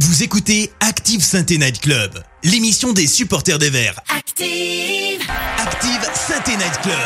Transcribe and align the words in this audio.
Vous 0.00 0.24
écoutez 0.24 0.72
Active 0.80 1.22
Sainte 1.22 1.50
Night 1.50 1.80
Club, 1.80 2.20
l'émission 2.42 2.92
des 2.92 3.06
supporters 3.06 3.60
des 3.60 3.70
Verts. 3.70 4.00
Active 4.08 5.22
Active 5.56 6.10
Sainte 6.14 6.48
Night 6.48 6.80
Club, 6.82 6.98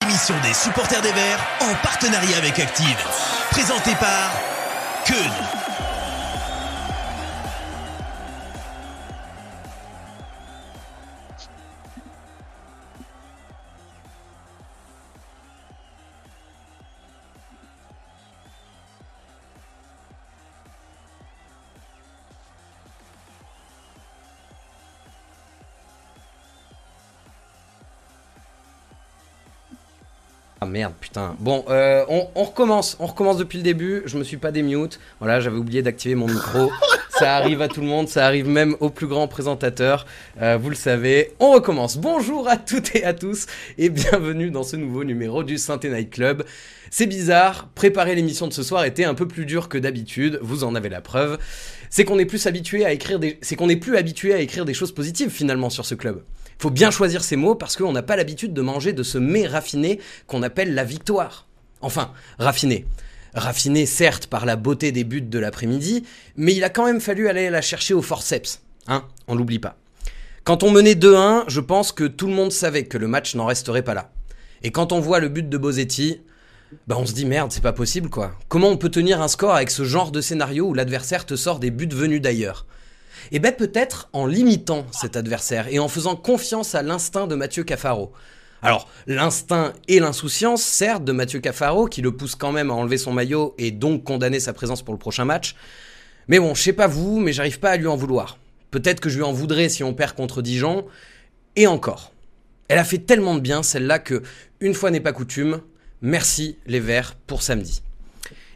l'émission 0.00 0.34
des 0.42 0.54
supporters 0.54 1.02
des 1.02 1.12
Verts 1.12 1.46
en 1.60 1.74
partenariat 1.82 2.38
avec 2.38 2.58
Active. 2.58 2.96
Présentée 3.50 3.94
par 4.00 4.32
Keun. 5.04 5.65
Ah 30.66 30.68
merde, 30.68 30.94
putain. 31.00 31.36
Bon, 31.38 31.64
euh, 31.68 32.04
on, 32.08 32.26
on 32.34 32.42
recommence. 32.42 32.96
On 32.98 33.06
recommence 33.06 33.36
depuis 33.36 33.58
le 33.58 33.62
début. 33.62 34.02
Je 34.06 34.18
me 34.18 34.24
suis 34.24 34.36
pas 34.36 34.50
démute. 34.50 34.98
Voilà, 35.20 35.38
j'avais 35.38 35.58
oublié 35.58 35.80
d'activer 35.80 36.16
mon 36.16 36.26
micro. 36.26 36.72
ça 37.20 37.36
arrive 37.36 37.62
à 37.62 37.68
tout 37.68 37.80
le 37.80 37.86
monde. 37.86 38.08
Ça 38.08 38.26
arrive 38.26 38.48
même 38.48 38.74
aux 38.80 38.90
plus 38.90 39.06
grands 39.06 39.28
présentateurs. 39.28 40.06
Euh, 40.42 40.58
vous 40.60 40.68
le 40.68 40.74
savez. 40.74 41.34
On 41.38 41.52
recommence. 41.52 41.98
Bonjour 41.98 42.48
à 42.48 42.56
toutes 42.56 42.96
et 42.96 43.04
à 43.04 43.14
tous 43.14 43.46
et 43.78 43.90
bienvenue 43.90 44.50
dans 44.50 44.64
ce 44.64 44.74
nouveau 44.74 45.04
numéro 45.04 45.44
du 45.44 45.56
Synthé 45.56 45.88
Night 45.88 46.10
Club. 46.10 46.44
C'est 46.90 47.06
bizarre. 47.06 47.68
Préparer 47.76 48.16
l'émission 48.16 48.48
de 48.48 48.52
ce 48.52 48.64
soir 48.64 48.84
était 48.84 49.04
un 49.04 49.14
peu 49.14 49.28
plus 49.28 49.46
dur 49.46 49.68
que 49.68 49.78
d'habitude. 49.78 50.40
Vous 50.42 50.64
en 50.64 50.74
avez 50.74 50.88
la 50.88 51.00
preuve. 51.00 51.38
C'est 51.90 52.04
qu'on 52.04 52.18
est 52.18 52.26
plus 52.26 52.44
habitué 52.48 52.84
à 52.84 52.90
écrire 52.90 53.20
des. 53.20 53.38
C'est 53.40 53.54
qu'on 53.54 53.68
est 53.68 53.76
plus 53.76 53.96
habitué 53.96 54.34
à 54.34 54.40
écrire 54.40 54.64
des 54.64 54.74
choses 54.74 54.90
positives 54.90 55.30
finalement 55.30 55.70
sur 55.70 55.86
ce 55.86 55.94
club. 55.94 56.24
Faut 56.58 56.70
bien 56.70 56.90
choisir 56.90 57.22
ses 57.22 57.36
mots 57.36 57.54
parce 57.54 57.76
qu'on 57.76 57.92
n'a 57.92 58.02
pas 58.02 58.16
l'habitude 58.16 58.54
de 58.54 58.62
manger 58.62 58.92
de 58.92 59.02
ce 59.02 59.18
mets 59.18 59.46
raffiné 59.46 60.00
qu'on 60.26 60.42
appelle 60.42 60.74
la 60.74 60.84
victoire. 60.84 61.46
Enfin, 61.80 62.12
raffiné. 62.38 62.86
Raffiné 63.34 63.84
certes 63.84 64.26
par 64.26 64.46
la 64.46 64.56
beauté 64.56 64.92
des 64.92 65.04
buts 65.04 65.20
de 65.20 65.38
l'après-midi, 65.38 66.04
mais 66.36 66.54
il 66.54 66.64
a 66.64 66.70
quand 66.70 66.86
même 66.86 67.00
fallu 67.00 67.28
aller 67.28 67.50
la 67.50 67.60
chercher 67.60 67.92
au 67.92 68.00
forceps. 68.00 68.62
Hein 68.88 69.04
On 69.28 69.34
l'oublie 69.34 69.58
pas. 69.58 69.76
Quand 70.44 70.62
on 70.62 70.70
menait 70.70 70.94
2-1, 70.94 71.44
je 71.48 71.60
pense 71.60 71.92
que 71.92 72.04
tout 72.04 72.28
le 72.28 72.32
monde 72.32 72.52
savait 72.52 72.84
que 72.84 72.96
le 72.96 73.08
match 73.08 73.34
n'en 73.34 73.46
resterait 73.46 73.82
pas 73.82 73.94
là. 73.94 74.10
Et 74.62 74.70
quand 74.70 74.92
on 74.92 75.00
voit 75.00 75.20
le 75.20 75.28
but 75.28 75.48
de 75.48 75.58
Bozetti, 75.58 76.22
bah 76.86 76.96
on 76.98 77.04
se 77.04 77.12
dit 77.12 77.26
merde, 77.26 77.52
c'est 77.52 77.62
pas 77.62 77.72
possible 77.72 78.08
quoi. 78.08 78.32
Comment 78.48 78.68
on 78.68 78.76
peut 78.76 78.88
tenir 78.88 79.20
un 79.20 79.28
score 79.28 79.54
avec 79.54 79.70
ce 79.70 79.84
genre 79.84 80.10
de 80.10 80.20
scénario 80.20 80.66
où 80.68 80.74
l'adversaire 80.74 81.26
te 81.26 81.36
sort 81.36 81.58
des 81.58 81.70
buts 81.70 81.88
venus 81.92 82.22
d'ailleurs? 82.22 82.66
Et 83.32 83.38
ben 83.38 83.52
peut-être 83.52 84.08
en 84.12 84.26
limitant 84.26 84.86
cet 84.92 85.16
adversaire 85.16 85.68
et 85.68 85.78
en 85.78 85.88
faisant 85.88 86.16
confiance 86.16 86.74
à 86.74 86.82
l'instinct 86.82 87.26
de 87.26 87.34
Mathieu 87.34 87.64
Cafaro. 87.64 88.12
Alors, 88.62 88.88
l'instinct 89.06 89.74
et 89.86 90.00
l'insouciance, 90.00 90.62
certes, 90.62 91.04
de 91.04 91.12
Mathieu 91.12 91.40
Cafaro, 91.40 91.86
qui 91.86 92.02
le 92.02 92.16
pousse 92.16 92.34
quand 92.34 92.52
même 92.52 92.70
à 92.70 92.74
enlever 92.74 92.98
son 92.98 93.12
maillot 93.12 93.54
et 93.58 93.70
donc 93.70 94.04
condamner 94.04 94.40
sa 94.40 94.52
présence 94.52 94.82
pour 94.82 94.94
le 94.94 94.98
prochain 94.98 95.24
match. 95.24 95.54
Mais 96.28 96.38
bon, 96.38 96.54
je 96.54 96.62
sais 96.62 96.72
pas 96.72 96.86
vous, 96.86 97.20
mais 97.20 97.32
j'arrive 97.32 97.60
pas 97.60 97.70
à 97.70 97.76
lui 97.76 97.86
en 97.86 97.96
vouloir. 97.96 98.38
Peut-être 98.70 99.00
que 99.00 99.08
je 99.08 99.16
lui 99.16 99.24
en 99.24 99.32
voudrais 99.32 99.68
si 99.68 99.84
on 99.84 99.94
perd 99.94 100.14
contre 100.14 100.42
Dijon. 100.42 100.86
Et 101.54 101.66
encore. 101.66 102.12
Elle 102.68 102.78
a 102.78 102.84
fait 102.84 102.98
tellement 102.98 103.34
de 103.34 103.40
bien, 103.40 103.62
celle-là, 103.62 103.98
que, 103.98 104.22
une 104.60 104.74
fois 104.74 104.90
n'est 104.90 105.00
pas 105.00 105.12
coutume, 105.12 105.60
merci 106.02 106.58
les 106.66 106.80
Verts 106.80 107.14
pour 107.26 107.42
samedi. 107.42 107.82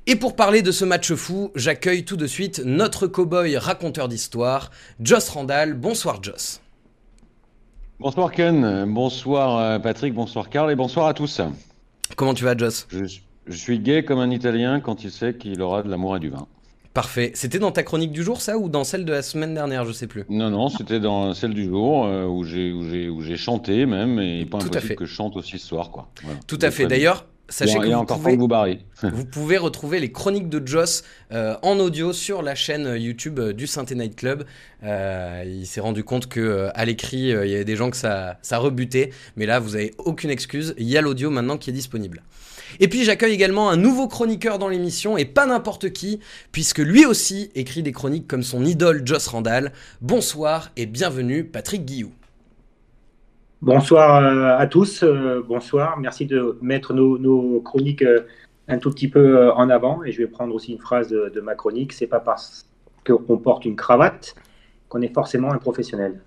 Et 0.07 0.17
pour 0.17 0.35
parler 0.35 0.63
de 0.63 0.73
ce 0.73 0.85
match 0.85 1.13
fou, 1.13 1.51
j'accueille 1.55 2.05
tout 2.05 2.17
de 2.17 2.27
suite 2.27 2.63
notre 2.65 3.07
cow-boy 3.07 3.57
raconteur 3.59 4.09
d'histoire, 4.09 4.71
Joss 4.99 5.29
Randall. 5.29 5.75
Bonsoir 5.75 6.23
Joss. 6.23 6.61
Bonsoir 7.99 8.33
Ken, 8.33 8.87
bonsoir 8.93 9.59
euh, 9.59 9.79
Patrick, 9.79 10.15
bonsoir 10.15 10.49
Karl 10.49 10.71
et 10.71 10.75
bonsoir 10.75 11.07
à 11.07 11.13
tous. 11.15 11.43
Comment 12.17 12.33
tu 12.33 12.45
vas 12.45 12.57
Joss? 12.57 12.87
Je, 12.91 13.05
je, 13.47 13.57
suis 13.57 13.79
gay 13.79 14.03
comme 14.03 14.19
un 14.21 14.31
Italien 14.31 14.81
quand 14.81 15.05
il 15.05 15.11
sait 15.11 15.35
qu'il 15.35 15.61
aura 15.61 15.83
de 15.83 15.91
l'amour 15.91 16.17
et 16.17 16.21
du 16.21 16.31
vin. 16.31 16.47
Parfait. 16.95 17.31
C'était 17.35 17.59
dans 17.59 17.71
ta 17.71 17.83
chronique 17.83 18.11
du 18.11 18.23
jour 18.25 18.41
ça 18.41 18.57
ou 18.59 18.69
dans 18.71 18.85
celle 18.85 19.05
de 19.05 19.13
la 19.13 19.23
semaine 19.23 19.55
dernière, 19.55 19.85
je 19.85 19.93
sais 19.93 20.07
plus? 20.07 20.25
Non, 20.31 20.49
non, 20.51 20.69
c'était 20.71 20.99
dans 20.99 21.35
celle 21.35 21.53
du 21.53 21.67
jour 21.67 22.07
euh, 22.07 22.25
où 22.25 22.43
j'ai 22.43 23.37
chanté 23.37 23.85
même 23.85 24.19
et 24.19 24.47
pas 24.47 24.59
Tout 24.59 24.65
à 24.65 24.69
impossible 24.71 24.89
fait. 24.89 24.97
que 24.97 25.05
je 25.05 25.15
chante 25.15 25.37
aussi 25.37 25.59
ce 25.59 25.67
soir. 25.67 25.91
Quoi. 25.91 26.09
Voilà. 26.25 26.41
Tout 26.49 26.59
à 26.63 26.71
fait. 26.71 26.87
D'ailleurs, 26.87 27.27
sachez 27.51 27.75
Bon, 27.75 27.81
que 27.81 27.87
vous 27.87 27.93
encore 27.93 28.19
pouvez, 28.21 28.37
vous 29.03 29.25
pouvez 29.27 29.59
retrouver 29.59 30.01
les 30.01 30.11
chroniques 30.11 30.49
de 30.49 30.67
Joss 30.67 31.05
euh, 31.33 31.57
en 31.63 31.79
audio 31.79 32.13
sur 32.13 32.43
la 32.43 32.55
chaîne 32.55 32.97
YouTube 32.97 33.39
euh, 33.39 33.53
du 33.53 33.67
Synthé 33.67 33.95
Night 33.95 34.17
Club. 34.17 34.45
Euh, 34.83 35.45
il 35.47 35.67
s'est 35.67 35.81
rendu 35.81 36.05
compte 36.05 36.27
que 36.27 36.41
euh, 36.41 36.71
à 36.75 36.85
l'écrit, 36.85 37.33
euh, 37.33 37.45
il 37.45 37.53
y 37.53 37.55
avait 37.55 37.65
des 37.65 37.77
gens 37.77 37.91
que 37.91 37.97
ça, 37.97 38.39
ça 38.43 38.59
rebutait, 38.59 39.11
mais 39.37 39.47
là, 39.47 39.59
vous 39.61 39.77
avez 39.77 39.93
aucune 39.99 40.31
excuse. 40.31 40.75
Il 40.79 40.89
y 40.89 40.97
a 40.97 41.03
l'audio 41.03 41.31
maintenant 41.31 41.59
qui 41.59 41.71
est 41.71 41.75
disponible. 41.75 42.23
Et 42.79 42.89
puis 42.89 43.05
j'accueille 43.05 43.33
également 43.33 43.69
un 43.69 43.77
nouveau 43.77 44.07
chroniqueur 44.07 44.59
dans 44.59 44.69
l'émission, 44.69 45.19
et 45.19 45.25
pas 45.25 45.45
n'importe 45.45 45.91
qui, 45.91 46.21
puisque 46.53 46.79
lui 46.79 47.05
aussi 47.05 47.51
écrit 47.55 47.83
des 47.83 47.93
chroniques 47.93 48.29
comme 48.29 48.45
son 48.45 48.65
idole 48.65 49.03
Joss 49.05 49.27
Randall. 49.27 49.73
Bonsoir 50.01 50.71
et 50.77 50.87
bienvenue 50.87 51.45
Patrick 51.45 51.85
Guillou. 51.85 52.13
Bonsoir 53.63 54.25
euh, 54.25 54.57
à 54.57 54.67
tous, 54.67 55.03
euh, 55.03 55.45
bonsoir. 55.47 55.99
Merci 55.99 56.25
de 56.25 56.57
mettre 56.63 56.95
nos, 56.95 57.61
chroniques 57.61 58.01
euh, 58.01 58.21
un 58.69 58.79
tout 58.79 58.91
petit 58.91 59.09
peu 59.09 59.53
en 59.53 59.69
avant. 59.69 60.03
Et 60.03 60.13
je 60.13 60.19
vais 60.23 60.29
prendre 60.29 60.55
aussi 60.55 60.73
une 60.73 60.79
phrase 60.79 61.09
de, 61.09 61.29
de 61.29 61.41
ma 61.43 61.55
chronique. 61.55 61.93
C'est 61.93 62.07
pas 62.07 62.21
parce 62.21 62.67
qu'on 63.07 63.37
porte 63.37 63.67
une 63.67 63.77
cravate 63.77 64.35
qu'on 64.89 65.03
est 65.03 65.13
forcément 65.13 65.53
un 65.53 65.59
professionnel. 65.59 66.23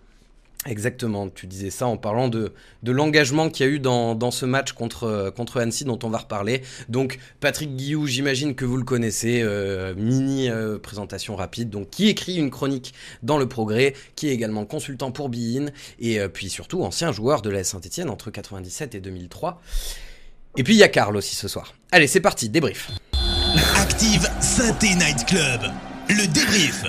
Exactement, 0.66 1.28
tu 1.28 1.46
disais 1.46 1.70
ça 1.70 1.88
en 1.88 1.98
parlant 1.98 2.30
de, 2.30 2.54
de 2.84 2.92
l'engagement 2.94 3.50
qu'il 3.50 3.66
y 3.66 3.70
a 3.70 3.72
eu 3.74 3.80
dans, 3.80 4.16
dans 4.16 4.32
ce 4.32 4.46
match 4.46 4.72
contre, 4.72 5.34
contre 5.36 5.60
Annecy 5.60 5.84
dont 5.84 6.00
on 6.04 6.10
va 6.10 6.20
reparler. 6.20 6.62
Donc 6.88 7.20
Patrick 7.42 7.76
Guillou, 7.76 8.08
j'imagine 8.08 8.56
que 8.56 8.64
vous 8.64 8.78
le 8.78 8.86
connaissez, 8.86 9.42
euh, 9.42 9.94
mini 9.96 10.50
euh, 10.50 10.80
présentation 10.80 11.36
rapide, 11.36 11.70
donc 11.70 11.90
qui 11.90 12.08
écrit 12.08 12.38
une 12.38 12.50
chronique 12.50 12.94
dans 13.24 13.38
le 13.38 13.48
progrès, 13.48 13.94
qui 14.16 14.30
est 14.30 14.34
également 14.34 14.66
consultant 14.66 15.12
pour 15.12 15.28
Bein, 15.28 15.68
et 16.00 16.20
euh, 16.20 16.30
puis 16.30 16.50
surtout 16.50 16.82
ancien 16.84 17.12
joueur 17.12 17.42
de 17.42 17.50
la 17.50 17.66
Saint-Etienne 17.66 18.10
entre 18.10 18.32
97 18.32 18.96
et 18.96 19.02
2003. 19.02 19.62
Et 20.56 20.64
puis 20.64 20.76
il 20.76 20.80
y 20.80 20.84
a 20.84 20.88
Karl 20.88 21.18
aussi 21.18 21.36
ce 21.36 21.50
soir. 21.50 21.74
Allez, 21.92 22.08
c'est 22.08 22.22
parti, 22.22 22.48
débrief. 22.48 22.92
Active 23.76 24.30
Synthé 24.40 24.96
Night 24.96 25.26
Club, 25.26 25.62
le 26.08 26.26
débrief. 26.28 26.86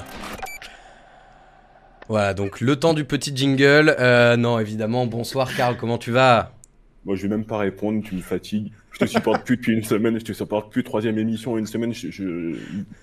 Voilà, 2.08 2.34
donc 2.34 2.60
le 2.60 2.76
temps 2.76 2.94
du 2.94 3.04
petit 3.04 3.34
jingle. 3.34 3.94
Euh, 3.98 4.36
non, 4.36 4.58
évidemment, 4.58 5.06
bonsoir 5.06 5.54
Karl, 5.56 5.76
comment 5.76 5.98
tu 5.98 6.10
vas? 6.10 6.52
Moi, 7.04 7.16
je 7.16 7.22
vais 7.22 7.28
même 7.28 7.44
pas 7.44 7.58
répondre, 7.58 8.02
tu 8.02 8.14
me 8.14 8.20
fatigues. 8.22 8.72
Je 8.92 8.98
te 9.00 9.06
supporte 9.06 9.44
plus 9.44 9.56
depuis 9.56 9.72
une 9.74 9.82
semaine, 9.82 10.18
je 10.18 10.24
te 10.24 10.32
supporte 10.32 10.70
plus 10.70 10.84
troisième 10.84 11.18
émission, 11.18 11.58
une 11.58 11.66
semaine, 11.66 11.92
je, 11.92 12.10
je- 12.10 12.54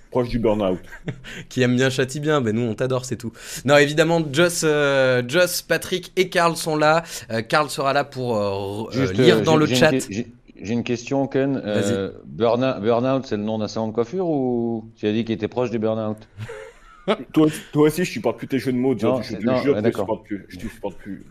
proche 0.09 0.29
du 0.29 0.39
burn-out. 0.39 0.79
qui 1.49 1.61
aime 1.61 1.75
bien 1.75 1.89
châtie 1.89 2.19
bien, 2.19 2.39
ben 2.41 2.55
nous 2.55 2.61
on 2.61 2.73
t'adore, 2.73 3.03
c'est 3.05 3.17
tout. 3.17 3.31
Non, 3.65 3.75
évidemment, 3.77 4.21
Joss, 4.31 4.61
euh, 4.63 5.21
Joss, 5.27 5.61
Patrick 5.61 6.13
et 6.15 6.29
Karl 6.29 6.55
sont 6.55 6.77
là. 6.77 7.03
Euh, 7.29 7.41
Karl 7.41 7.69
sera 7.69 7.91
là 7.93 8.03
pour 8.05 8.37
euh, 8.37 8.91
Juste, 8.91 9.17
lire 9.17 9.41
dans 9.41 9.53
j'ai- 9.53 9.59
le 9.59 9.75
chat. 9.79 9.91
J'ai 10.63 10.73
une 10.73 10.83
question, 10.83 11.27
Ken. 11.27 11.59
Euh, 11.65 12.11
burnout, 12.25 13.25
c'est 13.25 13.35
le 13.37 13.43
nom 13.43 13.57
d'un 13.57 13.67
salon 13.67 13.87
de 13.87 13.93
coiffure 13.93 14.27
ou 14.27 14.89
tu 14.95 15.07
as 15.07 15.11
dit 15.11 15.25
qu'il 15.25 15.33
était 15.35 15.47
proche 15.47 15.71
du 15.71 15.79
burnout? 15.79 16.17
toi, 17.33 17.47
toi 17.71 17.87
aussi, 17.87 18.03
je 18.05 18.11
supporte 18.11 18.37
plus 18.37 18.47
tes 18.47 18.59
jeux 18.59 18.71
de 18.71 18.77
mots, 18.77 18.95
Non, 18.95 19.21
je, 19.21 19.35
te 19.35 19.41
jure, 19.41 19.51
ouais, 19.51 19.61
je 19.65 19.71
d'accord. 19.81 20.01
supporte 20.05 20.25
plus. 20.25 20.45
Je 20.49 20.57
te 20.57 20.61
supporte 20.67 20.97
plus. 20.97 21.23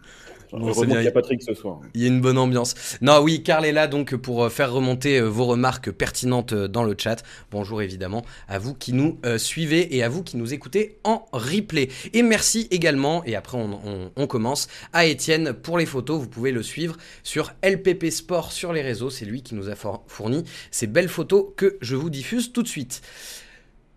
Bon, 0.52 0.72
bien. 0.72 0.96
qu'il 0.96 1.04
y 1.04 1.06
a 1.06 1.12
Patrick 1.12 1.40
ce 1.44 1.54
soir. 1.54 1.78
Il 1.94 2.00
y 2.00 2.04
a 2.06 2.08
une 2.08 2.20
bonne 2.20 2.36
ambiance. 2.36 2.74
Non, 3.02 3.20
oui, 3.22 3.44
Karl 3.44 3.64
est 3.64 3.70
là 3.70 3.86
donc 3.86 4.16
pour 4.16 4.42
euh, 4.42 4.48
faire 4.48 4.72
remonter 4.72 5.18
euh, 5.20 5.28
vos 5.28 5.44
remarques 5.44 5.92
pertinentes 5.92 6.52
euh, 6.54 6.66
dans 6.66 6.82
le 6.82 6.96
chat. 6.98 7.22
Bonjour 7.52 7.82
évidemment 7.82 8.24
à 8.48 8.58
vous 8.58 8.74
qui 8.74 8.92
nous 8.92 9.20
euh, 9.24 9.38
suivez 9.38 9.94
et 9.94 10.02
à 10.02 10.08
vous 10.08 10.24
qui 10.24 10.36
nous 10.36 10.52
écoutez 10.52 10.98
en 11.04 11.24
replay. 11.30 11.88
Et 12.14 12.24
merci 12.24 12.66
également, 12.72 13.22
et 13.26 13.36
après 13.36 13.58
on, 13.58 13.78
on- 13.86 14.10
on 14.16 14.26
commence, 14.26 14.66
à 14.92 15.06
Étienne 15.06 15.52
pour 15.52 15.78
les 15.78 15.86
photos. 15.86 16.18
Vous 16.20 16.28
pouvez 16.28 16.50
le 16.50 16.64
suivre 16.64 16.96
sur 17.22 17.52
LPP 17.62 18.10
Sport 18.10 18.50
sur 18.50 18.72
les 18.72 18.82
réseaux. 18.82 19.08
C'est 19.10 19.26
lui 19.26 19.44
qui 19.44 19.54
nous 19.54 19.68
a 19.68 19.76
for- 19.76 20.02
fourni 20.08 20.42
ces 20.72 20.88
belles 20.88 21.08
photos 21.08 21.46
que 21.56 21.76
je 21.80 21.94
vous 21.94 22.10
diffuse 22.10 22.52
tout 22.52 22.64
de 22.64 22.68
suite. 22.68 23.02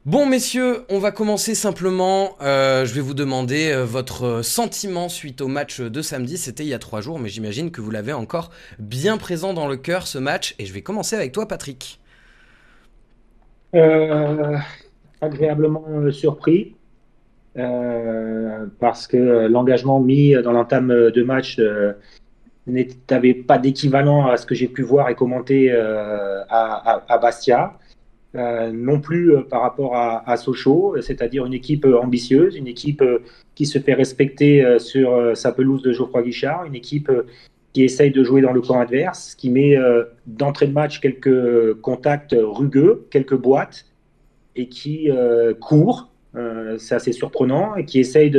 Bon 0.05 0.25
messieurs, 0.25 0.81
on 0.89 0.99
va 0.99 1.11
commencer 1.11 1.55
simplement. 1.55 2.31
Euh, 2.41 2.83
je 2.83 2.93
vais 2.93 2.99
vous 2.99 3.13
demander 3.13 3.71
euh, 3.71 3.85
votre 3.85 4.41
sentiment 4.43 5.07
suite 5.07 5.39
au 5.39 5.47
match 5.47 5.79
de 5.79 6.01
samedi. 6.01 6.37
C'était 6.37 6.63
il 6.63 6.67
y 6.67 6.73
a 6.73 6.79
trois 6.79 6.99
jours, 6.99 7.19
mais 7.19 7.29
j'imagine 7.29 7.71
que 7.71 7.79
vous 7.79 7.89
l'avez 7.89 8.11
encore 8.11 8.51
bien 8.79 9.15
présent 9.15 9.53
dans 9.53 9.65
le 9.65 9.77
cœur 9.77 10.05
ce 10.05 10.17
match. 10.17 10.55
Et 10.59 10.65
je 10.65 10.73
vais 10.73 10.81
commencer 10.81 11.15
avec 11.15 11.31
toi, 11.31 11.47
Patrick. 11.47 12.01
Euh, 13.75 14.57
agréablement 15.21 15.85
surpris 16.11 16.75
parce 17.55 19.07
que 19.07 19.47
l'engagement 19.47 20.01
mis 20.01 20.33
dans 20.33 20.51
l'entame 20.51 20.89
de 20.89 21.23
match 21.23 21.61
n'avait 22.67 23.33
pas 23.35 23.57
d'équivalent 23.57 24.27
à 24.27 24.35
ce 24.35 24.45
que 24.45 24.53
j'ai 24.53 24.67
pu 24.67 24.81
voir 24.81 25.07
et 25.07 25.15
commenter 25.15 25.71
à 25.71 27.17
Bastia. 27.21 27.77
Non 28.35 28.99
plus 28.99 29.33
par 29.49 29.61
rapport 29.61 29.95
à, 29.95 30.37
Sochaux, 30.37 30.95
c'est-à-dire 31.01 31.45
une 31.45 31.53
équipe 31.53 31.85
ambitieuse, 31.85 32.55
une 32.55 32.67
équipe 32.67 33.03
qui 33.55 33.65
se 33.65 33.79
fait 33.79 33.93
respecter 33.93 34.79
sur 34.79 35.37
sa 35.37 35.51
pelouse 35.51 35.83
de 35.83 35.91
Geoffroy 35.91 36.23
Guichard, 36.23 36.65
une 36.65 36.75
équipe 36.75 37.11
qui 37.73 37.83
essaye 37.83 38.11
de 38.11 38.23
jouer 38.23 38.41
dans 38.41 38.51
le 38.51 38.61
camp 38.61 38.79
adverse, 38.79 39.35
qui 39.35 39.49
met 39.49 39.75
d'entrée 40.25 40.67
de 40.67 40.73
match 40.73 40.99
quelques 40.99 41.75
contacts 41.81 42.35
rugueux, 42.37 43.05
quelques 43.11 43.37
boîtes, 43.37 43.85
et 44.55 44.67
qui 44.67 45.09
court, 45.59 46.09
c'est 46.79 46.95
assez 46.95 47.11
surprenant, 47.11 47.75
et 47.75 47.85
qui 47.85 47.99
essaye 47.99 48.31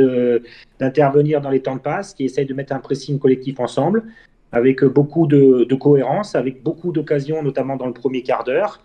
d'intervenir 0.79 1.39
dans 1.39 1.49
les 1.49 1.61
temps 1.61 1.75
de 1.75 1.81
passe, 1.81 2.13
qui 2.13 2.25
essaye 2.25 2.45
de 2.45 2.53
mettre 2.53 2.73
un 2.73 2.79
pressing 2.79 3.17
collectif 3.17 3.61
ensemble 3.61 4.03
avec 4.51 4.83
beaucoup 4.85 5.27
de, 5.27 5.75
cohérence, 5.75 6.35
avec 6.35 6.63
beaucoup 6.63 6.93
d'occasions, 6.93 7.43
notamment 7.43 7.75
dans 7.75 7.87
le 7.87 7.93
premier 7.93 8.23
quart 8.23 8.45
d'heure, 8.45 8.79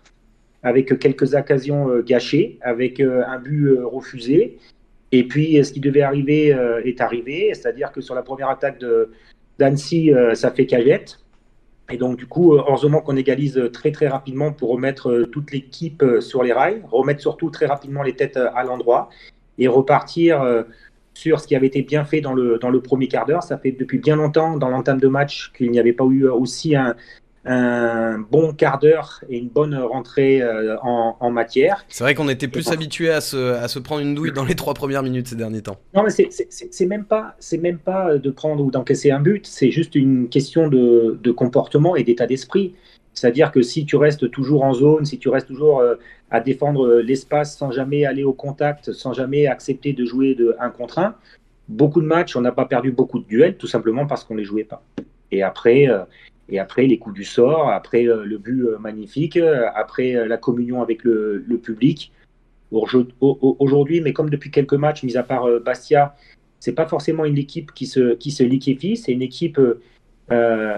avec 0.63 0.97
quelques 0.99 1.33
occasions 1.33 1.89
euh, 1.89 2.03
gâchées, 2.03 2.59
avec 2.61 2.99
euh, 2.99 3.23
un 3.27 3.39
but 3.39 3.67
euh, 3.67 3.85
refusé. 3.85 4.59
Et 5.11 5.27
puis, 5.27 5.63
ce 5.63 5.73
qui 5.73 5.79
devait 5.79 6.03
arriver 6.03 6.57
est 6.85 7.01
arrivé, 7.01 7.51
c'est-à-dire 7.53 7.91
que 7.91 7.99
sur 7.99 8.15
la 8.15 8.21
première 8.21 8.49
attaque 8.49 8.81
d'Annecy, 9.59 10.09
ça 10.35 10.51
fait 10.51 10.65
cagette. 10.65 11.19
Et 11.91 11.97
donc, 11.97 12.15
du 12.15 12.27
coup, 12.27 12.53
heureusement 12.53 13.01
qu'on 13.01 13.17
égalise 13.17 13.61
très, 13.73 13.91
très 13.91 14.07
rapidement 14.07 14.53
pour 14.53 14.69
remettre 14.69 15.23
toute 15.29 15.51
l'équipe 15.51 16.01
sur 16.21 16.43
les 16.43 16.53
rails, 16.53 16.81
remettre 16.89 17.19
surtout 17.19 17.49
très 17.49 17.65
rapidement 17.65 18.03
les 18.03 18.15
têtes 18.15 18.37
à 18.37 18.63
l'endroit 18.63 19.09
et 19.57 19.67
repartir 19.67 20.63
sur 21.13 21.41
ce 21.41 21.47
qui 21.47 21.57
avait 21.57 21.67
été 21.67 21.81
bien 21.81 22.05
fait 22.05 22.21
dans 22.21 22.33
le, 22.33 22.57
dans 22.57 22.69
le 22.69 22.81
premier 22.81 23.09
quart 23.09 23.25
d'heure. 23.25 23.43
Ça 23.43 23.57
fait 23.57 23.73
depuis 23.73 23.97
bien 23.97 24.15
longtemps, 24.15 24.55
dans 24.55 24.69
l'entame 24.69 25.01
de 25.01 25.09
match, 25.09 25.51
qu'il 25.57 25.71
n'y 25.71 25.79
avait 25.79 25.91
pas 25.91 26.05
eu 26.05 26.25
aussi 26.25 26.73
un, 26.73 26.95
un 27.45 28.19
bon 28.19 28.53
quart 28.53 28.77
d'heure 28.77 29.23
et 29.27 29.37
une 29.37 29.49
bonne 29.49 29.75
rentrée 29.75 30.41
euh, 30.41 30.77
en, 30.83 31.17
en, 31.19 31.31
matière. 31.31 31.85
C'est 31.87 32.03
vrai 32.03 32.13
qu'on 32.13 32.29
était 32.29 32.47
plus 32.47 32.71
habitué 32.71 33.09
à 33.09 33.19
se, 33.19 33.53
à 33.55 33.67
se, 33.67 33.79
prendre 33.79 34.01
une 34.01 34.13
douille 34.13 34.31
dans 34.31 34.45
les 34.45 34.55
trois 34.55 34.75
premières 34.75 35.01
minutes 35.01 35.27
ces 35.27 35.35
derniers 35.35 35.61
temps. 35.61 35.77
Non, 35.95 36.03
mais 36.03 36.11
c'est 36.11 36.85
même 36.85 37.05
pas 37.05 37.35
c'est 37.39 37.57
même 37.57 37.79
pas 37.79 38.17
de 38.17 38.29
prendre 38.29 38.63
ou 38.63 38.69
d'encaisser 38.69 39.09
un 39.09 39.19
but, 39.19 39.47
c'est 39.47 39.71
juste 39.71 39.95
une 39.95 40.29
question 40.29 40.67
de, 40.67 41.19
de 41.21 41.31
comportement 41.31 41.95
et 41.95 42.03
d'état 42.03 42.27
d'esprit. 42.27 42.75
C'est-à-dire 43.13 43.51
que 43.51 43.61
si 43.61 43.85
tu 43.85 43.95
restes 43.95 44.31
toujours 44.31 44.63
en 44.63 44.73
zone, 44.73 45.05
si 45.05 45.19
tu 45.19 45.29
restes 45.29 45.47
toujours 45.47 45.79
euh, 45.79 45.95
à 46.29 46.39
défendre 46.39 46.87
euh, 46.87 47.01
l'espace 47.01 47.57
sans 47.57 47.71
jamais 47.71 48.05
aller 48.05 48.23
au 48.23 48.33
contact, 48.33 48.91
sans 48.93 49.13
jamais 49.13 49.47
accepter 49.47 49.93
de 49.93 50.05
jouer 50.05 50.35
de 50.35 50.55
1 50.59 50.69
contre 50.69 50.99
1, 50.99 51.15
beaucoup 51.67 52.01
de 52.01 52.05
matchs, 52.05 52.35
on 52.35 52.41
n'a 52.41 52.51
pas 52.51 52.65
perdu 52.65 52.91
beaucoup 52.91 53.19
de 53.19 53.25
duels, 53.25 53.57
tout 53.57 53.67
simplement 53.67 54.05
parce 54.05 54.23
qu'on 54.23 54.35
ne 54.35 54.39
les 54.39 54.45
jouait 54.45 54.63
pas. 54.63 54.83
Et 55.31 55.43
après, 55.43 55.87
euh, 55.87 56.03
et 56.51 56.59
après 56.59 56.85
les 56.85 56.99
coups 56.99 57.15
du 57.15 57.23
sort, 57.23 57.69
après 57.69 58.03
le 58.03 58.37
but 58.37 58.65
magnifique, 58.79 59.39
après 59.75 60.27
la 60.27 60.37
communion 60.37 60.81
avec 60.81 61.03
le, 61.03 61.57
public. 61.63 62.11
Aujourd'hui, 62.71 64.01
mais 64.01 64.13
comme 64.13 64.29
depuis 64.29 64.51
quelques 64.51 64.73
matchs, 64.73 65.03
mis 65.03 65.17
à 65.17 65.23
part 65.23 65.47
Bastia, 65.61 66.15
c'est 66.59 66.73
pas 66.73 66.85
forcément 66.85 67.25
une 67.25 67.37
équipe 67.37 67.71
qui 67.71 67.87
se, 67.87 68.15
qui 68.15 68.31
se 68.31 68.43
liquéfie, 68.43 68.97
c'est 68.97 69.11
une 69.13 69.21
équipe 69.21 69.59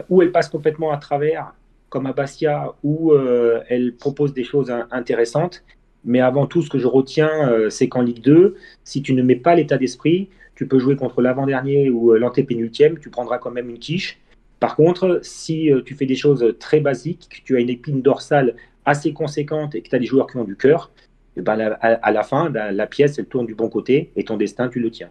où 0.09 0.21
elle 0.21 0.31
passe 0.31 0.49
complètement 0.49 0.91
à 0.91 0.97
travers 0.97 1.53
comme 1.93 2.07
à 2.07 2.13
Bastia 2.13 2.73
où 2.81 3.11
euh, 3.11 3.61
elle 3.69 3.95
propose 3.95 4.33
des 4.33 4.43
choses 4.43 4.73
intéressantes. 4.89 5.63
Mais 6.03 6.21
avant 6.21 6.47
tout, 6.47 6.63
ce 6.63 6.69
que 6.71 6.79
je 6.79 6.87
retiens, 6.87 7.47
euh, 7.47 7.69
c'est 7.69 7.87
qu'en 7.87 8.01
Ligue 8.01 8.21
2, 8.23 8.55
si 8.83 9.03
tu 9.03 9.13
ne 9.13 9.21
mets 9.21 9.35
pas 9.35 9.53
l'état 9.53 9.77
d'esprit, 9.77 10.27
tu 10.55 10.67
peux 10.67 10.79
jouer 10.79 10.95
contre 10.95 11.21
l'avant-dernier 11.21 11.91
ou 11.91 12.11
euh, 12.11 12.17
l'antépénultième, 12.17 12.97
tu 12.97 13.11
prendras 13.11 13.37
quand 13.37 13.51
même 13.51 13.69
une 13.69 13.77
quiche. 13.77 14.19
Par 14.63 14.77
contre, 14.77 15.19
si 15.23 15.69
tu 15.85 15.93
fais 15.93 16.05
des 16.05 16.15
choses 16.15 16.55
très 16.57 16.79
basiques, 16.79 17.27
que 17.29 17.41
tu 17.43 17.57
as 17.57 17.59
une 17.59 17.69
épine 17.69 18.01
dorsale 18.01 18.55
assez 18.85 19.11
conséquente 19.11 19.75
et 19.75 19.81
que 19.81 19.89
tu 19.89 19.95
as 19.97 19.99
des 19.99 20.05
joueurs 20.05 20.25
qui 20.25 20.37
ont 20.37 20.45
du 20.45 20.55
cœur, 20.55 20.89
eh 21.35 21.41
ben, 21.41 21.75
à, 21.81 22.11
la 22.13 22.23
fin, 22.23 22.49
la 22.49 22.87
pièce, 22.87 23.19
elle 23.19 23.25
tourne 23.25 23.45
du 23.45 23.55
bon 23.55 23.67
côté 23.67 24.13
et 24.15 24.23
ton 24.23 24.37
destin, 24.37 24.69
tu 24.69 24.79
le 24.79 24.89
tiens. 24.89 25.09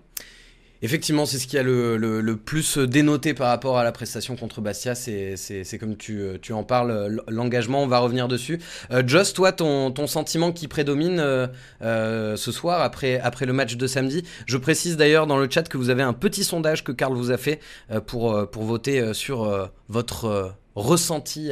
Effectivement, 0.84 1.26
c'est 1.26 1.38
ce 1.38 1.46
qui 1.46 1.56
a 1.56 1.62
le, 1.62 2.37
plus 2.37 2.76
dénoté 2.76 3.34
par 3.34 3.49
rapport 3.49 3.79
à 3.79 3.84
la 3.84 3.93
prestation 3.93 4.34
contre 4.34 4.61
Bastia. 4.61 4.96
C'est 4.96 5.79
comme 5.79 5.96
tu, 5.96 6.23
tu, 6.43 6.52
en 6.52 6.64
parles, 6.64 7.23
l'engagement, 7.29 7.84
on 7.84 7.87
va 7.87 8.00
revenir 8.00 8.26
dessus. 8.26 8.58
Euh, 8.90 9.02
Joss, 9.06 9.32
toi, 9.32 9.52
ton, 9.52 9.93
ton, 9.93 10.08
sentiment 10.08 10.50
qui 10.50 10.67
prédomine 10.67 11.20
euh, 11.20 11.46
euh, 11.82 12.37
ce 12.37 12.50
soir 12.50 12.81
après, 12.81 13.20
après 13.20 13.46
le 13.46 13.52
match 13.52 13.76
de 13.76 13.87
samedi. 13.87 14.25
Je 14.46 14.56
précise 14.56 14.96
d'ailleurs 14.96 15.29
dans 15.29 15.38
le 15.38 15.49
chat 15.49 15.69
que 15.69 15.76
vous 15.76 15.88
avez 15.88 16.02
un 16.02 16.12
petit 16.12 16.43
sondage 16.43 16.82
que 16.82 16.90
Karl 16.90 17.14
vous 17.14 17.31
a 17.31 17.37
fait 17.37 17.61
pour, 18.06 18.50
pour 18.50 18.64
voter 18.64 19.14
sur 19.14 19.70
votre 19.88 20.55
ressenti 20.75 21.50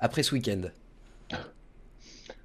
après 0.00 0.22
ce 0.22 0.34
week-end. 0.34 0.62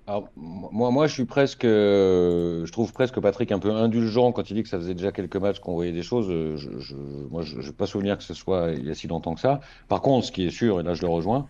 Alors, 0.06 0.28
moi, 0.36 0.92
moi, 0.92 1.08
je 1.08 1.14
suis 1.14 1.26
presque, 1.26 1.64
euh, 1.64 2.66
je 2.66 2.72
trouve 2.74 2.92
presque 2.92 3.20
Patrick 3.22 3.52
un 3.54 3.60
peu 3.60 3.72
indulgent 3.72 4.34
quand 4.34 4.50
il 4.50 4.56
dit 4.56 4.64
que 4.64 4.70
ça 4.70 4.78
faisait 4.78 4.96
déjà 4.96 5.12
quelques 5.14 5.38
matchs 5.38 5.60
qu'on 5.60 5.74
voyait 5.74 5.94
des 5.94 6.04
choses. 6.04 6.30
Euh, 6.30 6.58
je, 6.58 6.78
je, 6.80 6.96
moi, 7.32 7.44
je 7.44 7.60
n'ai 7.60 7.72
pas 7.72 7.86
souvenir 7.86 8.18
que 8.18 8.24
ce 8.24 8.34
soit 8.34 8.72
il 8.74 8.86
y 8.86 8.92
a 8.92 8.96
si 8.96 9.08
longtemps 9.08 9.34
que 9.34 9.40
ça. 9.40 9.62
Par 9.88 10.02
contre, 10.02 10.28
ce 10.28 10.32
qui 10.34 10.46
est 10.46 10.50
sûr, 10.50 10.82
et 10.82 10.84
là 10.84 10.94
je 10.94 11.02
le 11.02 11.08
rejoins, 11.08 11.48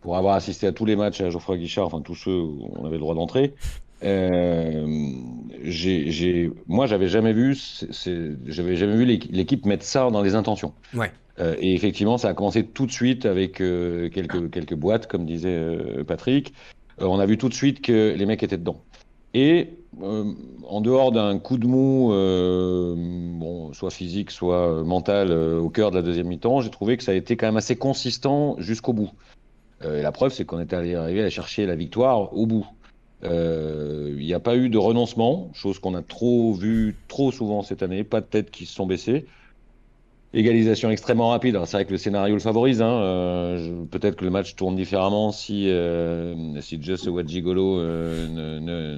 pour 0.00 0.16
avoir 0.16 0.34
assisté 0.34 0.66
à 0.66 0.72
tous 0.72 0.86
les 0.86 0.96
matchs 0.96 1.20
à 1.20 1.28
Geoffroy 1.28 1.58
Guichard, 1.58 1.86
enfin 1.86 2.00
tous 2.00 2.14
ceux 2.14 2.38
où 2.38 2.70
on 2.74 2.86
avait 2.86 2.96
le 2.96 3.00
droit 3.00 3.14
d'entrer, 3.14 3.54
euh, 4.02 4.86
j'ai, 5.62 6.50
moi, 6.66 6.86
j'avais 6.86 7.08
jamais 7.08 7.32
vu, 7.32 7.56
j'avais 8.46 8.76
jamais 8.76 8.96
vu 8.96 9.04
l'équipe 9.04 9.66
mettre 9.66 9.84
ça 9.84 10.08
dans 10.10 10.22
les 10.22 10.34
intentions. 10.34 10.72
Ouais. 10.94 11.12
Euh, 11.38 11.54
et 11.58 11.74
effectivement, 11.74 12.18
ça 12.18 12.28
a 12.28 12.34
commencé 12.34 12.64
tout 12.64 12.86
de 12.86 12.92
suite 12.92 13.26
avec 13.26 13.60
euh, 13.60 14.08
quelques, 14.08 14.50
quelques 14.50 14.74
boîtes, 14.74 15.06
comme 15.06 15.26
disait 15.26 15.58
Patrick. 16.06 16.54
Euh, 17.00 17.06
on 17.06 17.18
a 17.18 17.26
vu 17.26 17.38
tout 17.38 17.48
de 17.48 17.54
suite 17.54 17.80
que 17.80 18.14
les 18.16 18.26
mecs 18.26 18.42
étaient 18.42 18.58
dedans. 18.58 18.82
Et 19.32 19.70
euh, 20.02 20.32
en 20.68 20.80
dehors 20.80 21.12
d'un 21.12 21.38
coup 21.38 21.56
de 21.56 21.66
mou, 21.66 22.12
euh, 22.12 22.94
bon, 22.96 23.72
soit 23.72 23.90
physique, 23.90 24.30
soit 24.30 24.82
mental, 24.82 25.32
au 25.32 25.68
cœur 25.70 25.90
de 25.90 25.96
la 25.96 26.02
deuxième 26.02 26.28
mi-temps, 26.28 26.60
j'ai 26.60 26.70
trouvé 26.70 26.96
que 26.96 27.02
ça 27.02 27.12
a 27.12 27.14
été 27.14 27.36
quand 27.36 27.46
même 27.46 27.56
assez 27.56 27.76
consistant 27.76 28.56
jusqu'au 28.58 28.92
bout. 28.92 29.10
et 29.84 30.02
la 30.02 30.12
preuve, 30.12 30.32
c'est 30.32 30.44
qu'on 30.44 30.60
est 30.60 30.72
arrivé 30.72 31.22
à 31.22 31.30
chercher 31.30 31.66
la 31.66 31.76
victoire 31.76 32.36
au 32.36 32.46
bout. 32.46 32.66
Il 33.22 34.16
n'y 34.16 34.34
a 34.34 34.40
pas 34.40 34.56
eu 34.56 34.68
de 34.68 34.78
renoncement, 34.78 35.50
chose 35.54 35.78
qu'on 35.78 35.94
a 35.94 36.02
trop 36.02 36.52
vu 36.54 36.96
trop 37.06 37.30
souvent 37.30 37.62
cette 37.62 37.82
année, 37.82 38.02
pas 38.02 38.20
de 38.20 38.26
têtes 38.26 38.50
qui 38.50 38.66
se 38.66 38.74
sont 38.74 38.86
baissées. 38.86 39.26
Égalisation 40.32 40.90
extrêmement 40.90 41.30
rapide. 41.30 41.58
C'est 41.64 41.76
vrai 41.76 41.84
que 41.84 41.90
le 41.90 41.98
scénario 41.98 42.34
le 42.34 42.40
favorise. 42.40 42.80
Hein. 42.80 42.92
Euh, 43.02 43.84
peut-être 43.90 44.14
que 44.14 44.24
le 44.24 44.30
match 44.30 44.54
tourne 44.54 44.76
différemment 44.76 45.32
si, 45.32 45.68
euh, 45.68 46.60
si 46.60 46.80
Just 46.80 47.08
Wajigolo 47.08 47.80
euh, 47.80 48.96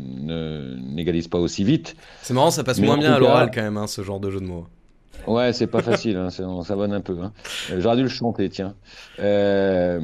n'égalise 0.92 1.28
pas 1.28 1.38
aussi 1.38 1.64
vite. 1.64 1.96
C'est 2.20 2.34
marrant, 2.34 2.50
ça 2.50 2.64
passe 2.64 2.80
moins 2.80 2.98
bien 2.98 3.14
à 3.14 3.18
l'oral 3.18 3.50
quand 3.52 3.62
même, 3.62 3.78
hein, 3.78 3.86
ce 3.86 4.02
genre 4.02 4.20
de 4.20 4.30
jeu 4.30 4.40
de 4.40 4.44
mots. 4.44 4.66
Ouais, 5.26 5.52
c'est 5.54 5.68
pas 5.68 5.80
facile, 5.82 6.16
hein, 6.16 6.28
on 6.40 6.62
un 6.80 7.00
peu. 7.00 7.16
Hein. 7.22 7.32
J'aurais 7.78 7.96
dû 7.96 8.02
le 8.02 8.08
chanter, 8.08 8.50
tiens. 8.50 8.74
Euh, 9.20 10.00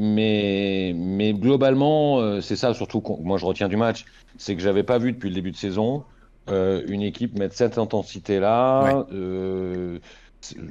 mais, 0.00 0.94
mais 0.96 1.32
globalement, 1.34 2.40
c'est 2.40 2.56
ça 2.56 2.74
surtout 2.74 3.00
que 3.00 3.12
moi 3.22 3.38
je 3.38 3.44
retiens 3.44 3.68
du 3.68 3.76
match, 3.76 4.04
c'est 4.36 4.56
que 4.56 4.62
j'avais 4.62 4.82
pas 4.82 4.98
vu 4.98 5.12
depuis 5.12 5.28
le 5.28 5.34
début 5.36 5.52
de 5.52 5.56
saison 5.56 6.02
une 6.48 7.02
équipe 7.02 7.38
mettre 7.38 7.54
cette 7.54 7.78
intensité-là. 7.78 9.04
Ouais 9.10 10.00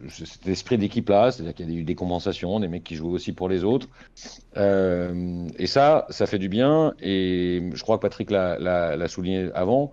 cet 0.09 0.47
esprit 0.47 0.77
d'équipe-là, 0.77 1.31
c'est-à-dire 1.31 1.53
qu'il 1.53 1.71
y 1.71 1.75
a 1.75 1.79
eu 1.79 1.83
des 1.83 1.95
compensations, 1.95 2.59
des 2.59 2.67
mecs 2.67 2.83
qui 2.83 2.95
jouent 2.95 3.11
aussi 3.11 3.33
pour 3.33 3.49
les 3.49 3.63
autres. 3.63 3.87
Euh, 4.57 5.47
et 5.57 5.67
ça, 5.67 6.05
ça 6.09 6.25
fait 6.25 6.39
du 6.39 6.49
bien. 6.49 6.93
Et 7.01 7.69
je 7.73 7.81
crois 7.83 7.97
que 7.97 8.01
Patrick 8.01 8.31
l'a 8.31 9.07
souligné 9.07 9.49
avant. 9.53 9.91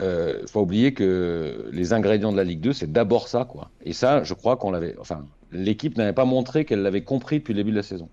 Il 0.00 0.04
euh, 0.04 0.46
faut 0.46 0.60
oublier 0.60 0.94
que 0.94 1.68
les 1.72 1.92
ingrédients 1.92 2.30
de 2.30 2.36
la 2.36 2.44
Ligue 2.44 2.60
2, 2.60 2.72
c'est 2.72 2.92
d'abord 2.92 3.26
ça, 3.26 3.44
quoi. 3.44 3.70
Et 3.82 3.92
ça, 3.92 4.22
je 4.22 4.32
crois 4.32 4.56
qu'on 4.56 4.70
l'avait. 4.70 4.94
Enfin, 5.00 5.24
l'équipe 5.50 5.96
n'avait 5.96 6.12
pas 6.12 6.24
montré 6.24 6.64
qu'elle 6.64 6.82
l'avait 6.82 7.02
compris 7.02 7.38
depuis 7.38 7.52
le 7.52 7.58
début 7.58 7.72
de 7.72 7.76
la 7.76 7.82
saison. 7.82 8.08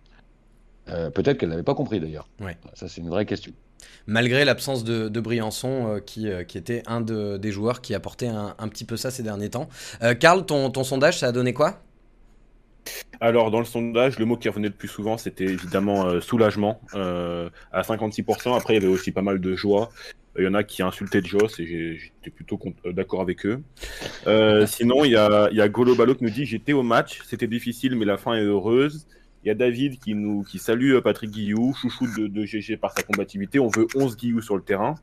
Euh, 0.90 1.12
peut-être 1.12 1.38
qu'elle 1.38 1.50
l'avait 1.50 1.64
pas 1.64 1.76
compris 1.76 2.00
d'ailleurs. 2.00 2.28
Ouais. 2.40 2.58
Ça, 2.74 2.88
c'est 2.88 3.02
une 3.02 3.10
vraie 3.10 3.26
question 3.26 3.52
malgré 4.08 4.46
l'absence 4.46 4.84
de, 4.84 5.20
Briançon, 5.20 5.88
euh, 5.88 5.96
euh, 5.96 6.44
qui, 6.44 6.58
était 6.58 6.84
un 6.88 7.02
des 7.02 7.52
joueurs 7.52 7.82
qui 7.82 7.94
apportait 7.94 8.28
un, 8.28 8.56
un, 8.58 8.68
petit 8.68 8.86
peu 8.86 8.98
ça 8.98 9.12
ces 9.12 9.24
derniers 9.24 9.50
temps. 9.50 9.70
Euh, 10.04 10.14
Karl, 10.14 10.46
ton, 10.46 10.84
sondage, 10.84 11.20
ça 11.20 11.28
a 11.28 11.32
donné 11.32 11.54
quoi? 11.54 11.82
Alors, 13.20 13.50
dans 13.50 13.60
le 13.60 13.66
sondage, 13.66 14.20
le 14.20 14.26
mot 14.26 14.38
qui 14.38 14.48
revenait 14.48 14.68
le 14.68 14.74
plus 14.74 14.88
souvent, 14.88 15.18
c'était 15.18 15.46
évidemment 15.46 16.22
soulagement, 16.22 16.82
à 16.94 17.82
56%. 17.82 18.56
Après, 18.56 18.76
il 18.76 18.82
y 18.82 18.86
avait 18.86 18.94
aussi 18.94 19.12
pas 19.12 19.24
mal 19.24 19.40
de 19.40 19.56
joie. 19.56 19.90
Il 20.38 20.44
y 20.44 20.48
en 20.48 20.54
a 20.54 20.64
qui 20.64 20.84
insultaient 20.84 21.24
Joss 21.24 21.62
et 21.62 21.66
j'étais 21.98 22.30
plutôt 22.30 22.60
d'accord 22.92 23.22
avec 23.22 23.46
eux. 23.46 23.64
sinon, 24.68 25.06
il 25.06 25.12
y 25.12 25.16
a, 25.16 25.48
il 25.50 25.58
y 25.58 25.62
a 25.62 25.70
Golo 25.70 25.96
Balo 25.96 26.14
qui 26.14 26.26
nous 26.26 26.30
dit 26.30 26.46
J'étais 26.46 26.74
au 26.74 26.84
match, 26.84 27.22
c'était 27.26 27.48
difficile, 27.48 27.96
mais 27.96 28.06
la 28.06 28.18
fin 28.18 28.36
est 28.36 28.44
heureuse. 28.44 29.08
Il 29.46 29.50
y 29.50 29.52
a 29.52 29.56
David 29.56 30.00
qui 30.00 30.16
nous 30.16 30.42
qui 30.42 30.58
salue 30.58 30.94
euh, 30.94 31.02
Patrick 31.02 31.30
Guillou, 31.30 31.72
chouchou 31.74 32.08
de, 32.08 32.46
GG 32.46 32.78
par 32.78 32.92
sa 32.92 33.04
combativité. 33.04 33.60
On 33.60 33.68
veut 33.68 33.86
11 33.96 34.18
Guillou 34.18 34.42
sur 34.42 34.56
le 34.56 34.64
terrain. 34.64 34.96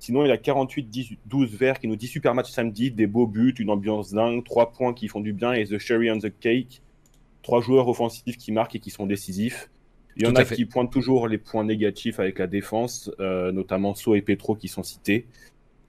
Sinon, 0.00 0.24
il 0.24 0.28
y 0.28 0.32
a 0.32 0.36
48 0.36 1.18
12 1.26 1.56
verts 1.56 1.78
qui 1.78 1.86
nous 1.86 1.94
dit 1.94 2.08
super 2.08 2.34
match 2.34 2.50
samedi, 2.50 2.90
des 2.90 3.06
beaux 3.06 3.28
buts, 3.28 3.54
une 3.56 3.70
ambiance 3.70 4.12
dingue, 4.12 4.44
trois 4.44 4.72
points 4.72 4.94
qui 4.94 5.06
font 5.06 5.20
du 5.20 5.32
bien 5.32 5.52
et 5.52 5.64
the 5.64 5.78
cherry 5.78 6.10
on 6.10 6.18
the 6.18 6.32
cake. 6.40 6.82
Trois 7.42 7.60
joueurs 7.60 7.86
offensifs 7.86 8.36
qui 8.36 8.50
marquent 8.50 8.74
et 8.74 8.80
qui 8.80 8.90
sont 8.90 9.06
décisifs. 9.06 9.70
Il 10.16 10.24
y 10.24 10.26
en 10.26 10.34
a 10.34 10.44
qui 10.44 10.64
pointent 10.64 10.90
toujours 10.90 11.28
les 11.28 11.38
points 11.38 11.62
négatifs 11.62 12.18
avec 12.18 12.40
la 12.40 12.48
défense, 12.48 13.12
euh, 13.20 13.52
notamment 13.52 13.94
So 13.94 14.16
et 14.16 14.22
Petro 14.22 14.56
qui 14.56 14.66
sont 14.66 14.82
cités. 14.82 15.26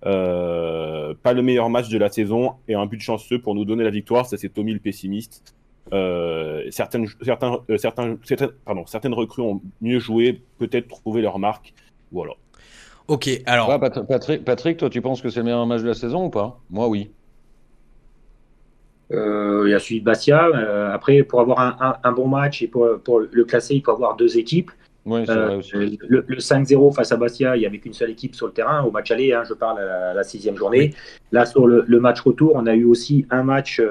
Euh, 0.06 1.16
pas 1.24 1.34
le 1.34 1.42
meilleur 1.42 1.72
match 1.72 1.90
de 1.90 1.98
la 1.98 2.10
saison 2.10 2.54
et 2.68 2.76
un 2.76 2.86
but 2.86 3.02
chanceux 3.02 3.42
pour 3.42 3.56
nous 3.56 3.66
donner 3.66 3.84
la 3.84 3.90
victoire, 3.90 4.28
ça 4.28 4.38
c'est 4.38 4.50
Tommy 4.50 4.74
le 4.74 4.80
pessimiste. 4.80 5.56
Euh, 5.94 6.64
certaines, 6.70 7.08
certains, 7.22 7.60
certains, 7.78 8.18
certaines, 8.24 8.52
pardon, 8.66 8.86
certaines 8.86 9.14
recrues 9.14 9.42
ont 9.42 9.62
mieux 9.82 10.00
joué, 10.00 10.42
peut-être 10.58 10.88
trouvé 10.88 11.22
leur 11.22 11.40
marque. 11.40 11.74
Voilà. 12.12 12.34
Ok, 13.08 13.30
alors. 13.46 13.80
Patrick, 14.08 14.46
Patrick, 14.46 14.78
toi, 14.78 14.90
tu 14.90 15.02
penses 15.02 15.22
que 15.22 15.30
c'est 15.30 15.40
le 15.40 15.46
meilleur 15.46 15.66
match 15.66 15.82
de 15.82 15.88
la 15.88 15.94
saison 15.96 16.26
ou 16.26 16.30
pas? 16.30 16.60
Moi, 16.70 16.88
oui. 16.88 17.10
Euh, 19.12 19.64
il 19.66 19.72
y 19.72 19.74
a 19.74 19.80
celui 19.80 20.02
de 20.02 20.06
Bastia. 20.06 20.46
Euh, 20.46 20.94
après, 20.94 21.24
pour 21.24 21.42
avoir 21.42 22.00
un, 22.04 22.12
bon 22.12 22.28
match 22.28 22.62
et 22.62 22.68
pour, 22.68 22.86
le 22.86 23.44
classer, 23.46 23.76
il 23.76 23.84
faut 23.84 23.92
avoir 23.92 24.16
deux 24.16 24.38
équipes. 24.38 24.72
Euh, 25.08 25.62
le, 26.08 26.38
5-0 26.38 26.94
face 26.94 27.12
à 27.12 27.18
Bastia, 27.18 27.56
il 27.56 27.62
n'y 27.62 27.66
avait 27.66 27.80
qu'une 27.80 27.94
seule 27.94 28.12
équipe 28.12 28.36
sur 28.36 28.46
le 28.46 28.54
terrain. 28.54 28.84
Au 28.84 28.92
match 28.92 29.10
aller, 29.10 29.34
hein, 29.34 29.44
je 29.48 29.54
parle 29.54 29.80
à 29.80 30.14
la, 30.14 30.24
sixième 30.24 30.56
journée. 30.56 30.94
Là, 31.32 31.46
sur 31.46 31.66
le, 31.66 32.00
match 32.00 32.22
retour, 32.22 32.52
on 32.56 32.68
a 32.68 32.76
eu 32.76 32.86
aussi 32.86 33.26
un 33.32 33.42
match 33.42 33.82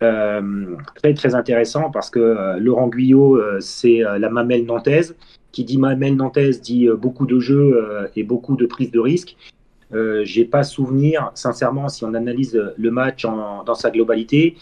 très 0.00 1.14
très 1.14 1.34
intéressant 1.34 1.90
parce 1.90 2.10
que 2.10 2.58
Laurent 2.58 2.88
Guyot, 2.88 3.40
c'est 3.60 3.98
la 3.98 4.30
mamelle 4.30 4.64
nantaise. 4.64 5.16
Qui 5.52 5.64
dit 5.64 5.78
mamelle 5.78 6.16
nantaise 6.16 6.60
dit 6.60 6.88
beaucoup 6.88 7.26
de 7.26 7.38
jeux 7.38 8.08
et 8.16 8.22
beaucoup 8.22 8.56
de 8.56 8.66
prise 8.66 8.90
de 8.90 9.00
risque. 9.00 9.36
Euh, 9.92 10.22
j'ai 10.24 10.44
pas 10.44 10.62
souvenir, 10.62 11.32
sincèrement, 11.34 11.88
si 11.88 12.04
on 12.04 12.14
analyse 12.14 12.60
le 12.76 12.90
match 12.90 13.24
dans 13.24 13.74
sa 13.74 13.90
globalité, 13.90 14.56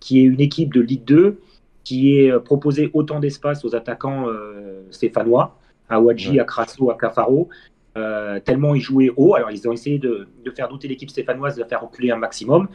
qui 0.00 0.20
est 0.20 0.24
une 0.24 0.40
équipe 0.40 0.72
de 0.72 0.80
Ligue 0.80 1.04
2 1.04 1.38
qui 1.84 2.18
est 2.18 2.38
proposé 2.40 2.90
autant 2.92 3.20
d'espace 3.20 3.64
aux 3.64 3.74
attaquants 3.74 4.28
euh, 4.28 4.82
stéphanois, 4.90 5.56
à 5.88 6.00
Wadji, 6.00 6.38
à 6.38 6.44
Crasso, 6.44 6.90
à 6.90 6.96
Cafaro, 6.96 7.48
euh, 7.96 8.38
tellement 8.40 8.74
ils 8.74 8.80
jouaient 8.80 9.10
haut. 9.16 9.34
Alors 9.34 9.50
ils 9.50 9.68
ont 9.68 9.72
essayé 9.72 9.98
de, 9.98 10.28
faire 10.54 10.68
douter 10.68 10.88
l'équipe 10.88 11.10
stéphanoise, 11.10 11.56
de 11.56 11.60
la 11.60 11.66
faire 11.66 11.82
reculer 11.82 12.10
un 12.10 12.16
maximum, 12.16 12.68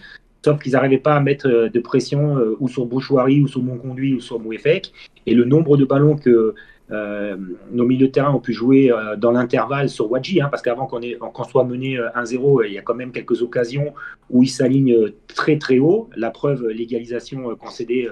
sauf 0.43 0.61
qu'ils 0.61 0.73
n'arrivaient 0.73 0.97
pas 0.97 1.15
à 1.15 1.19
mettre 1.19 1.69
de 1.71 1.79
pression 1.79 2.37
ou 2.59 2.67
sur 2.67 2.85
Bouchouari, 2.85 3.41
ou 3.41 3.47
sur 3.47 3.63
Monconduit, 3.63 4.13
ou 4.13 4.19
sur 4.19 4.39
Mouefek. 4.39 4.91
Et 5.25 5.33
le 5.33 5.45
nombre 5.45 5.77
de 5.77 5.85
ballons 5.85 6.15
que 6.15 6.53
euh, 6.91 7.35
nos 7.71 7.85
milieux 7.85 8.07
de 8.07 8.11
terrain 8.11 8.31
ont 8.31 8.39
pu 8.39 8.53
jouer 8.53 8.91
euh, 8.91 9.15
dans 9.15 9.31
l'intervalle 9.31 9.89
sur 9.89 10.11
Wadji, 10.11 10.39
hein, 10.41 10.49
parce 10.51 10.61
qu'avant 10.61 10.85
qu'on 10.85 11.43
soit 11.43 11.63
mené 11.63 11.97
1-0, 11.97 12.61
euh, 12.61 12.67
il 12.67 12.73
y 12.73 12.77
a 12.77 12.81
quand 12.81 12.93
même 12.93 13.11
quelques 13.11 13.41
occasions 13.41 13.93
où 14.29 14.43
il 14.43 14.49
s'aligne 14.49 15.11
très 15.27 15.57
très 15.57 15.79
haut. 15.79 16.09
La 16.15 16.29
preuve, 16.29 16.67
l'égalisation 16.67 17.55
concédée 17.55 18.07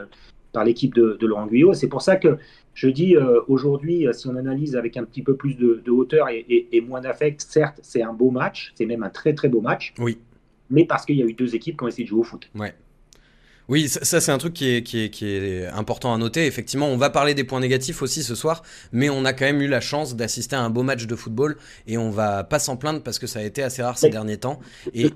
par 0.52 0.64
l'équipe 0.64 0.94
de, 0.96 1.18
Laurent 1.26 1.48
Guyot. 1.48 1.74
C'est 1.74 1.88
pour 1.88 2.02
ça 2.02 2.16
que 2.16 2.38
je 2.74 2.88
dis 2.88 3.16
aujourd'hui, 3.48 4.08
si 4.14 4.28
on 4.28 4.36
analyse 4.36 4.76
avec 4.76 4.98
un 4.98 5.04
petit 5.04 5.22
peu 5.22 5.36
plus 5.36 5.56
de, 5.56 5.92
hauteur 5.92 6.28
et, 6.30 6.84
moins 6.88 7.02
d'affect, 7.02 7.42
certes, 7.42 7.80
c'est 7.82 8.02
un 8.02 8.14
beau 8.14 8.32
match, 8.32 8.72
c'est 8.76 8.86
même 8.86 9.04
un 9.04 9.10
très 9.10 9.34
très 9.34 9.50
beau 9.50 9.62
match. 9.62 9.94
Oui. 10.00 10.18
Mais 10.74 10.86
parce 10.86 11.06
qu'il 11.06 11.16
y 11.16 11.22
a 11.22 11.26
eu 11.26 11.34
deux 11.34 11.56
équipes 11.56 11.78
qui 11.78 11.84
ont 11.84 11.88
essayé 11.88 12.04
de 12.04 12.10
jouer 12.10 12.20
au 12.20 12.24
foot. 12.24 12.50
Ouais. 12.56 12.74
Oui, 13.70 13.88
ça, 13.88 14.20
c'est 14.20 14.32
un 14.32 14.38
truc 14.38 14.54
qui 14.54 14.76
est, 14.76 14.84
qui, 14.84 15.06
est, 15.06 15.10
qui 15.10 15.26
est, 15.26 15.68
important 15.68 16.14
à 16.14 16.18
noter. 16.18 16.46
Effectivement, 16.46 16.88
on 16.88 16.98
va 16.98 17.10
parler 17.10 17.34
des 17.34 17.46
points 17.46 17.62
négatifs 17.62 18.02
aussi 18.02 18.22
ce 18.22 18.36
soir, 18.36 18.62
mais 18.92 19.10
on 19.10 19.24
a 19.24 19.32
quand 19.32 19.46
même 19.46 19.62
eu 19.62 19.68
la 19.68 19.80
chance 19.80 20.18
d'assister 20.18 20.56
à 20.58 20.62
un 20.62 20.70
beau 20.70 20.84
match 20.84 21.08
de 21.08 21.16
football 21.16 21.56
et 21.88 21.98
on 21.98 22.10
va 22.10 22.44
pas 22.44 22.60
s'en 22.60 22.76
plaindre 22.76 23.02
parce 23.02 23.20
que 23.20 23.28
ça 23.28 23.40
a 23.40 23.44
été 23.44 23.64
assez 23.64 23.82
rare 23.82 23.98
ces 23.98 24.10
derniers 24.10 24.38
temps. 24.38 24.60
Et... 24.94 25.10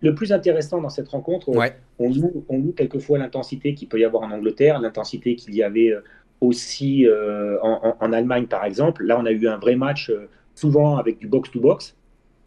Le, 0.00 0.14
plus 0.14 0.32
intéressant 0.32 0.80
dans 0.80 0.88
cette 0.88 1.08
rencontre, 1.08 1.50
on, 1.98 2.12
loue, 2.12 2.44
on 2.48 2.58
loue 2.58 2.72
quelquefois 2.72 3.18
l'intensité 3.18 3.74
qu'il 3.74 3.88
peut 3.88 4.00
y 4.00 4.04
avoir 4.04 4.24
en 4.24 4.32
Angleterre, 4.32 4.80
l'intensité 4.80 5.36
qu'il 5.36 5.54
y 5.54 5.62
avait 5.62 5.92
euh, 5.92 6.00
aussi 6.40 7.06
euh, 7.06 7.58
en, 7.62 8.12
Allemagne 8.12 8.46
par 8.46 8.64
exemple. 8.64 9.04
Là, 9.04 9.18
on 9.20 9.26
a 9.26 9.30
eu 9.30 9.46
un 9.46 9.58
vrai 9.58 9.76
match 9.76 10.10
euh, 10.10 10.28
souvent 10.56 10.96
avec 10.96 11.18
du 11.18 11.28
box-to-box. 11.28 11.94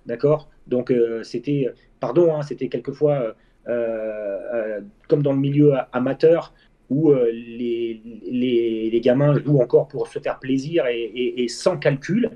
D'accord? 0.07 0.49
Donc, 0.67 0.93
c'était, 1.23 1.67
pardon, 2.01 2.35
hein, 2.35 2.41
c'était 2.41 2.67
quelquefois 2.67 3.35
euh, 3.69 4.39
euh, 4.53 4.81
comme 5.07 5.21
dans 5.21 5.31
le 5.31 5.39
milieu 5.39 5.73
amateur, 5.93 6.53
où 6.89 7.11
euh, 7.11 7.31
les, 7.31 8.01
les, 8.29 8.99
gamins 8.99 9.39
jouent 9.39 9.61
encore 9.61 9.87
pour 9.87 10.07
se 10.07 10.19
faire 10.19 10.39
plaisir 10.39 10.85
et, 10.89 11.47
sans 11.47 11.77
calcul. 11.77 12.31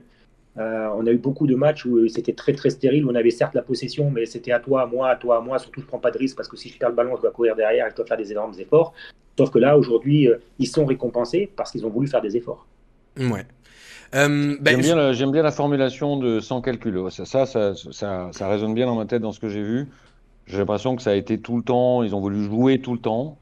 on 0.55 1.05
a 1.05 1.11
eu 1.11 1.17
beaucoup 1.17 1.47
de 1.47 1.55
matchs 1.55 1.85
où 1.85 2.07
c'était 2.07 2.33
très 2.33 2.53
très 2.53 2.69
stérile. 2.69 3.05
On 3.09 3.15
avait 3.15 3.31
certes 3.31 3.53
la 3.53 3.61
possession, 3.63 4.09
mais 4.09 4.25
c'était 4.25 4.53
à 4.53 4.59
toi, 4.59 4.83
à 4.83 4.85
moi, 4.85 5.09
à 5.09 5.15
toi, 5.17 5.37
à 5.37 5.41
moi. 5.41 5.59
Surtout, 5.59 5.81
je 5.81 5.85
prends 5.85 5.99
pas 5.99 6.11
de 6.11 6.17
risque 6.17 6.37
parce 6.37 6.47
que 6.47 6.55
si 6.55 6.69
je 6.69 6.77
perds 6.77 6.89
le 6.89 6.95
ballon, 6.95 7.15
je 7.17 7.21
dois 7.21 7.31
courir 7.31 7.55
derrière 7.55 7.87
et 7.87 7.89
je 7.89 7.95
dois 7.95 8.05
faire 8.05 8.17
des 8.17 8.31
énormes 8.31 8.53
efforts. 8.57 8.93
Sauf 9.37 9.49
que 9.51 9.59
là, 9.59 9.77
aujourd'hui, 9.77 10.29
ils 10.59 10.67
sont 10.67 10.85
récompensés 10.85 11.51
parce 11.55 11.71
qu'ils 11.71 11.85
ont 11.85 11.89
voulu 11.89 12.07
faire 12.07 12.21
des 12.21 12.37
efforts. 12.37 12.65
Ouais. 13.17 13.45
Ben, 14.13 14.57
j'aime 15.13 15.31
bien, 15.31 15.43
la 15.43 15.51
formulation 15.51 16.17
de 16.17 16.39
sans 16.39 16.61
calcul. 16.61 16.99
Ça 17.09 17.25
ça, 17.25 17.45
ça, 17.45 17.73
ça, 17.75 18.29
ça, 18.31 18.47
résonne 18.47 18.73
bien 18.73 18.85
dans 18.85 18.95
ma 18.95 19.05
tête 19.05 19.21
dans 19.21 19.31
ce 19.31 19.39
que 19.39 19.49
j'ai 19.49 19.63
vu. 19.63 19.89
J'ai 20.47 20.57
l'impression 20.57 20.95
que 20.95 21.01
ça 21.01 21.11
a 21.11 21.15
été 21.15 21.39
tout 21.39 21.57
le 21.57 21.63
temps, 21.63 22.03
ils 22.03 22.15
ont 22.15 22.19
voulu 22.19 22.43
jouer 22.43 22.79
tout 22.79 22.93
le 22.93 22.99
temps. 22.99 23.37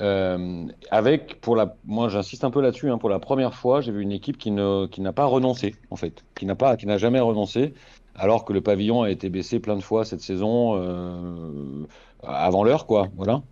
Euh, 0.00 0.66
avec, 0.90 1.40
pour 1.40 1.54
la, 1.54 1.76
moi 1.84 2.08
j'insiste 2.08 2.42
un 2.44 2.50
peu 2.50 2.60
là-dessus, 2.60 2.90
hein, 2.90 2.98
pour 2.98 3.08
la 3.08 3.20
première 3.20 3.54
fois, 3.54 3.80
j'ai 3.80 3.92
vu 3.92 4.02
une 4.02 4.12
équipe 4.12 4.38
qui 4.38 4.50
ne, 4.50 4.86
qui 4.86 5.00
n'a 5.00 5.12
pas 5.12 5.24
renoncé 5.24 5.76
en 5.90 5.96
fait, 5.96 6.24
qui 6.34 6.46
n'a 6.46 6.56
pas, 6.56 6.76
qui 6.76 6.86
n'a 6.86 6.98
jamais 6.98 7.20
renoncé, 7.20 7.74
alors 8.16 8.44
que 8.44 8.52
le 8.52 8.60
pavillon 8.60 9.02
a 9.02 9.10
été 9.10 9.28
baissé 9.30 9.60
plein 9.60 9.76
de 9.76 9.82
fois 9.82 10.04
cette 10.04 10.20
saison 10.20 10.76
euh, 10.76 11.86
avant 12.22 12.64
l'heure, 12.64 12.86
quoi. 12.86 13.08
Voilà. 13.16 13.42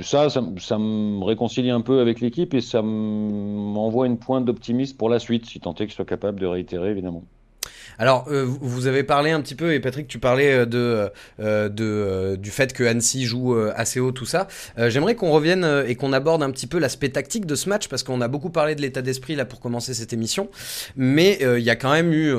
Ça, 0.00 0.30
ça, 0.30 0.40
me 0.40 1.24
réconcilie 1.24 1.70
un 1.70 1.82
peu 1.82 2.00
avec 2.00 2.20
l'équipe 2.20 2.54
et 2.54 2.60
ça 2.60 2.80
m'envoie 2.82 4.06
une 4.06 4.18
pointe 4.18 4.44
d'optimisme 4.44 4.96
pour 4.96 5.10
la 5.10 5.18
suite, 5.18 5.46
si 5.46 5.60
tant 5.60 5.74
est 5.74 5.84
que 5.84 5.90
je 5.90 5.96
sois 5.96 6.04
capable 6.04 6.40
de 6.40 6.46
réitérer, 6.46 6.90
évidemment. 6.90 7.24
Alors, 7.98 8.26
euh, 8.28 8.44
vous 8.44 8.86
avez 8.86 9.02
parlé 9.02 9.30
un 9.30 9.40
petit 9.40 9.54
peu, 9.54 9.74
et 9.74 9.80
Patrick, 9.80 10.08
tu 10.08 10.18
parlais 10.18 10.52
euh, 10.52 10.66
de, 10.66 11.10
euh, 11.40 12.36
du 12.36 12.50
fait 12.50 12.72
que 12.72 12.84
Annecy 12.84 13.24
joue 13.24 13.54
assez 13.74 14.00
haut, 14.00 14.12
tout 14.12 14.26
ça. 14.26 14.48
J'aimerais 14.76 15.14
qu'on 15.14 15.30
revienne 15.30 15.84
et 15.86 15.94
qu'on 15.94 16.12
aborde 16.12 16.42
un 16.42 16.50
petit 16.50 16.66
peu 16.66 16.78
l'aspect 16.78 17.10
tactique 17.10 17.46
de 17.46 17.54
ce 17.54 17.68
match, 17.68 17.88
parce 17.88 18.02
qu'on 18.02 18.20
a 18.20 18.28
beaucoup 18.28 18.50
parlé 18.50 18.74
de 18.74 18.80
l'état 18.80 19.02
d'esprit 19.02 19.34
là 19.34 19.44
pour 19.44 19.60
commencer 19.60 19.94
cette 19.94 20.12
émission, 20.12 20.48
mais 20.96 21.38
il 21.42 21.62
y 21.62 21.70
a 21.70 21.76
quand 21.76 21.92
même 21.92 22.12
eu, 22.12 22.34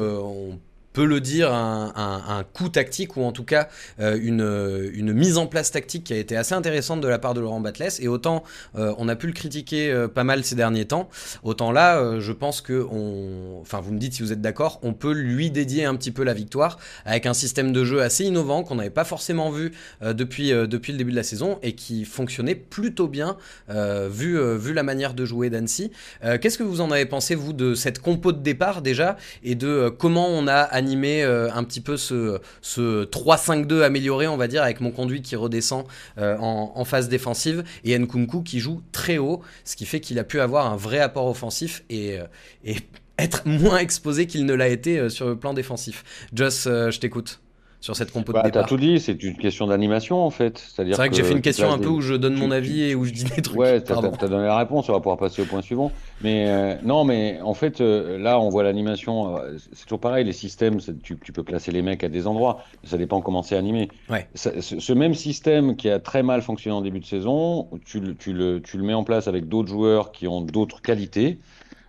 peut 0.94 1.06
le 1.06 1.20
dire, 1.20 1.52
un, 1.52 2.44
coup 2.54 2.70
tactique 2.70 3.18
ou 3.18 3.24
en 3.24 3.32
tout 3.32 3.44
cas 3.44 3.68
euh, 4.00 4.18
une, 4.22 4.92
une, 4.94 5.14
mise 5.14 5.38
en 5.38 5.48
place 5.48 5.72
tactique 5.72 6.06
qui 6.06 6.14
a 6.14 6.18
été 6.18 6.38
assez 6.38 6.54
intéressante 6.54 7.02
de 7.02 7.08
la 7.08 7.20
part 7.20 7.34
de 7.34 7.42
Laurent 7.42 7.60
Batles. 7.60 8.00
Et 8.00 8.08
autant 8.08 8.44
euh, 8.76 8.94
on 8.98 9.10
a 9.10 9.16
pu 9.16 9.28
le 9.28 9.34
critiquer 9.34 9.92
euh, 9.92 10.08
pas 10.08 10.24
mal 10.24 10.44
ces 10.44 10.56
derniers 10.56 10.86
temps, 10.86 11.10
autant 11.44 11.72
là, 11.72 12.20
je 12.20 12.32
pense 12.32 12.62
que, 12.62 12.86
on, 12.92 13.60
enfin 13.62 13.82
vous 13.82 13.92
me 13.92 14.00
dites 14.00 14.14
si 14.14 14.22
vous 14.22 14.32
êtes 14.32 14.42
d'accord, 14.42 14.80
on 14.84 14.94
peut 14.94 15.14
lui 15.14 15.50
dédier 15.50 15.86
un 15.86 15.96
petit 15.96 16.12
peu 16.12 16.24
la 16.24 16.34
victoire 16.34 16.78
avec 17.06 17.26
un 17.26 17.34
système 17.34 17.74
de 17.74 17.84
jeu 17.84 18.02
assez 18.02 18.26
innovant 18.26 18.64
qu'on 18.64 18.76
n'avait 18.76 18.90
pas 18.90 19.04
forcément 19.04 19.50
vu 19.50 19.72
depuis, 20.02 20.50
depuis 20.52 20.92
le 20.92 20.98
début 20.98 21.12
de 21.12 21.16
la 21.16 21.24
saison 21.24 21.60
et 21.64 21.74
qui 21.74 22.06
fonctionnait 22.06 22.56
plutôt 22.56 23.08
bien 23.08 23.38
vu, 23.70 24.40
vu 24.58 24.74
la 24.74 24.84
manière 24.84 25.14
de 25.14 25.26
jouer 25.26 25.50
d'Annecy. 25.50 25.92
Qu'est-ce 26.22 26.58
que 26.58 26.64
vous 26.64 26.82
en 26.82 26.92
avez 26.92 27.06
pensé, 27.06 27.36
vous, 27.36 27.54
de 27.54 27.74
cette 27.74 28.00
compo 28.00 28.32
de 28.32 28.42
départ 28.42 28.82
déjà 28.82 29.18
et 29.44 29.56
de 29.56 29.90
comment 29.90 30.28
on 30.28 30.48
a 30.48 30.62
animer 30.84 31.24
euh, 31.24 31.50
un 31.54 31.64
petit 31.64 31.82
peu 31.82 31.98
ce, 31.98 32.40
ce 32.62 33.06
3-5-2 33.06 33.82
amélioré, 33.82 34.28
on 34.28 34.38
va 34.38 34.48
dire, 34.48 34.64
avec 34.64 34.82
mon 34.82 34.92
conduit 34.92 35.22
qui 35.22 35.36
redescend 35.36 35.86
euh, 36.18 36.38
en, 36.38 36.84
phase 36.86 37.08
défensive 37.08 37.64
et 37.86 37.98
Nkunku 37.98 38.44
qui 38.44 38.60
joue 38.60 38.82
très 38.92 39.18
haut, 39.18 39.42
ce 39.64 39.78
qui 39.78 39.86
fait 39.86 40.02
qu'il 40.02 40.20
a 40.20 40.26
pu 40.26 40.42
avoir 40.42 40.72
un 40.72 40.76
vrai 40.76 41.00
apport 41.00 41.28
offensif 41.28 41.84
et, 41.90 42.20
euh, 42.20 42.26
et 42.66 42.76
être 43.18 43.48
moins 43.48 43.78
exposé 43.78 44.28
qu'il 44.28 44.46
ne 44.46 44.54
l'a 44.54 44.68
été 44.68 45.10
sur 45.10 45.28
le 45.28 45.38
plan 45.38 45.54
défensif. 45.54 46.04
Joss, 46.34 46.64
je 46.66 47.00
t'écoute 47.00 47.40
sur 47.84 47.98
cette 47.98 48.12
compo 48.12 48.32
de 48.32 48.38
bah, 48.38 48.44
départ. 48.44 48.62
T'as 48.62 48.68
tout 48.68 48.78
dit, 48.78 48.98
c'est 48.98 49.22
une 49.22 49.36
question 49.36 49.68
d'animation 49.68 50.26
en 50.26 50.30
fait. 50.30 50.58
C'est 50.58 50.90
vrai 50.90 51.10
que, 51.10 51.16
j'ai 51.18 51.24
fait 51.24 51.34
une 51.34 51.42
question 51.42 51.70
un 51.70 51.78
peu 51.78 51.90
où 51.90 52.00
je 52.00 52.14
donne 52.14 52.36
mon 52.36 52.50
avis 52.50 52.82
et 52.82 52.96
où 52.96 53.04
je 53.04 53.12
dis 53.12 53.26
des 53.26 53.42
trucs. 53.42 53.60
Ouais, 53.60 53.82
t'as 53.82 53.98
as 53.98 54.28
donné 54.30 54.46
la 54.46 54.58
réponse, 54.58 54.88
on 54.88 54.94
va 54.94 55.00
pouvoir 55.00 55.18
passer 55.18 55.42
au 55.42 55.46
point 55.46 55.62
suivant. 55.62 55.92
Mais 56.22 56.46
euh, 56.48 56.76
non, 56.86 57.04
mais 57.04 57.42
en 57.42 57.54
fait, 57.54 57.82
euh, 57.82 58.18
là, 58.18 58.40
on 58.40 58.48
voit 58.48 58.64
l'animation. 58.64 59.38
Euh, 59.38 59.58
c'est 59.74 59.84
toujours 59.84 60.00
pareil, 60.00 60.24
les 60.24 60.32
systèmes, 60.32 60.78
tu, 61.04 61.18
tu, 61.18 61.34
peux 61.34 61.44
placer 61.44 61.74
les 61.74 61.82
mecs 61.82 62.06
à 62.06 62.10
des 62.10 62.26
endroits, 62.26 62.64
ça 62.86 62.98
dépend 62.98 63.20
comment 63.20 63.44
c'est 63.44 63.58
animé. 63.58 63.90
Ouais. 64.10 64.30
ce, 64.34 64.94
même 64.94 65.14
système 65.14 65.76
qui 65.76 65.90
a 65.90 66.00
très 66.00 66.24
mal 66.24 66.42
fonctionné 66.42 66.78
en 66.78 66.82
début 66.82 67.02
de 67.02 67.06
saison, 67.06 67.68
tu, 67.84 68.16
tu, 68.18 68.32
le, 68.32 68.62
tu 68.62 68.78
le 68.78 68.84
mets 68.84 68.94
en 68.94 69.04
place 69.04 69.28
avec 69.28 69.50
d'autres 69.50 69.68
joueurs 69.68 70.14
qui 70.14 70.26
ont 70.30 70.40
d'autres 70.40 70.82
qualités. 70.82 71.38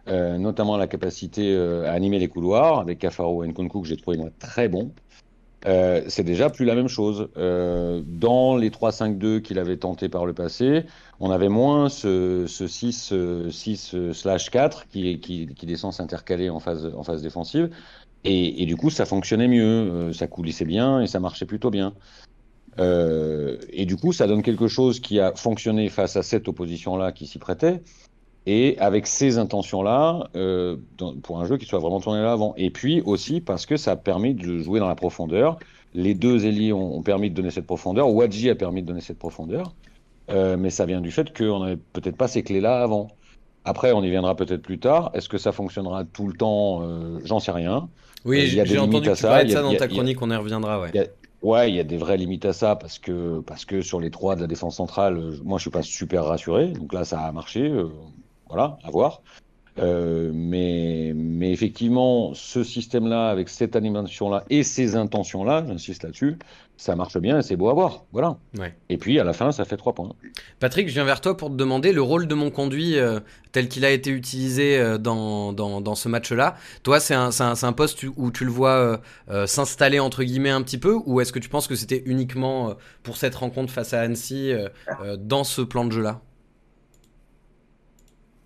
notamment 0.08 0.76
la 0.76 0.88
capacité 0.88 1.56
à 1.86 1.92
animer 1.92 2.18
les 2.18 2.28
couloirs 2.28 2.80
avec 2.80 2.98
Cafaro 2.98 3.44
et 3.44 3.48
Nkunku 3.48 3.82
que 3.82 3.86
j'ai 3.86 3.96
trouvé 3.96 4.16
moi 4.16 4.30
très 4.40 4.68
bon. 4.68 4.90
Euh, 5.66 6.02
c'est 6.08 6.24
déjà 6.24 6.50
plus 6.50 6.64
la 6.64 6.74
même 6.74 6.88
chose. 6.88 7.28
Euh, 7.36 8.02
dans 8.04 8.56
les 8.56 8.70
3-5-2 8.70 9.40
qu'il 9.40 9.58
avait 9.58 9.76
tenté 9.76 10.08
par 10.08 10.26
le 10.26 10.34
passé, 10.34 10.84
on 11.20 11.30
avait 11.30 11.48
moins 11.48 11.88
ce, 11.88 12.46
6, 12.46 13.14
6 13.50 13.96
4 14.50 14.88
qui, 14.88 15.20
qui, 15.20 15.66
descend 15.66 15.92
s'intercaler 15.92 16.50
en 16.50 16.60
phase, 16.60 16.92
en 16.94 17.02
phase 17.02 17.22
défensive. 17.22 17.70
Et, 18.24 18.64
du 18.64 18.76
coup, 18.76 18.88
ça 18.88 19.04
fonctionnait 19.04 19.48
mieux, 19.48 19.62
euh, 19.64 20.12
ça 20.12 20.26
coulissait 20.26 20.64
bien 20.64 21.02
et 21.02 21.06
ça 21.06 21.20
marchait 21.20 21.46
plutôt 21.46 21.70
bien. 21.70 21.94
et 22.78 23.86
du 23.86 23.96
coup, 23.96 24.12
ça 24.12 24.26
donne 24.26 24.42
quelque 24.42 24.68
chose 24.68 25.00
qui 25.00 25.20
a 25.20 25.32
fonctionné 25.34 25.88
face 25.88 26.16
à 26.16 26.22
cette 26.22 26.48
opposition-là 26.48 27.12
qui 27.12 27.26
s'y 27.26 27.38
prêtait. 27.38 27.82
Et 28.46 28.76
avec 28.78 29.06
ces 29.06 29.38
intentions-là, 29.38 30.28
euh, 30.36 30.76
pour 31.22 31.40
un 31.40 31.46
jeu 31.46 31.56
qui 31.56 31.66
soit 31.66 31.78
vraiment 31.78 32.00
tourné 32.00 32.20
à 32.20 32.24
l'avant. 32.24 32.54
Et 32.56 32.70
puis 32.70 33.00
aussi 33.02 33.40
parce 33.40 33.66
que 33.66 33.76
ça 33.76 33.96
permet 33.96 34.34
de 34.34 34.58
jouer 34.58 34.80
dans 34.80 34.88
la 34.88 34.94
profondeur. 34.94 35.58
Les 35.94 36.14
deux 36.14 36.44
ailiers 36.46 36.72
ont, 36.72 36.96
ont 36.96 37.02
permis 37.02 37.30
de 37.30 37.34
donner 37.34 37.50
cette 37.50 37.66
profondeur. 37.66 38.10
Wadji 38.12 38.50
a 38.50 38.54
permis 38.54 38.82
de 38.82 38.86
donner 38.88 39.00
cette 39.00 39.18
profondeur. 39.18 39.74
Euh, 40.30 40.56
mais 40.56 40.70
ça 40.70 40.86
vient 40.86 41.00
du 41.00 41.10
fait 41.10 41.36
qu'on 41.36 41.60
n'avait 41.60 41.76
peut-être 41.76 42.16
pas 42.16 42.28
ces 42.28 42.42
clés-là 42.42 42.82
avant. 42.82 43.08
Après, 43.64 43.92
on 43.92 44.02
y 44.02 44.10
viendra 44.10 44.34
peut-être 44.36 44.62
plus 44.62 44.78
tard. 44.78 45.10
Est-ce 45.14 45.28
que 45.28 45.38
ça 45.38 45.52
fonctionnera 45.52 46.04
tout 46.04 46.26
le 46.26 46.34
temps? 46.34 46.82
Euh, 46.82 47.18
J'en 47.24 47.40
sais 47.40 47.52
rien. 47.52 47.88
Oui, 48.24 48.58
a 48.60 48.64
j'ai 48.64 48.78
entendu 48.78 49.08
que 49.08 49.14
tu 49.14 49.20
ça, 49.20 49.28
parlais 49.28 49.44
de 49.44 49.50
a- 49.50 49.54
ça 49.54 49.62
dans 49.62 49.70
a- 49.72 49.76
ta 49.76 49.84
a- 49.84 49.88
chronique, 49.88 50.20
on 50.22 50.30
y 50.30 50.36
reviendra, 50.36 50.80
ouais. 50.80 50.90
Il 50.94 50.96
y 50.96 51.00
a- 51.00 51.06
Ouais, 51.42 51.68
il 51.70 51.74
y 51.76 51.80
a 51.80 51.84
des 51.84 51.98
vraies 51.98 52.16
limites 52.16 52.46
à 52.46 52.54
ça 52.54 52.74
parce 52.74 52.98
que, 52.98 53.40
parce 53.40 53.66
que 53.66 53.82
sur 53.82 54.00
les 54.00 54.10
trois 54.10 54.34
de 54.34 54.40
la 54.40 54.46
défense 54.46 54.76
centrale, 54.76 55.20
moi 55.44 55.58
je 55.58 55.62
suis 55.62 55.70
pas 55.70 55.82
super 55.82 56.24
rassuré. 56.24 56.68
Donc 56.68 56.94
là, 56.94 57.04
ça 57.04 57.20
a 57.20 57.32
marché. 57.32 57.70
Voilà, 58.48 58.78
à 58.84 58.90
voir. 58.90 59.22
Euh, 59.78 60.30
mais, 60.32 61.12
mais 61.14 61.50
effectivement, 61.52 62.32
ce 62.34 62.62
système-là, 62.62 63.28
avec 63.28 63.48
cette 63.48 63.74
animation-là 63.74 64.44
et 64.48 64.62
ces 64.62 64.94
intentions-là, 64.94 65.64
j'insiste 65.66 66.04
là-dessus, 66.04 66.38
ça 66.76 66.94
marche 66.94 67.18
bien 67.18 67.38
et 67.38 67.42
c'est 67.42 67.56
beau 67.56 67.68
à 67.68 67.74
voir. 67.74 68.04
Voilà. 68.12 68.36
Ouais. 68.56 68.74
Et 68.88 68.98
puis 68.98 69.18
à 69.18 69.24
la 69.24 69.32
fin, 69.32 69.50
ça 69.50 69.64
fait 69.64 69.76
trois 69.76 69.92
points. 69.92 70.10
Patrick, 70.60 70.88
je 70.88 70.94
viens 70.94 71.04
vers 71.04 71.20
toi 71.20 71.36
pour 71.36 71.50
te 71.50 71.54
demander 71.54 71.92
le 71.92 72.02
rôle 72.02 72.28
de 72.28 72.34
mon 72.34 72.50
conduit 72.50 72.98
euh, 72.98 73.18
tel 73.50 73.68
qu'il 73.68 73.84
a 73.84 73.90
été 73.90 74.10
utilisé 74.10 74.78
euh, 74.78 74.96
dans, 74.96 75.52
dans, 75.52 75.80
dans 75.80 75.94
ce 75.96 76.08
match-là. 76.08 76.56
Toi, 76.84 77.00
c'est 77.00 77.14
un, 77.14 77.30
un, 77.40 77.72
poste 77.72 78.04
où 78.16 78.30
tu 78.30 78.44
le 78.44 78.50
vois 78.52 79.00
s'installer 79.46 79.98
entre 79.98 80.22
guillemets 80.22 80.50
un 80.50 80.62
petit 80.62 80.78
peu 80.78 80.96
ou 81.06 81.20
est-ce 81.20 81.32
que 81.32 81.40
tu 81.40 81.48
penses 81.48 81.66
que 81.66 81.74
c'était 81.74 82.02
uniquement 82.06 82.74
pour 83.02 83.16
cette 83.16 83.34
rencontre 83.34 83.72
face 83.72 83.92
à 83.92 84.00
Annecy 84.00 84.52
dans 85.18 85.42
ce 85.42 85.62
plan 85.62 85.84
de 85.84 85.92
jeu-là? 85.92 86.20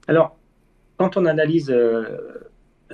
Alors, 0.08 0.38
quand 0.96 1.16
on 1.16 1.26
analyse 1.26 1.70
euh, 1.70 2.02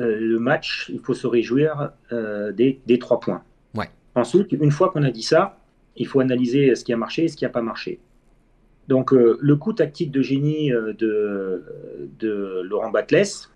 euh, 0.01 0.19
le 0.21 0.39
match, 0.39 0.91
il 0.93 1.01
faut 1.01 1.15
se 1.15 1.27
réjouir 1.27 1.93
euh, 2.13 2.53
des, 2.53 2.81
des 2.87 2.99
trois 2.99 3.21
points. 3.21 3.43
Ouais. 3.75 3.89
Ensuite, 4.15 4.53
une 4.53 4.73
fois 4.73 4.91
qu'on 4.91 5.05
a 5.05 5.11
dit 5.11 5.23
ça, 5.23 5.59
il 5.97 6.07
faut 6.07 6.21
analyser 6.21 6.75
ce 6.75 6.85
qui 6.85 6.93
a 6.93 6.97
marché 6.97 7.25
et 7.25 7.29
ce 7.29 7.37
qui 7.37 7.45
n'a 7.45 7.51
pas 7.51 7.63
marché. 7.63 8.01
Donc, 8.89 9.13
le 9.13 9.55
coup 9.55 9.73
tactique 9.73 10.11
de 10.11 10.21
génie 10.21 10.71
de, 10.71 11.65
de 12.19 12.61
Laurent 12.65 12.91
Batles, 12.91 13.49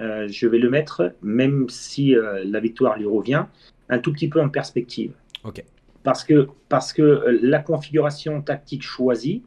je 0.00 0.46
vais 0.48 0.58
le 0.58 0.70
mettre, 0.70 1.12
même 1.22 1.68
si 1.68 2.16
la 2.44 2.58
victoire 2.58 2.98
lui 2.98 3.06
revient, 3.06 3.44
un 3.90 3.98
tout 4.00 4.12
petit 4.12 4.28
peu 4.28 4.40
en 4.40 4.48
perspective. 4.48 5.12
Ok. 5.44 5.62
Parce 6.02 6.24
que, 6.24 6.48
parce 6.68 6.92
que 6.92 7.38
la 7.42 7.60
configuration 7.60 8.42
tactique 8.42 8.82
choisie, 8.82 9.44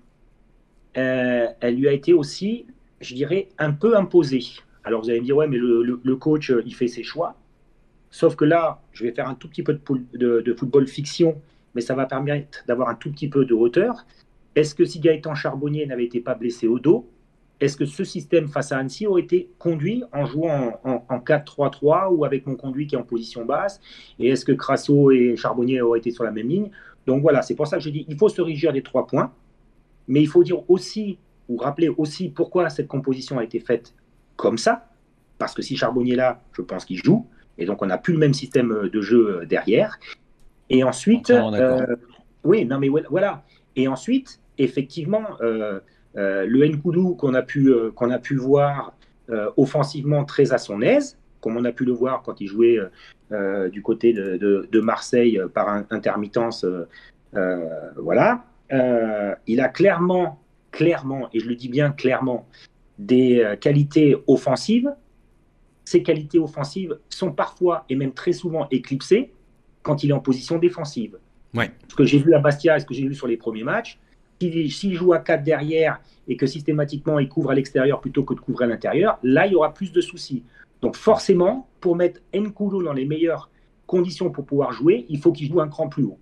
elle 0.94 1.76
lui 1.76 1.90
a 1.90 1.92
été 1.92 2.14
aussi, 2.14 2.68
je 3.02 3.14
dirais, 3.16 3.50
un 3.58 3.72
peu 3.72 3.98
imposée. 3.98 4.44
Alors 4.84 5.02
vous 5.02 5.10
allez 5.10 5.20
me 5.20 5.26
dire, 5.26 5.36
ouais, 5.36 5.48
mais 5.48 5.58
le, 5.58 6.16
coach, 6.16 6.52
euh, 6.52 6.62
il 6.66 6.74
fait 6.74 6.88
ses 6.88 7.04
choix. 7.04 7.36
Sauf 8.12 8.36
que 8.36 8.46
là, 8.46 8.82
je 8.94 9.04
vais 9.04 9.12
faire 9.12 9.28
un 9.28 9.36
tout 9.36 9.50
petit 9.50 9.64
peu 9.64 9.80
de, 10.14 10.56
football 10.58 10.88
fiction, 10.88 11.42
mais 11.74 11.82
ça 11.82 11.96
va 11.96 12.06
permettre 12.06 12.64
d'avoir 12.68 12.90
un 12.90 12.96
tout 12.96 13.12
petit 13.12 13.28
peu 13.28 13.46
de 13.46 13.54
hauteur. 13.54 14.06
Est-ce 14.56 14.74
que 14.74 14.86
si 14.86 15.00
Gaëtan 15.00 15.36
Charbonnier 15.36 15.86
n'avait 15.86 16.06
été 16.06 16.22
pas 16.22 16.36
blessé 16.36 16.68
au 16.68 16.80
dos, 16.80 17.10
est-ce 17.60 17.78
que 17.78 17.86
ce 17.86 18.04
système 18.04 18.48
face 18.48 18.72
à 18.72 18.78
Annecy 18.78 19.08
aurait 19.08 19.22
été 19.22 19.50
conduit 19.60 20.04
en 20.14 20.26
jouant 20.26 20.80
en, 20.84 20.90
en- 20.90 21.06
en 21.08 21.20
4-3-3 21.20 22.10
ou 22.14 22.26
avec 22.26 22.46
mon 22.46 22.56
conduit 22.56 22.86
qui 22.88 22.96
est 22.96 22.98
en 22.98 23.04
position 23.04 23.46
basse? 23.46 23.80
Et 24.20 24.30
est-ce 24.30 24.46
que 24.46 24.52
Crasso 24.52 25.12
et 25.12 25.36
Charbonnier 25.38 25.82
auraient 25.82 26.00
été 26.00 26.12
sur 26.12 26.24
la 26.26 26.32
même 26.32 26.48
ligne? 26.50 26.70
Donc 27.08 27.22
voilà, 27.22 27.42
c'est 27.42 27.56
pour 27.56 27.68
ça 27.68 27.78
que 27.78 27.84
je 27.84 27.90
dis 27.90 28.06
il 28.10 28.18
faut 28.18 28.30
se 28.30 28.42
régir 28.42 28.74
des 28.74 28.82
trois 28.82 29.08
points, 29.08 29.32
mais 30.08 30.22
il 30.22 30.28
faut 30.28 30.44
dire 30.44 30.70
aussi, 30.70 31.18
ou 31.50 31.58
rappeler 31.58 31.90
aussi 31.90 32.30
pourquoi 32.30 32.70
cette 32.70 32.88
composition 32.88 33.38
a 33.40 33.44
été 33.44 33.60
faite 33.60 33.94
comme 34.36 34.58
ça. 34.58 34.90
Parce 35.38 35.54
que 35.54 35.62
si 35.62 35.76
Charbonnier 35.78 36.14
est 36.14 36.18
là, 36.18 36.42
je 36.54 36.62
pense 36.62 36.86
qu'il 36.86 36.98
joue, 37.04 37.28
et 37.58 37.66
donc 37.66 37.82
on 37.82 37.86
n'a 37.88 37.98
plus 37.98 38.14
le 38.14 38.20
même 38.20 38.34
système 38.34 38.90
de 38.92 39.02
jeu 39.02 39.42
euh, 39.42 39.46
derrière. 39.46 40.00
Et 40.70 40.84
ensuite, 40.84 41.30
euh, 41.62 41.96
oui, 42.44 42.66
non 42.66 42.80
mais 42.80 42.90
voilà. 43.10 43.44
Et 43.76 43.88
ensuite, 43.88 44.40
effectivement, 44.58 45.26
euh, 45.42 45.80
euh, 46.18 46.46
le 46.48 46.66
Nkoudou 46.68 47.16
qu'on 47.16 47.34
a 47.34 47.42
pu 47.42 47.72
qu'on 47.96 48.10
a 48.12 48.20
pu 48.20 48.36
voir 48.36 48.94
offensivement 49.58 50.24
très 50.24 50.54
à 50.54 50.58
son 50.60 50.82
aise, 50.82 51.18
comme 51.42 51.58
on 51.58 51.66
a 51.66 51.72
pu 51.72 51.84
le 51.84 51.92
voir 51.92 52.22
quand 52.24 52.40
il 52.42 52.48
jouait 52.48 52.78
du 53.72 53.82
côté 53.82 54.14
de, 54.14 54.38
de- 54.38 54.68
de 54.72 54.80
Marseille 54.80 55.42
par 55.54 55.68
intermittence, 55.90 56.66
voilà. 57.98 58.46
Il 59.48 59.60
a 59.62 59.68
clairement, 59.70 60.40
clairement, 60.76 61.30
et 61.34 61.40
je 61.40 61.48
le 61.48 61.56
dis 61.56 61.70
bien 61.70 61.92
clairement, 61.92 62.48
des 63.00 63.40
euh, 63.40 63.56
qualités 63.56 64.16
offensives. 64.28 64.94
Ces 65.86 66.04
qualités 66.04 66.38
offensives 66.38 67.00
sont 67.10 67.32
parfois 67.32 67.86
et 67.90 67.96
même 67.96 68.12
très 68.12 68.34
souvent 68.34 68.68
éclipsées 68.72 69.32
quand 69.84 70.04
il 70.04 70.10
est 70.10 70.14
en 70.14 70.20
position 70.20 70.58
défensive. 70.58 71.18
Ouais. 71.54 71.72
Ce 71.88 71.96
que 71.96 72.04
j'ai 72.04 72.20
vu 72.20 72.34
à 72.34 72.40
Bastia 72.40 72.76
et 72.76 72.80
ce 72.82 72.86
que 72.86 72.94
j'ai 72.94 73.08
vu 73.08 73.16
sur 73.16 73.28
les 73.28 73.38
premiers 73.38 73.64
matchs, 73.64 73.98
s'il 74.42 74.94
joue 74.94 75.14
à 75.14 75.20
4 75.20 75.44
derrière 75.44 76.02
et 76.28 76.36
que 76.36 76.46
systématiquement 76.46 77.20
il 77.20 77.30
couvre 77.30 77.52
à 77.52 77.56
l'extérieur 77.56 78.02
plutôt 78.02 78.24
que 78.24 78.34
de 78.34 78.42
couvrir 78.42 78.68
à 78.68 78.72
l'intérieur, 78.72 79.18
là 79.24 79.48
il 79.48 79.54
y 79.54 79.56
aura 79.56 79.74
plus 79.74 79.94
de 79.94 80.02
soucis. 80.02 80.44
Donc 80.82 80.98
forcément, 80.98 81.70
pour 81.80 81.96
mettre 81.96 82.20
Nkoulou 82.34 82.84
dans 82.84 82.92
les 82.92 83.06
meilleures 83.06 83.50
conditions 83.88 84.30
pour 84.30 84.46
pouvoir 84.46 84.74
jouer, 84.74 85.06
il 85.08 85.20
faut 85.20 85.32
qu'il 85.32 85.48
joue 85.48 85.62
un 85.62 85.70
cran 85.70 85.88
plus 85.88 86.04
haut. 86.04 86.20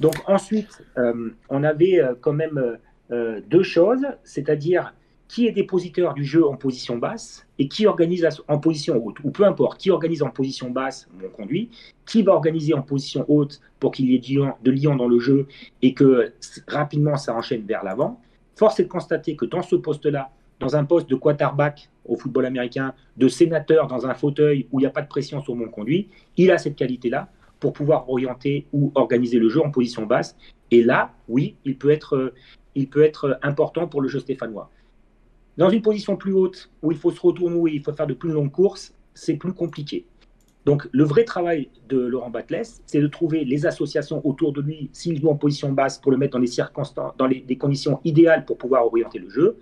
Donc 0.00 0.14
ensuite, 0.26 0.82
euh, 0.96 1.30
on 1.48 1.62
avait 1.62 2.00
euh, 2.00 2.14
quand 2.20 2.32
même 2.32 2.78
euh, 3.10 3.40
deux 3.48 3.62
choses, 3.62 4.06
c'est-à-dire 4.24 4.94
qui 5.28 5.46
est 5.46 5.52
dépositeur 5.52 6.14
du 6.14 6.24
jeu 6.24 6.46
en 6.46 6.56
position 6.56 6.96
basse 6.96 7.46
et 7.58 7.68
qui 7.68 7.86
organise 7.86 8.26
en 8.48 8.58
position 8.58 9.04
haute, 9.04 9.18
ou 9.22 9.30
peu 9.30 9.44
importe, 9.44 9.78
qui 9.78 9.90
organise 9.90 10.22
en 10.22 10.30
position 10.30 10.70
basse 10.70 11.06
mon 11.20 11.28
conduit, 11.28 11.70
qui 12.06 12.22
va 12.22 12.32
organiser 12.32 12.72
en 12.72 12.82
position 12.82 13.26
haute 13.28 13.60
pour 13.78 13.92
qu'il 13.92 14.10
y 14.10 14.14
ait 14.14 14.18
de 14.18 14.70
lion 14.70 14.96
dans 14.96 15.08
le 15.08 15.18
jeu 15.18 15.46
et 15.82 15.92
que 15.92 16.32
rapidement 16.66 17.16
ça 17.16 17.34
enchaîne 17.34 17.66
vers 17.66 17.84
l'avant. 17.84 18.20
Force 18.56 18.80
est 18.80 18.84
de 18.84 18.88
constater 18.88 19.36
que 19.36 19.44
dans 19.44 19.62
ce 19.62 19.76
poste-là, 19.76 20.30
dans 20.60 20.76
un 20.76 20.84
poste 20.84 21.08
de 21.08 21.14
quarterback 21.14 21.90
au 22.04 22.16
football 22.16 22.46
américain, 22.46 22.94
de 23.16 23.28
sénateur 23.28 23.86
dans 23.86 24.06
un 24.06 24.14
fauteuil 24.14 24.66
où 24.72 24.80
il 24.80 24.82
n'y 24.82 24.86
a 24.86 24.90
pas 24.90 25.02
de 25.02 25.08
pression 25.08 25.40
sur 25.42 25.54
mon 25.54 25.68
conduit, 25.68 26.08
il 26.36 26.50
a 26.50 26.58
cette 26.58 26.74
qualité-là 26.74 27.28
pour 27.60 27.72
pouvoir 27.72 28.08
orienter 28.08 28.66
ou 28.72 28.92
organiser 28.94 29.38
le 29.38 29.48
jeu 29.48 29.60
en 29.60 29.70
position 29.70 30.06
basse. 30.06 30.36
Et 30.70 30.82
là, 30.82 31.12
oui, 31.28 31.56
il 31.64 31.76
peut 31.76 31.90
être, 31.90 32.16
euh, 32.16 32.34
il 32.78 32.88
peut 32.88 33.02
être 33.02 33.38
important 33.42 33.88
pour 33.88 34.00
le 34.00 34.08
jeu 34.08 34.20
stéphanois. 34.20 34.70
Dans 35.56 35.70
une 35.70 35.82
position 35.82 36.16
plus 36.16 36.32
haute, 36.32 36.70
où 36.82 36.92
il 36.92 36.98
faut 36.98 37.10
se 37.10 37.20
retourner, 37.20 37.56
où 37.56 37.66
il 37.66 37.82
faut 37.82 37.92
faire 37.92 38.06
de 38.06 38.14
plus 38.14 38.30
longues 38.30 38.52
courses, 38.52 38.94
c'est 39.14 39.34
plus 39.34 39.52
compliqué. 39.52 40.06
Donc, 40.64 40.88
le 40.92 41.02
vrai 41.02 41.24
travail 41.24 41.70
de 41.88 41.98
Laurent 41.98 42.30
Batles, 42.30 42.62
c'est 42.86 43.00
de 43.00 43.06
trouver 43.08 43.44
les 43.44 43.66
associations 43.66 44.24
autour 44.26 44.52
de 44.52 44.60
lui, 44.60 44.90
s'il 44.92 45.20
joue 45.20 45.28
en 45.28 45.36
position 45.36 45.72
basse, 45.72 45.98
pour 45.98 46.12
le 46.12 46.18
mettre 46.18 46.34
dans 46.34 46.38
les 46.38 46.46
circonstances, 46.46 47.16
dans 47.16 47.26
les, 47.26 47.40
des 47.40 47.56
conditions 47.56 48.00
idéales 48.04 48.44
pour 48.44 48.58
pouvoir 48.58 48.86
orienter 48.86 49.18
le 49.18 49.30
jeu. 49.30 49.56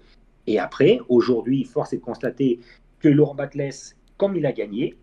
Et 0.47 0.59
après, 0.59 1.01
aujourd'hui, 1.09 1.65
force 1.65 1.93
est 1.93 1.99
de 1.99 2.03
constater 2.03 2.61
que 3.01 3.09
Laurent 3.09 3.35
Batles, 3.35 3.95
comme 4.17 4.37
il 4.37 4.45
a 4.45 4.53
gagné, 4.53 4.97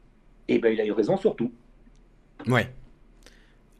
eh 0.48 0.60
ben, 0.60 0.74
il 0.74 0.82
a 0.82 0.86
eu 0.86 0.92
raison 0.92 1.18
sur 1.18 1.36
tout. 1.36 1.52
Ouais. 2.48 2.70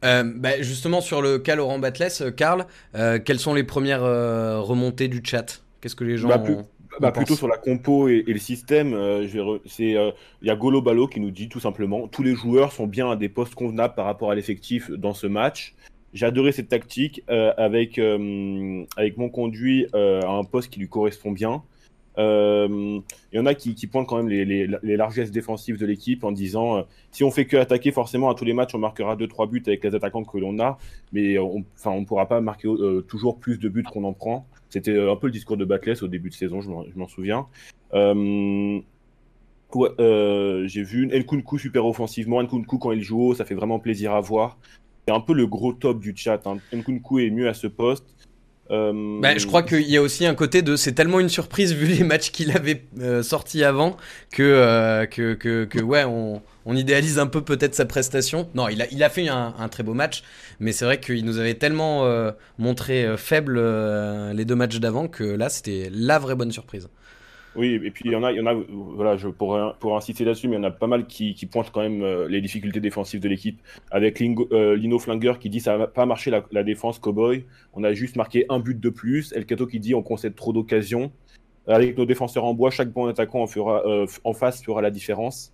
Euh, 0.04 0.22
bah, 0.36 0.60
justement, 0.60 1.00
sur 1.00 1.22
le 1.22 1.38
cas 1.38 1.56
Laurent 1.56 1.78
Batles, 1.78 2.08
euh, 2.20 2.30
Karl, 2.30 2.66
euh, 2.94 3.18
quelles 3.18 3.38
sont 3.38 3.54
les 3.54 3.64
premières 3.64 4.02
remontées 4.02 5.08
du 5.08 5.20
chat? 5.24 5.62
Qu'est-ce 5.80 5.96
que 5.96 6.04
les 6.04 6.16
gens 6.18 6.28
Bah, 6.28 6.38
plus- 6.38 6.54
ont- 6.54 6.66
Bah, 7.00 7.10
plutôt 7.10 7.34
sur 7.34 7.48
la 7.48 7.56
compo 7.56 8.08
et, 8.08 8.22
et 8.26 8.32
le 8.32 8.38
système, 8.38 8.90
il 8.92 10.08
y 10.42 10.50
a 10.50 10.54
Golo 10.56 10.80
Balo 10.80 11.08
qui 11.08 11.18
nous 11.18 11.32
dit 11.32 11.48
tout 11.48 11.58
simplement 11.58 12.06
tous 12.06 12.22
les 12.22 12.36
joueurs 12.36 12.70
sont 12.70 12.86
bien 12.86 13.10
à 13.10 13.16
des 13.16 13.28
postes 13.28 13.56
convenables 13.56 13.94
par 13.94 14.04
rapport 14.04 14.30
à 14.30 14.36
l'effectif 14.36 14.90
dans 14.92 15.12
ce 15.12 15.26
match. 15.26 15.74
J'ai 16.12 16.26
adoré 16.26 16.52
cette 16.52 16.68
tactique 16.68 17.24
avec 17.28 17.98
avec 17.98 19.16
mon 19.16 19.28
conduit 19.28 19.88
à 19.92 20.28
un 20.28 20.44
poste 20.44 20.70
qui 20.70 20.78
lui 20.78 20.88
correspond 20.88 21.32
bien. 21.32 21.62
Euh, 22.18 23.00
Il 23.32 23.36
y 23.36 23.38
en 23.38 23.46
a 23.46 23.54
qui, 23.54 23.74
pointent 23.86 24.06
quand 24.06 24.16
même 24.22 24.28
les, 24.28 24.96
largesses 24.96 25.30
défensives 25.30 25.78
de 25.78 25.86
l'équipe 25.86 26.22
en 26.24 26.32
disant 26.32 26.78
euh, 26.78 26.82
si 27.10 27.24
on 27.24 27.30
fait 27.30 27.46
que 27.46 27.56
attaquer, 27.56 27.90
forcément 27.90 28.30
à 28.30 28.34
tous 28.34 28.44
les 28.44 28.52
matchs 28.52 28.74
on 28.74 28.78
marquera 28.78 29.16
2-3 29.16 29.50
buts 29.50 29.62
avec 29.66 29.82
les 29.82 29.94
attaquants 29.94 30.24
que 30.24 30.38
l'on 30.38 30.58
a, 30.60 30.78
mais 31.12 31.38
on, 31.38 31.64
on 31.84 32.04
pourra 32.04 32.26
pas 32.26 32.40
marquer 32.40 32.68
euh, 32.68 33.04
toujours 33.08 33.38
plus 33.38 33.58
de 33.58 33.68
buts 33.68 33.82
qu'on 33.82 34.04
en 34.04 34.12
prend. 34.12 34.46
C'était 34.74 34.90
euh, 34.90 35.12
un 35.12 35.16
peu 35.16 35.28
le 35.28 35.32
discours 35.32 35.56
de 35.56 35.64
Backless 35.64 36.02
au 36.02 36.08
début 36.08 36.30
de 36.30 36.34
saison, 36.34 36.60
je 36.60 36.68
m'en 36.68 36.84
je 36.84 36.98
m'en 36.98 37.06
souviens. 37.06 37.46
Euh, 37.92 38.80
ouais, 39.72 39.90
euh, 40.00 40.66
J'ai 40.66 40.82
vu 40.82 41.06
Nkunku 41.06 41.58
super 41.58 41.86
offensivement. 41.86 42.42
Nkunku, 42.42 42.78
quand 42.78 42.90
il 42.90 43.00
joue 43.00 43.20
haut, 43.20 43.34
ça 43.34 43.44
fait 43.44 43.54
vraiment 43.54 43.78
plaisir 43.78 44.12
à 44.14 44.20
voir. 44.20 44.58
C'est 45.06 45.14
un 45.14 45.20
peu 45.20 45.32
le 45.32 45.46
gros 45.46 45.72
top 45.72 46.00
du 46.00 46.12
chat. 46.16 46.44
Hein. 46.48 46.56
Nkunku 46.72 47.20
est 47.20 47.30
mieux 47.30 47.48
à 47.48 47.54
ce 47.54 47.68
poste. 47.68 48.16
Euh, 48.70 49.20
Bah, 49.20 49.36
je 49.36 49.46
crois 49.46 49.62
qu'il 49.62 49.88
y 49.90 49.96
a 49.96 50.02
aussi 50.02 50.24
un 50.26 50.34
côté 50.34 50.62
de 50.62 50.76
c'est 50.76 50.92
tellement 50.92 51.20
une 51.20 51.28
surprise 51.28 51.74
vu 51.74 51.86
les 51.86 52.02
matchs 52.02 52.30
qu'il 52.30 52.50
avait 52.56 52.84
euh, 53.00 53.22
sortis 53.22 53.62
avant 53.62 53.96
que, 54.30 54.42
euh, 54.42 55.06
que, 55.06 55.34
que, 55.34 55.64
que, 55.66 55.80
ouais 55.80 56.04
on, 56.04 56.40
on 56.64 56.74
idéalise 56.74 57.18
un 57.18 57.26
peu 57.26 57.42
peut-être 57.42 57.74
sa 57.74 57.84
prestation. 57.84 58.48
Non, 58.54 58.68
il 58.68 58.80
a, 58.80 58.86
il 58.90 59.02
a 59.02 59.10
fait 59.10 59.28
un, 59.28 59.54
un 59.58 59.68
très 59.68 59.82
beau 59.82 59.92
match, 59.94 60.22
mais 60.60 60.72
c'est 60.72 60.86
vrai 60.86 60.98
qu'il 60.98 61.24
nous 61.26 61.38
avait 61.38 61.54
tellement 61.54 62.06
euh, 62.06 62.32
montré 62.58 63.04
euh, 63.04 63.16
faible 63.18 63.56
euh, 63.58 64.32
les 64.32 64.44
deux 64.46 64.56
matchs 64.56 64.78
d'avant 64.78 65.08
que 65.08 65.24
là 65.24 65.50
c'était 65.50 65.90
la 65.92 66.18
vraie 66.18 66.34
bonne 66.34 66.52
surprise. 66.52 66.88
Oui, 67.56 67.80
et 67.84 67.90
puis 67.90 68.02
il 68.06 68.12
y 68.12 68.16
en 68.16 68.24
a, 68.24 68.32
il 68.32 68.38
y 68.38 68.40
en 68.40 68.46
a 68.46 68.54
voilà, 68.68 69.16
je 69.16 69.28
pourrais 69.28 69.72
pour 69.78 69.96
inciter 69.96 70.24
là-dessus, 70.24 70.48
mais 70.48 70.56
il 70.56 70.58
y 70.58 70.62
en 70.62 70.68
a 70.68 70.70
pas 70.72 70.86
mal 70.86 71.06
qui, 71.06 71.34
pointent 71.46 71.70
quand 71.70 71.82
même 71.82 72.02
euh, 72.02 72.26
les 72.28 72.40
difficultés 72.40 72.80
défensives 72.80 73.20
de 73.20 73.28
l'équipe. 73.28 73.60
Avec 73.90 74.20
euh, 74.20 74.76
Lino 74.76 74.98
Flinger 74.98 75.34
qui 75.38 75.50
dit 75.50 75.60
ça 75.60 75.78
n'a 75.78 75.86
pas 75.86 76.06
marché 76.06 76.30
la, 76.30 76.62
défense 76.64 76.98
Cowboy, 76.98 77.44
on 77.72 77.84
a 77.84 77.92
juste 77.92 78.16
marqué 78.16 78.44
un 78.48 78.58
but 78.58 78.78
de 78.78 78.90
plus. 78.90 79.32
El 79.32 79.46
Cato 79.46 79.66
qui 79.66 79.78
dit 79.78 79.94
on 79.94 80.02
concède 80.02 80.34
trop 80.34 80.52
d'occasions. 80.52 81.12
Avec 81.66 81.96
nos 81.96 82.04
défenseurs 82.04 82.44
en 82.44 82.52
bois, 82.52 82.70
chaque 82.70 82.92
bon 82.92 83.06
attaquant 83.06 83.44
en, 83.44 83.48
euh, 83.86 84.06
en 84.24 84.32
face 84.34 84.62
fera 84.62 84.82
la 84.82 84.90
différence. 84.90 85.53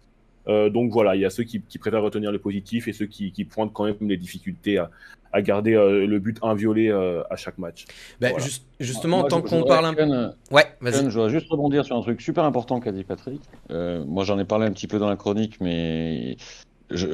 Euh, 0.51 0.69
donc 0.69 0.91
voilà, 0.91 1.17
il 1.17 1.23
y 1.23 1.25
a 1.25 1.31
ceux 1.31 1.45
qui, 1.45 1.63
qui, 1.63 1.79
préfèrent 1.79 2.03
retenir 2.03 2.33
le 2.33 2.39
positif 2.39 2.89
et 2.89 2.93
ceux 2.93 3.07
qui, 3.07 3.33
qui 3.33 3.45
pointent 3.45 3.73
quand 3.73 3.85
même 3.85 3.97
les 4.01 4.17
difficultés 4.17 4.79
à, 4.79 4.91
à 5.33 5.43
garder 5.43 5.75
euh, 5.75 6.07
le 6.07 6.19
but 6.19 6.39
inviolé 6.43 6.89
euh, 6.89 7.23
à 7.31 7.37
chaque 7.37 7.59
match. 7.59 7.87
Bah, 8.21 8.31
voilà. 8.31 8.45
juste, 8.45 8.65
justement, 8.81 9.21
moi, 9.21 9.29
tant 9.29 9.43
qu'on 9.43 9.63
parle 9.63 9.87
un 9.87 9.95
peu. 9.95 10.05
Ouais, 10.51 10.67
vas-y. 10.81 11.05
Je 11.05 11.11
voudrais 11.11 11.31
juste 11.31 11.49
rebondir 11.49 11.85
sur 11.85 11.97
un 11.97 12.03
truc 12.03 12.21
super 12.21 12.45
important 12.45 12.81
qu'a 12.81 12.93
dit 12.93 13.05
Patrick. 13.05 13.41
Euh, 13.71 14.05
moi, 14.05 14.25
j'en 14.25 14.39
ai 14.39 14.45
parlé 14.45 14.67
un 14.67 14.73
petit 14.73 14.89
peu 14.89 14.99
dans 14.99 15.09
la 15.09 15.17
chronique, 15.17 15.61
mais 15.61 16.37
je, 16.91 17.07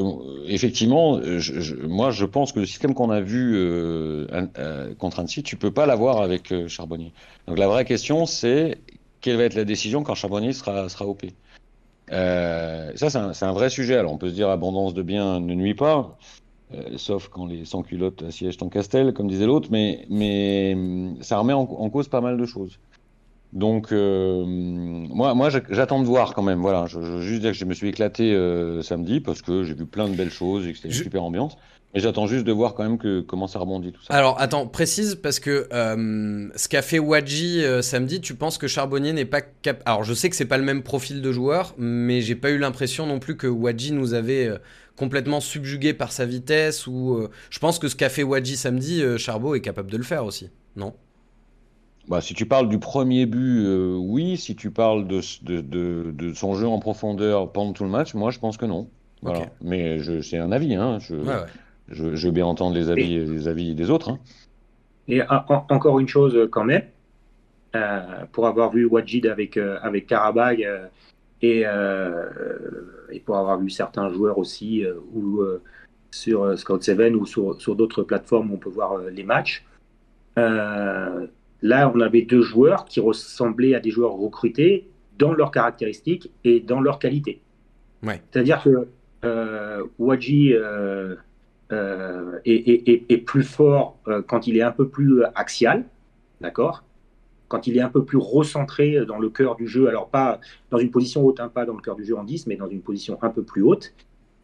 effectivement, 0.46 1.20
je, 1.22 1.38
je, 1.60 1.74
moi, 1.74 2.10
je 2.10 2.24
pense 2.24 2.52
que 2.52 2.60
le 2.60 2.66
système 2.66 2.94
qu'on 2.94 3.10
a 3.10 3.20
vu 3.20 3.54
euh, 3.56 4.26
euh, 4.58 4.94
contre 4.94 5.20
Annecy, 5.20 5.42
tu 5.42 5.56
peux 5.56 5.70
pas 5.70 5.86
l'avoir 5.86 6.22
avec 6.22 6.52
euh, 6.52 6.68
Charbonnier. 6.68 7.12
Donc 7.46 7.58
la 7.58 7.68
vraie 7.68 7.84
question, 7.84 8.26
c'est 8.26 8.78
quelle 9.20 9.36
va 9.36 9.44
être 9.44 9.54
la 9.54 9.64
décision 9.64 10.02
quand 10.02 10.14
Charbonnier 10.14 10.52
sera, 10.52 10.88
sera 10.88 11.06
OP. 11.06 11.24
Euh, 12.12 12.92
ça, 12.94 13.10
c'est 13.10 13.18
un, 13.18 13.32
un, 13.48 13.52
vrai 13.52 13.70
sujet. 13.70 13.96
Alors, 13.96 14.12
on 14.12 14.18
peut 14.18 14.28
se 14.28 14.34
dire 14.34 14.48
abondance 14.48 14.94
de 14.94 15.02
biens 15.02 15.40
ne 15.40 15.54
nuit 15.54 15.74
pas. 15.74 16.16
Euh, 16.74 16.96
sauf 16.96 17.28
quand 17.28 17.46
les 17.46 17.64
sans-culottes 17.64 18.22
assiègent 18.24 18.56
ton 18.56 18.68
castel, 18.68 19.12
comme 19.12 19.28
disait 19.28 19.46
l'autre, 19.46 19.68
mais, 19.70 20.04
mais 20.10 20.76
ça 21.20 21.38
remet 21.38 21.52
en, 21.52 21.60
en, 21.62 21.90
cause 21.90 22.08
pas 22.08 22.20
mal 22.20 22.36
de 22.36 22.44
choses. 22.44 22.80
Donc, 23.52 23.92
euh, 23.92 24.44
moi, 24.44 25.34
moi 25.34 25.48
j'attends 25.70 26.00
de 26.00 26.06
voir 26.06 26.34
quand 26.34 26.42
même. 26.42 26.60
Voilà, 26.60 26.86
je, 26.86 27.00
je 27.00 27.20
juste 27.20 27.42
dire 27.42 27.52
que 27.52 27.56
je 27.56 27.64
me 27.64 27.74
suis 27.74 27.88
éclaté 27.88 28.34
euh, 28.34 28.82
samedi 28.82 29.20
parce 29.20 29.42
que 29.42 29.62
j'ai 29.62 29.74
vu 29.74 29.86
plein 29.86 30.08
de 30.08 30.14
belles 30.14 30.30
choses 30.30 30.66
et 30.66 30.72
que 30.72 30.76
c'était 30.76 30.88
une 30.88 30.94
je... 30.94 31.02
super 31.04 31.22
ambiance. 31.22 31.56
Et 31.96 32.00
j'attends 32.00 32.26
juste 32.26 32.44
de 32.44 32.52
voir 32.52 32.74
quand 32.74 32.82
même 32.82 32.98
que, 32.98 33.22
comment 33.22 33.46
ça 33.46 33.58
rebondit 33.58 33.90
tout 33.90 34.02
ça. 34.02 34.12
Alors 34.12 34.38
attends, 34.38 34.66
précise 34.66 35.14
parce 35.14 35.40
que 35.40 35.66
euh, 35.72 36.46
ce 36.54 36.68
qu'a 36.68 36.82
fait 36.82 36.98
Wadji 36.98 37.64
euh, 37.64 37.80
samedi, 37.80 38.20
tu 38.20 38.34
penses 38.34 38.58
que 38.58 38.68
Charbonnier 38.68 39.14
n'est 39.14 39.24
pas 39.24 39.40
capable. 39.40 39.82
Alors 39.86 40.04
je 40.04 40.12
sais 40.12 40.28
que 40.28 40.36
c'est 40.36 40.44
pas 40.44 40.58
le 40.58 40.62
même 40.62 40.82
profil 40.82 41.22
de 41.22 41.32
joueur, 41.32 41.74
mais 41.78 42.20
j'ai 42.20 42.34
pas 42.34 42.50
eu 42.50 42.58
l'impression 42.58 43.06
non 43.06 43.18
plus 43.18 43.38
que 43.38 43.46
Wadji 43.46 43.92
nous 43.92 44.12
avait 44.12 44.46
euh, 44.46 44.58
complètement 44.94 45.40
subjugué 45.40 45.94
par 45.94 46.12
sa 46.12 46.26
vitesse. 46.26 46.86
Ou 46.86 47.26
je 47.48 47.58
pense 47.60 47.78
que 47.78 47.88
ce 47.88 47.96
qu'a 47.96 48.10
fait 48.10 48.22
Wadji 48.22 48.58
samedi, 48.58 49.02
Charbot 49.16 49.54
est 49.54 49.62
capable 49.62 49.90
de 49.90 49.96
le 49.96 50.04
faire 50.04 50.26
aussi, 50.26 50.50
non? 50.76 50.92
Bah, 52.08 52.20
si 52.20 52.34
tu 52.34 52.44
parles 52.46 52.68
du 52.68 52.78
premier 52.78 53.24
but, 53.26 53.64
euh, 53.64 53.96
oui. 53.96 54.36
Si 54.36 54.54
tu 54.54 54.70
parles 54.70 55.08
de, 55.08 55.20
de, 55.42 55.60
de, 55.62 56.12
de, 56.12 56.34
son 56.34 56.54
jeu 56.54 56.68
en 56.68 56.78
profondeur 56.78 57.50
pendant 57.52 57.72
tout 57.72 57.84
le 57.84 57.90
match, 57.90 58.14
moi 58.14 58.30
je 58.30 58.38
pense 58.38 58.58
que 58.58 58.66
non. 58.66 58.88
Voilà. 59.22 59.40
Okay. 59.40 59.48
Mais 59.62 59.98
c'est 60.22 60.38
un 60.38 60.52
avis. 60.52 60.74
Hein. 60.74 60.98
Je, 61.00 61.14
ouais, 61.14 61.26
ouais. 61.26 61.46
Je, 61.88 62.16
je, 62.16 62.26
veux 62.26 62.32
bien 62.32 62.46
entendre 62.46 62.74
les 62.74 62.90
avis, 62.90 63.14
et, 63.14 63.24
les 63.24 63.48
avis 63.48 63.74
des 63.74 63.90
autres. 63.90 64.10
Hein. 64.10 64.18
Et 65.08 65.22
en, 65.22 65.44
encore 65.70 66.00
une 66.00 66.08
chose 66.08 66.48
quand 66.50 66.64
même, 66.64 66.82
euh, 67.76 68.24
pour 68.32 68.46
avoir 68.46 68.70
vu 68.70 68.86
Wajid 68.86 69.26
avec, 69.26 69.56
euh, 69.56 69.78
avec 69.82 70.06
Karabag 70.06 70.62
euh, 70.62 70.86
et, 71.42 71.64
et, 73.14 73.20
pour 73.20 73.36
avoir 73.36 73.58
vu 73.58 73.68
certains 73.70 74.08
joueurs 74.08 74.38
aussi 74.38 74.84
ou 75.12 75.42
sur 76.10 76.58
Scout 76.58 76.82
7 76.82 77.14
ou 77.14 77.26
sur, 77.26 77.60
sur 77.60 77.76
d'autres 77.76 78.02
plateformes 78.02 78.50
où 78.50 78.54
on 78.54 78.58
peut 78.58 78.70
voir 78.70 78.98
les 78.98 79.22
matchs, 79.22 79.64
là 80.36 81.92
on 81.94 82.00
avait 82.00 82.22
deux 82.22 82.40
joueurs 82.40 82.86
qui 82.86 83.00
ressemblaient 83.00 83.74
à 83.74 83.80
des 83.80 83.90
joueurs 83.90 84.14
recrutés 84.14 84.88
dans 85.18 85.34
leurs 85.34 85.50
caractéristiques 85.50 86.32
et 86.42 86.60
dans 86.60 86.80
leurs 86.80 86.98
qualités. 86.98 87.40
Ouais. 88.02 88.22
C'est-à-dire 88.30 88.62
que 88.62 88.88
euh, 89.24 89.84
Wadji 89.98 90.54
euh, 91.72 92.32
euh, 92.36 92.40
est, 92.44 92.88
est, 92.88 93.04
est, 93.08 93.18
plus 93.18 93.42
fort 93.42 93.98
euh, 94.08 94.22
quand 94.22 94.46
il 94.46 94.56
est 94.56 94.62
un 94.62 94.70
peu 94.70 94.88
plus 94.88 95.22
axial, 95.34 95.84
d'accord? 96.40 96.84
Quand 97.48 97.66
il 97.66 97.76
est 97.76 97.80
un 97.80 97.88
peu 97.88 98.04
plus 98.04 98.18
recentré 98.18 99.04
dans 99.06 99.18
le 99.18 99.30
cœur 99.30 99.56
du 99.56 99.66
jeu, 99.66 99.88
alors 99.88 100.08
pas 100.08 100.40
dans 100.70 100.78
une 100.78 100.90
position 100.90 101.24
haute, 101.24 101.40
hein, 101.40 101.48
pas 101.48 101.64
dans 101.64 101.74
le 101.74 101.80
cœur 101.80 101.96
du 101.96 102.04
jeu 102.04 102.16
en 102.16 102.24
10, 102.24 102.46
mais 102.46 102.56
dans 102.56 102.68
une 102.68 102.82
position 102.82 103.18
un 103.22 103.30
peu 103.30 103.42
plus 103.42 103.62
haute, 103.62 103.94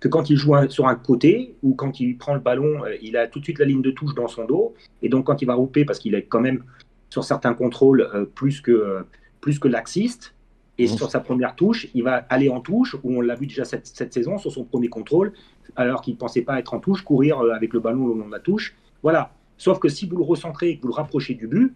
que 0.03 0.09
quand 0.09 0.31
il 0.31 0.37
joue 0.37 0.57
un, 0.57 0.69
sur 0.69 0.89
un 0.89 0.97
côté 0.97 1.55
ou 1.63 1.75
quand 1.75 2.01
il 2.01 2.19
prend 2.19 2.35
le 2.35 2.41
ballon, 2.41 2.85
euh, 2.85 2.97
il 3.03 3.17
a 3.17 3.29
tout 3.29 3.39
de 3.39 3.45
suite 3.45 3.61
la 3.61 3.67
ligne 3.67 3.83
de 3.83 3.93
touche 3.93 4.15
dans 4.15 4.27
son 4.27 4.45
dos, 4.45 4.75
et 5.01 5.09
donc 5.09 5.27
quand 5.27 5.43
il 5.43 5.47
va 5.47 5.55
rouper, 5.55 5.85
parce 5.85 6.01
qu'il 6.01 6.17
est 6.17 6.25
quand 6.25 6.41
même 6.41 6.65
sur 7.09 7.23
certains 7.23 7.55
contrôles 7.55 8.09
euh, 8.15 8.25
plus 8.25 8.61
que, 8.61 9.05
plus 9.41 9.61
que 9.61 9.69
laxiste, 9.69 10.35
et 10.79 10.89
sur 10.89 11.11
sa 11.11 11.21
première 11.21 11.55
touche, 11.55 11.87
il 11.95 12.03
va 12.03 12.27
aller 12.29 12.49
en 12.49 12.61
touche, 12.61 12.97
où 13.05 13.17
on 13.17 13.21
l'a 13.21 13.37
vu 13.37 13.47
déjà 13.47 13.65
cette, 13.65 13.87
cette, 13.87 14.13
saison, 14.13 14.39
sur 14.39 14.51
son 14.51 14.65
premier 14.65 14.89
contrôle, 14.89 15.33
alors 15.77 16.03
qu'il 16.03 16.15
ne 16.15 16.19
pensait 16.19 16.43
pas 16.43 16.59
être 16.59 16.75
en 16.75 16.81
touche, 16.81 17.03
courir 17.03 17.41
avec 17.55 17.73
le 17.73 17.81
ballon 17.81 18.05
au 18.05 18.15
long 18.15 18.27
de 18.27 18.33
la 18.33 18.41
touche. 18.41 18.75
Voilà. 19.03 19.33
Sauf 19.59 19.79
que 19.79 19.89
si 19.89 20.07
vous 20.07 20.17
le 20.17 20.25
recentrez 20.25 20.71
et 20.71 20.77
que 20.77 20.83
vous 20.83 20.89
le 20.89 20.95
rapprochez 20.95 21.35
du 21.35 21.47
but, 21.47 21.75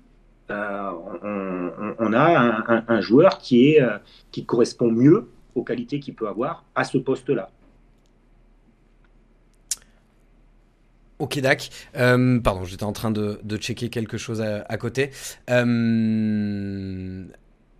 euh, 0.51 0.91
on, 1.99 2.13
a 2.13 2.85
un, 2.89 3.01
joueur 3.01 3.41
euh, 3.53 3.99
qui 4.31 4.45
correspond 4.45 4.91
mieux 4.91 5.29
aux 5.55 5.65
qualités 5.65 5.99
qu'il 5.99 6.15
peut 6.15 6.29
avoir 6.29 6.65
à 6.75 6.85
ce 6.85 6.99
poste-là. 6.99 7.51
Ok, 11.19 11.39
Dac. 11.41 11.71
Euh, 11.97 12.39
pardon, 12.41 12.65
j'étais 12.65 12.85
en 12.85 12.93
train 12.93 13.11
de, 13.11 13.39
checker 13.57 13.89
quelque 13.89 14.19
chose 14.19 14.41
à 14.43 14.77
côté. 14.77 15.11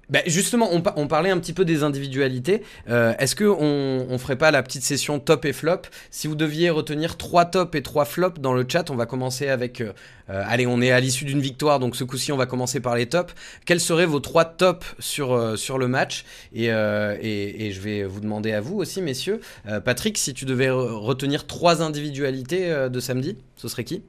Euh, 0.07 0.13
bah 0.13 0.21
justement, 0.27 0.71
on, 0.73 1.09
parlait 1.09 1.31
un 1.31 1.39
petit 1.39 1.53
peu 1.53 1.65
des 1.65 1.83
individualités. 1.83 2.63
Euh, 2.89 3.15
Est-ce 3.19 3.35
que 3.35 3.45
on, 3.45 4.19
ferait 4.19 4.37
pas 4.37 4.51
la 4.51 4.63
petite 4.63 4.83
session 4.83 5.19
top 5.19 5.45
et 5.45 5.53
flop? 5.53 5.83
Si 6.11 6.27
vous 6.27 6.35
deviez 6.35 6.71
retenir 6.71 7.17
trois 7.17 7.45
tops 7.45 7.77
et 7.77 7.83
trois 7.83 8.05
flops 8.05 8.41
dans 8.41 8.55
le 8.55 8.65
chat, 8.69 8.91
on 8.91 8.97
va 8.97 9.07
commencer 9.07 9.49
avec. 9.49 9.81
Euh, 9.81 9.93
allez, 10.29 10.67
on 10.67 10.81
est 10.81 10.91
à 10.91 11.01
l'issue 11.01 11.25
d'une 11.25 11.41
victoire, 11.41 11.79
donc 11.79 11.97
ce 11.97 12.05
coup-ci, 12.05 12.33
on 12.33 12.37
va 12.37 12.47
commencer 12.47 12.81
par 12.81 12.97
les 12.97 13.07
tops. 13.07 13.35
Quels 13.65 13.81
seraient 13.81 14.07
vos 14.07 14.21
trois 14.21 14.45
tops 14.45 14.95
sur 14.99 15.33
euh, 15.33 15.57
le 15.79 15.89
match? 15.89 16.25
Et, 16.53 16.73
euh, 16.73 17.17
je 17.21 17.81
vais 17.81 18.05
vous 18.05 18.21
demander 18.21 18.53
à 18.53 18.61
vous 18.61 18.77
aussi, 18.77 19.03
messieurs. 19.03 19.41
Euh, 19.69 19.81
Patrick, 19.81 20.19
si 20.19 20.35
tu 20.35 20.45
devais 20.45 20.71
retenir 20.71 21.47
trois 21.47 21.83
individualités 21.83 22.89
de 22.91 23.01
samedi, 23.01 23.37
ce 23.57 23.69
serait 23.69 23.85
qui? 23.85 24.03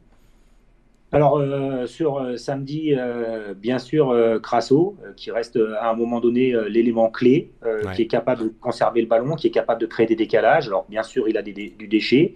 Alors 1.13 1.37
euh, 1.37 1.85
sur 1.85 2.17
euh, 2.17 2.35
samedi, 2.35 2.93
euh, 2.93 3.53
bien 3.53 3.79
sûr, 3.79 4.13
Crasso, 4.43 4.97
qui 5.15 5.31
reste 5.31 5.57
à 5.79 5.89
un 5.89 5.95
moment 5.95 6.19
donné 6.19 6.53
l'élément 6.69 7.09
clé, 7.09 7.51
ouais. 7.63 7.95
qui 7.95 8.01
est 8.03 8.07
capable 8.07 8.43
de 8.43 8.53
conserver 8.59 9.01
le 9.01 9.07
ballon, 9.07 9.35
qui 9.35 9.47
est 9.47 9.51
capable 9.51 9.79
de 9.81 9.85
créer 9.85 10.05
des 10.05 10.15
décalages. 10.15 10.67
Alors 10.67 10.85
bien 10.89 11.03
sûr, 11.03 11.29
il 11.29 11.37
a 11.37 11.41
des, 11.41 11.53
des, 11.53 11.69
du 11.69 11.87
déchet. 11.87 12.35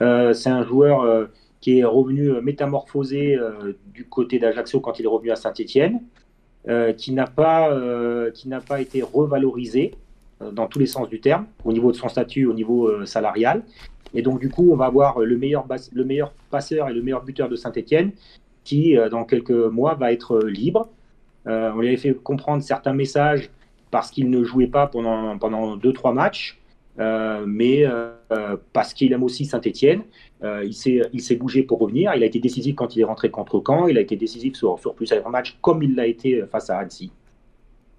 c'est 0.00 0.50
un 0.50 0.62
joueur 0.62 1.28
qui 1.60 1.78
est 1.78 1.84
revenu 1.84 2.40
métamorphosé 2.42 3.38
du 3.92 4.04
côté 4.04 4.38
d'Ajaccio 4.38 4.80
quand 4.80 4.98
il 4.98 5.06
est 5.06 5.08
revenu 5.08 5.30
à 5.30 5.36
Saint-Étienne, 5.36 6.00
qui 6.96 7.12
n'a 7.12 7.26
pas, 7.26 7.70
qui 8.32 8.48
n'a 8.48 8.60
pas 8.60 8.80
été 8.80 9.02
revalorisé 9.02 9.94
dans 10.52 10.66
tous 10.66 10.78
les 10.78 10.86
sens 10.86 11.08
du 11.08 11.20
terme, 11.20 11.46
au 11.64 11.72
niveau 11.72 11.90
de 11.90 11.96
son 11.96 12.08
statut, 12.08 12.46
au 12.46 12.52
niveau 12.52 13.04
salarial. 13.06 13.62
Et 14.14 14.22
donc, 14.22 14.40
du 14.40 14.48
coup, 14.48 14.70
on 14.72 14.76
va 14.76 14.86
avoir 14.86 15.18
le 15.20 15.36
meilleur, 15.36 15.66
le 15.92 16.04
meilleur 16.04 16.32
passeur 16.50 16.88
et 16.88 16.92
le 16.92 17.02
meilleur 17.02 17.24
buteur 17.24 17.48
de 17.48 17.56
Saint-Etienne 17.56 18.12
qui, 18.64 18.96
euh, 18.96 19.08
dans 19.08 19.24
quelques 19.24 19.50
mois, 19.50 19.94
va 19.94 20.12
être 20.12 20.36
euh, 20.36 20.50
libre. 20.50 20.88
Euh, 21.46 21.70
on 21.74 21.80
lui 21.80 21.88
avait 21.88 21.98
fait 21.98 22.14
comprendre 22.14 22.62
certains 22.62 22.94
messages 22.94 23.50
parce 23.90 24.10
qu'il 24.10 24.30
ne 24.30 24.42
jouait 24.42 24.66
pas 24.66 24.86
pendant, 24.86 25.38
pendant 25.38 25.76
deux, 25.76 25.92
trois 25.92 26.12
matchs, 26.12 26.58
mais 26.96 27.84
parce 28.72 28.92
qu'il 28.92 29.12
aime 29.12 29.22
aussi 29.22 29.44
Saint-Etienne. 29.44 30.02
il 30.42 30.74
s'est 30.74 31.36
bougé 31.36 31.62
pour 31.62 31.78
revenir. 31.78 32.12
Il 32.16 32.22
a 32.24 32.26
été 32.26 32.40
décisif 32.40 32.74
quand 32.74 32.96
il 32.96 33.02
est 33.02 33.04
rentré 33.04 33.30
contre 33.30 33.62
Caen. 33.64 33.86
Il 33.86 33.96
a 33.98 34.00
été 34.00 34.16
décisif 34.16 34.56
sur 34.56 34.94
plusieurs 34.96 35.28
matchs, 35.30 35.58
comme 35.60 35.82
il 35.84 35.94
l'a 35.94 36.06
été 36.06 36.42
face 36.50 36.70
à 36.70 36.78
Annecy. 36.78 37.12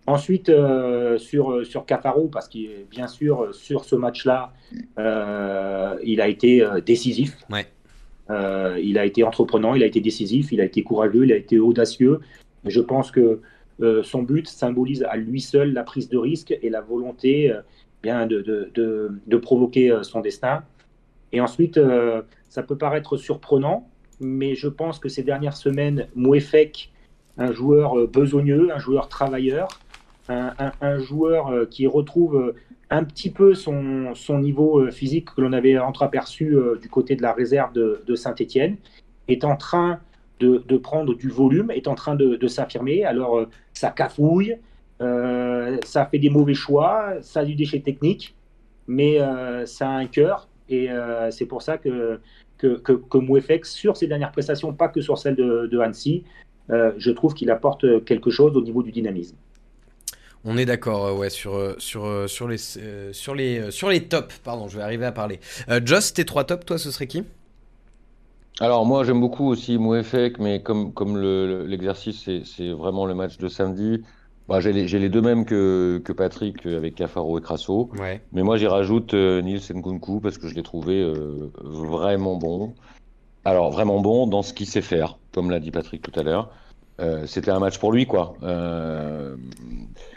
Ensuite, 0.08 0.50
euh, 0.50 1.18
sur, 1.18 1.65
sur 1.65 1.86
Cafaro, 1.86 2.28
parce 2.28 2.48
qu'il 2.48 2.70
bien 2.91 3.08
sûr, 3.08 3.54
sur 3.56 3.86
ce 3.86 3.96
match-là, 3.96 4.54
euh, 5.00 5.96
il 6.04 6.22
a 6.22 6.28
été 6.28 6.62
euh, 6.62 6.80
décisif. 6.80 7.38
Ouais. 7.50 7.65
Euh, 8.30 8.80
il 8.84 9.00
a 9.00 9.06
été 9.06 9.24
entreprenant, 9.24 9.74
il 9.74 9.82
a 9.82 9.88
été 9.88 10.02
décisif, 10.02 10.52
il 10.52 10.62
a 10.62 10.65
été 10.65 10.84
courageux, 10.84 11.26
il 11.26 11.32
a 11.32 11.36
été 11.36 11.58
audacieux. 11.58 12.20
Je 12.65 12.82
pense 12.82 13.10
que 13.10 13.41
euh, 13.82 14.04
son 14.04 14.22
but 14.22 14.48
symbolise 14.48 15.04
à 15.04 15.18
lui 15.18 15.41
seul 15.41 15.74
la 15.74 15.84
prise 15.84 16.08
de 16.08 16.18
risque 16.18 16.56
et 16.62 16.70
la 16.70 16.82
volonté 16.82 17.52
bien 18.04 18.28
de, 18.28 18.41
de, 18.41 18.72
de, 18.76 19.12
de, 19.26 19.38
provoquer 19.38 20.00
son 20.04 20.22
destin. 20.22 20.63
Et 21.32 21.41
ensuite, 21.41 21.80
ça 22.50 22.62
peut 22.62 22.78
paraître 22.78 23.18
surprenant, 23.18 23.89
mais 24.20 24.54
je 24.54 24.68
pense 24.68 25.00
que 25.00 25.10
ces 25.10 25.24
dernières 25.24 25.58
semaines, 25.58 26.08
Mouefek, 26.15 26.91
un 27.38 27.52
joueur 27.52 28.08
besogneux, 28.08 28.72
un 28.72 28.78
joueur 28.78 29.10
travailleur, 29.10 29.68
un, 30.30 31.00
joueur 31.00 31.48
euh, 31.48 31.66
qui 31.66 31.88
retrouve 31.88 32.36
euh, 32.36 32.56
un 32.90 33.04
petit 33.04 33.30
peu 33.30 33.54
son, 33.54 34.14
niveau 34.40 34.80
euh, 34.80 34.92
physique 34.92 35.30
que 35.36 35.42
l'on 35.42 35.54
avait 35.54 35.78
entreaperçu 35.78 36.56
du 36.82 36.90
côté 36.90 37.16
de 37.16 37.22
la 37.22 37.34
réserve 37.34 37.74
de, 37.74 38.16
Saint-Etienne, 38.16 38.78
est 39.28 39.44
en 39.44 39.56
train 39.56 40.00
de, 40.40 40.78
prendre 40.78 41.16
du 41.16 41.30
volume, 41.30 41.72
est 41.72 41.88
en 41.88 41.96
train 41.96 42.16
de, 42.16 42.48
s'affirmer. 42.48 43.04
Alors, 43.04 43.46
ça 43.74 43.90
cafouille, 43.90 44.58
ça 45.00 46.06
fait 46.12 46.20
des 46.20 46.30
mauvais 46.30 46.54
choix, 46.54 47.16
ça 47.22 47.42
a 47.42 47.46
du 47.46 47.56
déchet 47.56 47.80
technique, 47.80 48.36
mais 48.88 49.18
ça 49.66 49.90
a 49.90 49.94
un 49.94 50.06
cœur. 50.06 50.48
Et 50.70 50.90
c'est 51.32 51.48
pour 51.48 51.64
ça 51.64 51.80
que, 51.80 52.20
que, 52.60 53.64
sur 53.64 53.98
ses 53.98 54.06
dernières 54.06 54.32
prestations, 54.32 54.74
pas 54.74 54.90
que 54.90 55.02
sur 55.02 55.18
celle 55.18 55.36
de, 55.36 55.68
de 55.72 55.80
Annecy, 55.80 56.24
je 56.70 57.12
trouve 57.12 57.34
qu'il 57.34 57.50
apporte 57.50 58.06
quelque 58.06 58.30
chose 58.30 58.56
au 58.56 58.62
niveau 58.62 58.84
du 58.84 58.92
dynamisme. 58.92 59.36
On 60.47 60.58
est 60.58 60.65
d'accord, 60.65 61.08
euh, 61.08 61.13
ouais, 61.13 61.31
sur, 61.31 61.55
euh, 61.55 61.73
sur, 61.79 62.05
euh, 62.05 62.27
sur, 62.27 62.47
les, 62.47 62.58
sur, 63.12 63.34
les, 63.34 63.71
sur 63.71 63.89
les 63.89 64.03
tops. 64.03 64.38
Pardon, 64.43 64.67
je 64.67 64.77
vais 64.77 64.84
arriver 64.84 65.05
à 65.05 65.12
parler. 65.12 65.39
Joss, 65.84 66.13
tes 66.13 66.23
trois 66.23 66.43
tops, 66.43 66.65
toi, 66.65 66.77
ce 66.77 66.91
serait 66.91 67.08
qui? 67.08 67.23
Alors 68.62 68.86
moi 68.86 69.03
j'aime 69.03 69.19
beaucoup 69.19 69.49
aussi 69.49 69.77
Mouefek, 69.77 70.39
mais 70.39 70.62
comme, 70.62 70.93
comme 70.93 71.19
l'exercice 71.67 72.29
c'est 72.45 72.71
vraiment 72.71 73.05
le 73.05 73.13
match 73.13 73.38
de 73.38 73.49
samedi, 73.49 74.01
bah, 74.47 74.62
j'ai 74.62 74.71
les, 74.71 74.88
les, 74.88 75.10
deux 75.10 75.21
mêmes 75.21 75.43
que, 75.43 76.01
que 76.05 76.13
Patrick 76.13 76.65
avec 76.65 76.95
Cafaro 76.95 77.38
et 77.38 77.41
Crasso. 77.41 77.89
Ouais. 77.99 78.21
Mais 78.31 78.43
moi 78.43 78.55
j'y 78.55 78.67
rajoute 78.67 79.13
Nils 79.13 79.73
Nkunku 79.73 80.21
parce 80.21 80.38
que 80.38 80.47
je 80.47 80.55
l'ai 80.55 80.63
trouvé 80.63 81.05
vraiment 81.62 82.38
bon. 82.38 82.75
Alors 83.43 83.71
vraiment 83.71 83.99
bon 83.99 84.25
dans 84.25 84.41
ce 84.41 84.53
qu'il 84.53 84.67
sait 84.67 84.81
faire, 84.81 85.17
comme 85.34 85.49
l'a 85.49 85.60
dit 85.60 85.71
Patrick 85.71 86.01
tout 86.01 86.17
à 86.17 86.23
l'heure. 86.23 86.49
C'était 87.25 87.51
un 87.51 87.60
match 87.60 87.77
pour 87.77 87.91
lui 87.91 88.05
quoi. 88.05 88.36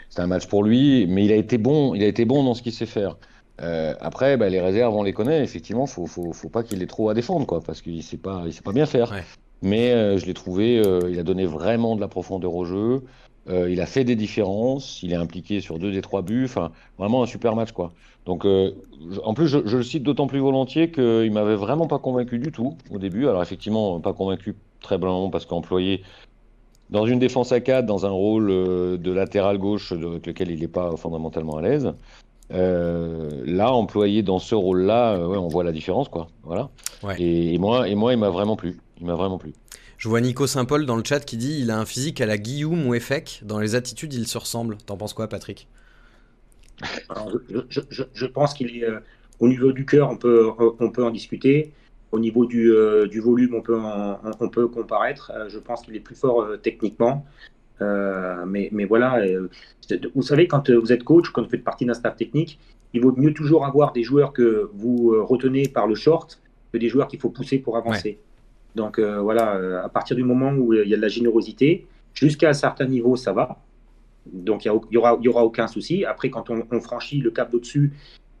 C'est 0.09 0.21
un 0.21 0.27
match 0.27 0.47
pour 0.47 0.63
lui, 0.63 1.05
mais 1.07 1.25
il 1.25 1.31
a 1.31 1.35
été 1.35 1.57
bon, 1.57 1.93
il 1.93 2.03
a 2.03 2.07
été 2.07 2.25
bon 2.25 2.43
dans 2.43 2.53
ce 2.53 2.61
qu'il 2.61 2.73
sait 2.73 2.85
faire. 2.85 3.15
Euh, 3.61 3.93
après, 3.99 4.37
bah, 4.37 4.49
les 4.49 4.59
réserves, 4.59 4.95
on 4.95 5.03
les 5.03 5.13
connaît. 5.13 5.43
Effectivement, 5.43 5.85
faut, 5.85 6.07
faut, 6.07 6.33
faut 6.33 6.49
pas 6.49 6.63
qu'il 6.63 6.81
ait 6.81 6.87
trop 6.87 7.09
à 7.09 7.13
défendre, 7.13 7.45
quoi, 7.45 7.61
parce 7.61 7.81
qu'il 7.81 8.01
sait 8.03 8.17
pas, 8.17 8.43
il 8.45 8.53
sait 8.53 8.61
pas 8.61 8.71
bien 8.71 8.85
faire. 8.85 9.13
Mais 9.61 9.91
euh, 9.91 10.17
je 10.17 10.25
l'ai 10.25 10.33
trouvé, 10.33 10.79
euh, 10.79 11.09
il 11.11 11.19
a 11.19 11.23
donné 11.23 11.45
vraiment 11.45 11.95
de 11.95 12.01
la 12.01 12.07
profondeur 12.07 12.55
au 12.55 12.65
jeu. 12.65 13.03
il 13.47 13.81
a 13.81 13.85
fait 13.85 14.03
des 14.03 14.15
différences. 14.15 15.03
Il 15.03 15.11
est 15.11 15.17
impliqué 15.17 15.61
sur 15.61 15.79
deux 15.79 15.91
des 15.91 16.01
trois 16.01 16.21
buts. 16.21 16.45
Enfin, 16.45 16.71
vraiment 16.97 17.23
un 17.23 17.27
super 17.27 17.55
match, 17.55 17.71
quoi. 17.71 17.93
Donc, 18.25 18.45
en 18.45 19.33
plus, 19.33 19.47
je, 19.47 19.59
je, 19.65 19.77
le 19.77 19.83
cite 19.83 20.03
d'autant 20.03 20.27
plus 20.27 20.39
volontiers 20.39 20.91
qu'il 20.91 21.31
m'avait 21.31 21.55
vraiment 21.55 21.87
pas 21.87 21.99
convaincu 21.99 22.39
du 22.39 22.51
tout 22.51 22.77
au 22.91 22.99
début. 22.99 23.27
Alors, 23.27 23.41
effectivement, 23.41 23.99
pas 23.99 24.13
convaincu 24.13 24.55
très 24.81 24.97
blanc 24.97 25.29
parce 25.29 25.45
qu'employé 25.45 26.03
dans 26.89 27.05
une 27.05 27.19
défense 27.19 27.51
à 27.51 27.59
4, 27.59 27.85
dans 27.85 28.05
un 28.05 28.09
rôle 28.09 28.49
euh, 28.49 28.97
de 28.97 29.11
latéral 29.11 29.57
gauche 29.57 29.91
avec 29.91 30.25
lequel 30.25 30.51
il 30.51 30.59
n'est 30.59 30.67
pas 30.67 30.95
fondamentalement 30.97 31.57
à 31.57 31.61
l'aise. 31.61 31.93
Euh, 32.51 33.43
là, 33.45 33.71
employé 33.71 34.23
dans 34.23 34.39
ce 34.39 34.55
rôle-là, 34.55 35.13
euh, 35.13 35.27
ouais, 35.27 35.37
on 35.37 35.47
voit 35.47 35.63
la 35.63 35.71
différence, 35.71 36.09
quoi. 36.09 36.29
Voilà. 36.43 36.69
Et, 37.19 37.57
moi, 37.59 37.87
et 37.87 37.93
moi, 37.93 38.13
il 38.13 38.19
m'a 38.19 38.29
vraiment 38.29 38.55
plu. 38.55 38.79
Il 38.99 39.05
m'a 39.05 39.13
vraiment 39.13 39.37
plu. 39.37 39.53
Je 39.97 40.09
vois 40.09 40.19
Nico 40.21 40.47
Saint-Paul 40.47 40.85
dans 40.85 40.95
le 40.95 41.03
chat 41.03 41.19
qui 41.19 41.37
dit 41.37 41.59
il 41.61 41.71
a 41.71 41.77
un 41.77 41.85
physique 41.85 42.21
à 42.21 42.25
la 42.25 42.37
Guillaume 42.37 42.87
ou 42.87 42.95
Efek. 42.95 43.41
Dans 43.43 43.59
les 43.59 43.75
attitudes, 43.75 44.13
il 44.13 44.27
se 44.27 44.37
ressemble. 44.37 44.77
T'en 44.85 44.97
penses 44.97 45.13
quoi, 45.13 45.27
Patrick? 45.27 45.67
Je, 47.69 48.25
pense 48.25 48.53
qu'il 48.53 48.77
est 48.77 48.87
au 49.39 49.47
niveau 49.49 49.73
du 49.73 49.85
cœur, 49.85 50.09
on 50.09 50.15
peut, 50.15 50.49
on 50.79 50.89
peut 50.89 51.03
en 51.03 51.11
discuter. 51.11 51.73
Au 52.11 52.19
niveau 52.19 52.45
du, 52.45 52.71
euh, 52.71 53.07
du 53.07 53.19
volume, 53.19 53.53
on 53.53 53.61
peut, 53.61 53.77
on 54.39 54.49
peut 54.49 54.67
comparaître. 54.67 55.31
Euh, 55.35 55.47
je 55.47 55.59
pense 55.59 55.83
qu'il 55.83 55.95
est 55.95 55.99
plus 55.99 56.15
fort 56.15 56.41
euh, 56.41 56.57
techniquement. 56.57 57.25
mais, 57.81 58.69
mais 58.71 58.85
voilà, 58.85 59.21
vous 60.15 60.21
savez, 60.21 60.47
quand 60.47 60.69
vous 60.69 60.91
êtes 60.91 61.03
coach, 61.03 61.29
quand 61.29 61.43
vous 61.43 61.49
faites 61.49 61.63
partie 61.63 61.85
d'un 61.85 61.93
staff 61.93 62.15
technique, 62.17 62.59
il 62.93 63.01
vaut 63.01 63.13
mieux 63.15 63.33
toujours 63.33 63.65
avoir 63.65 63.93
des 63.93 64.03
joueurs 64.03 64.33
que 64.33 64.69
vous 64.73 65.15
retenez 65.25 65.69
par 65.69 65.87
le 65.87 65.95
short 65.95 66.41
que 66.73 66.77
des 66.77 66.89
joueurs 66.89 67.07
qu'il 67.07 67.19
faut 67.19 67.29
pousser 67.29 67.59
pour 67.59 67.77
avancer. 67.77 68.19
Donc 68.75 68.99
voilà, 68.99 69.81
à 69.83 69.89
partir 69.89 70.17
du 70.17 70.23
moment 70.23 70.51
où 70.51 70.73
il 70.73 70.89
y 70.89 70.93
a 70.93 70.97
de 70.97 71.01
la 71.01 71.07
générosité, 71.07 71.87
jusqu'à 72.13 72.49
un 72.49 72.53
certain 72.53 72.85
niveau, 72.85 73.15
ça 73.15 73.31
va. 73.31 73.57
Donc 74.25 74.65
il 74.65 74.71
n'y 74.91 74.97
aura, 74.97 75.17
y 75.21 75.27
aura 75.29 75.45
aucun 75.45 75.67
souci. 75.67 76.03
Après, 76.03 76.29
quand 76.29 76.49
on, 76.49 76.67
on 76.69 76.81
franchit 76.81 77.21
le 77.21 77.31
cap 77.31 77.49
d'au-dessus 77.49 77.93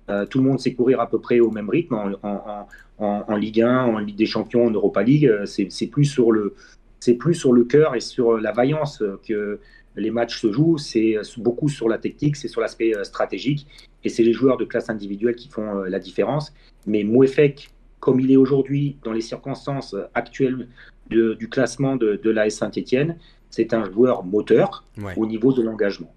euh, 0.09 0.25
tout 0.25 0.39
le 0.39 0.45
monde 0.45 0.59
sait 0.59 0.73
courir 0.73 0.99
à 0.99 1.09
peu 1.09 1.19
près 1.19 1.39
au 1.39 1.51
même 1.51 1.69
rythme 1.69 1.95
en, 1.95 3.35
Ligue 3.35 3.61
1, 3.61 3.83
en 3.85 3.97
Ligue 3.99 4.15
des 4.15 4.25
Champions, 4.25 4.65
en 4.65 4.71
Europa 4.71 5.03
League. 5.03 5.27
Euh, 5.27 5.45
c'est 5.45 5.87
plus 5.87 6.05
sur 6.05 6.31
le 6.31 6.55
c'est 6.99 7.13
plus 7.13 7.33
sur 7.33 7.53
le 7.53 7.63
cœur 7.63 7.95
et 7.95 8.01
sur 8.01 8.37
la 8.37 8.51
vaillance 8.51 9.01
que 9.25 9.59
les 9.95 10.11
matchs 10.11 10.41
se 10.41 10.51
jouent. 10.51 10.77
C'est 10.77 11.15
beaucoup 11.37 11.69
sur 11.69 11.87
la 11.87 11.97
technique, 11.97 12.35
c'est 12.35 12.49
sur 12.49 12.59
l'aspect 12.59 12.95
euh, 12.95 13.03
stratégique. 13.03 13.67
Et 14.03 14.09
c'est 14.09 14.23
les 14.23 14.33
joueurs 14.33 14.57
de 14.57 14.65
classe 14.65 14.89
individuelle 14.89 15.35
qui 15.35 15.49
font 15.49 15.83
la 15.83 15.99
différence. 15.99 16.53
Mais 16.87 17.03
Mouefek, 17.03 17.69
comme 17.99 18.19
il 18.19 18.31
est 18.31 18.37
aujourd'hui 18.37 18.97
dans 19.03 19.11
les 19.11 19.21
circonstances 19.21 19.95
actuelles 20.13 20.67
du 21.09 21.49
classement 21.49 21.95
de, 21.95 22.19
de 22.21 22.29
l'AS 22.29 22.51
Saint-Etienne, 22.51 23.17
c'est 23.49 23.73
un 23.73 23.83
joueur 23.91 24.23
moteur 24.23 24.85
au 25.17 25.25
niveau 25.25 25.51
de 25.51 25.61
l'engagement. 25.61 26.13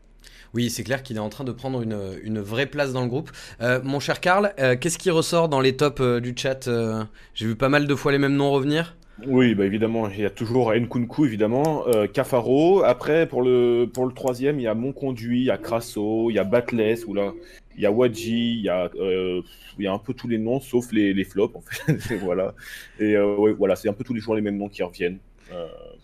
Oui, 0.54 0.68
c'est 0.68 0.84
clair 0.84 1.02
qu'il 1.02 1.16
est 1.16 1.20
en 1.20 1.30
train 1.30 1.44
de 1.44 1.52
prendre 1.52 1.82
une, 1.82 2.40
vraie 2.40 2.66
place 2.66 2.92
dans 2.92 3.02
le 3.02 3.08
groupe. 3.08 3.30
Euh, 3.60 3.80
mon 3.82 4.00
cher 4.00 4.20
Karl, 4.20 4.52
euh, 4.58 4.76
qu'est-ce 4.78 4.98
qui 4.98 5.10
ressort 5.10 5.48
dans 5.48 5.60
les 5.60 5.76
tops 5.76 6.00
euh, 6.00 6.20
du 6.20 6.34
chat 6.36 6.68
J'ai 7.34 7.46
vu 7.46 7.56
pas 7.56 7.68
mal 7.68 7.86
de 7.86 7.94
fois 7.94 8.12
les 8.12 8.18
mêmes 8.18 8.36
noms 8.36 8.50
revenir. 8.50 8.96
Oui, 9.26 9.54
bah 9.54 9.64
évidemment, 9.64 10.08
il 10.08 10.20
y 10.20 10.24
a 10.24 10.30
toujours 10.30 10.72
Nkunku, 10.74 11.26
évidemment, 11.26 11.84
Cafaro. 12.12 12.82
Après, 12.82 13.26
pour 13.26 13.42
le, 13.42 13.88
pour 13.92 14.06
le 14.06 14.12
troisième, 14.12 14.58
il 14.58 14.64
y 14.64 14.66
a 14.66 14.74
Monconduit, 14.74 15.42
il 15.42 15.44
y 15.44 15.50
a 15.50 15.58
Crasso, 15.58 16.28
il 16.30 16.34
y 16.34 16.38
a 16.38 16.44
Batless, 16.44 17.04
ou 17.06 17.14
il 17.76 17.82
y 17.82 17.86
a 17.86 17.92
Wadji, 17.92 18.54
il 18.56 18.62
y 18.62 18.68
a, 18.68 18.90
il 18.98 19.84
y 19.84 19.86
a 19.86 19.92
un 19.92 19.98
peu 19.98 20.12
tous 20.12 20.28
les 20.28 20.38
noms, 20.38 20.60
sauf 20.60 20.90
les, 20.92 21.12
les 21.12 21.24
flops, 21.24 21.54
en 21.54 21.60
fait. 21.60 22.16
voilà. 22.22 22.54
Et 22.98 23.14
voilà, 23.56 23.76
c'est 23.76 23.88
un 23.88 23.92
peu 23.92 24.02
tous 24.02 24.14
les 24.14 24.20
jours 24.20 24.34
les 24.34 24.42
mêmes 24.42 24.56
noms 24.56 24.68
qui 24.68 24.82
reviennent. 24.82 25.18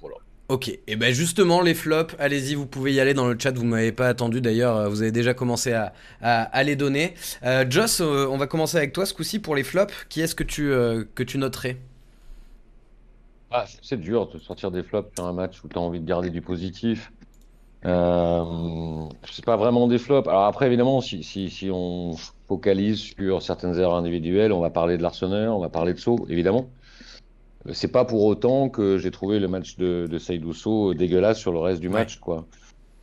voilà. 0.01 0.17
Ok, 0.49 0.71
et 0.87 0.97
ben 0.97 1.13
justement 1.13 1.61
les 1.61 1.75
flops, 1.75 2.15
allez-y, 2.19 2.55
vous 2.55 2.65
pouvez 2.65 2.95
y 2.95 3.01
aller 3.01 3.13
dans 3.13 3.29
le 3.29 3.37
chat, 3.39 3.51
vous 3.51 3.67
m'avez 3.67 3.93
pas 3.93 4.09
attendu 4.09 4.41
d'ailleurs, 4.41 4.77
euh, 4.77 4.89
vous 4.89 5.03
avez 5.03 5.13
déjà 5.13 5.35
commencé 5.35 5.75
à, 6.23 6.63
les 6.65 6.75
donner. 6.75 7.13
Euh, 7.45 7.67
Joss, 7.69 8.01
euh, 8.01 8.27
on 8.31 8.39
va 8.39 8.47
commencer 8.47 8.79
avec 8.79 8.95
toi 8.95 9.05
ce 9.05 9.13
coup-ci 9.13 9.41
pour 9.41 9.55
les 9.55 9.63
flops, 9.63 9.93
qui 10.09 10.23
est-ce 10.23 10.35
que 10.35 10.45
tu, 10.45 10.71
que 11.15 11.23
tu 11.23 11.37
noterais? 11.37 11.77
Ah, 13.51 13.67
C'est 13.83 14.01
dur 14.01 14.29
de 14.29 14.39
sortir 14.39 14.71
des 14.71 14.83
flops 14.83 15.11
sur 15.15 15.27
un 15.27 15.35
match 15.35 15.63
où 15.65 15.69
tu 15.69 15.77
as 15.77 15.81
envie 15.83 16.01
de 16.01 16.07
garder 16.07 16.31
du 16.31 16.41
positif. 16.41 17.13
Euh, 17.85 19.09
c'est 19.31 19.45
pas 19.45 19.57
vraiment 19.57 19.87
des 19.87 19.99
flops. 19.99 20.29
Alors 20.29 20.45
après, 20.45 20.67
évidemment, 20.67 21.01
si, 21.01 21.23
si, 21.23 21.51
si 21.51 21.71
on 21.73 22.17
focalise 22.49 22.99
sur 22.99 23.43
certaines 23.43 23.79
erreurs 23.79 23.97
individuelles, 23.97 24.53
on 24.53 24.61
va 24.61 24.71
parler 24.71 24.97
de 24.99 25.03
l'Arsenal, 25.03 25.49
on 25.51 25.61
va 25.61 25.69
parler 25.69 25.95
de 25.95 25.99
saut, 25.99 26.27
évidemment. 26.29 26.69
C'est 27.73 27.93
pas 27.93 28.05
pour 28.05 28.25
autant 28.25 28.69
que 28.69 28.99
j'ai 28.99 29.11
trouvé 29.11 29.39
le 29.39 29.49
match 29.49 29.77
de, 29.77 30.07
de 30.11 30.19
Saïdousso 30.19 30.95
dégueulasse 30.95 31.39
sur 31.39 31.53
le 31.53 31.59
reste 31.59 31.81
du 31.81 31.89
match, 31.89 32.19
quoi. 32.19 32.47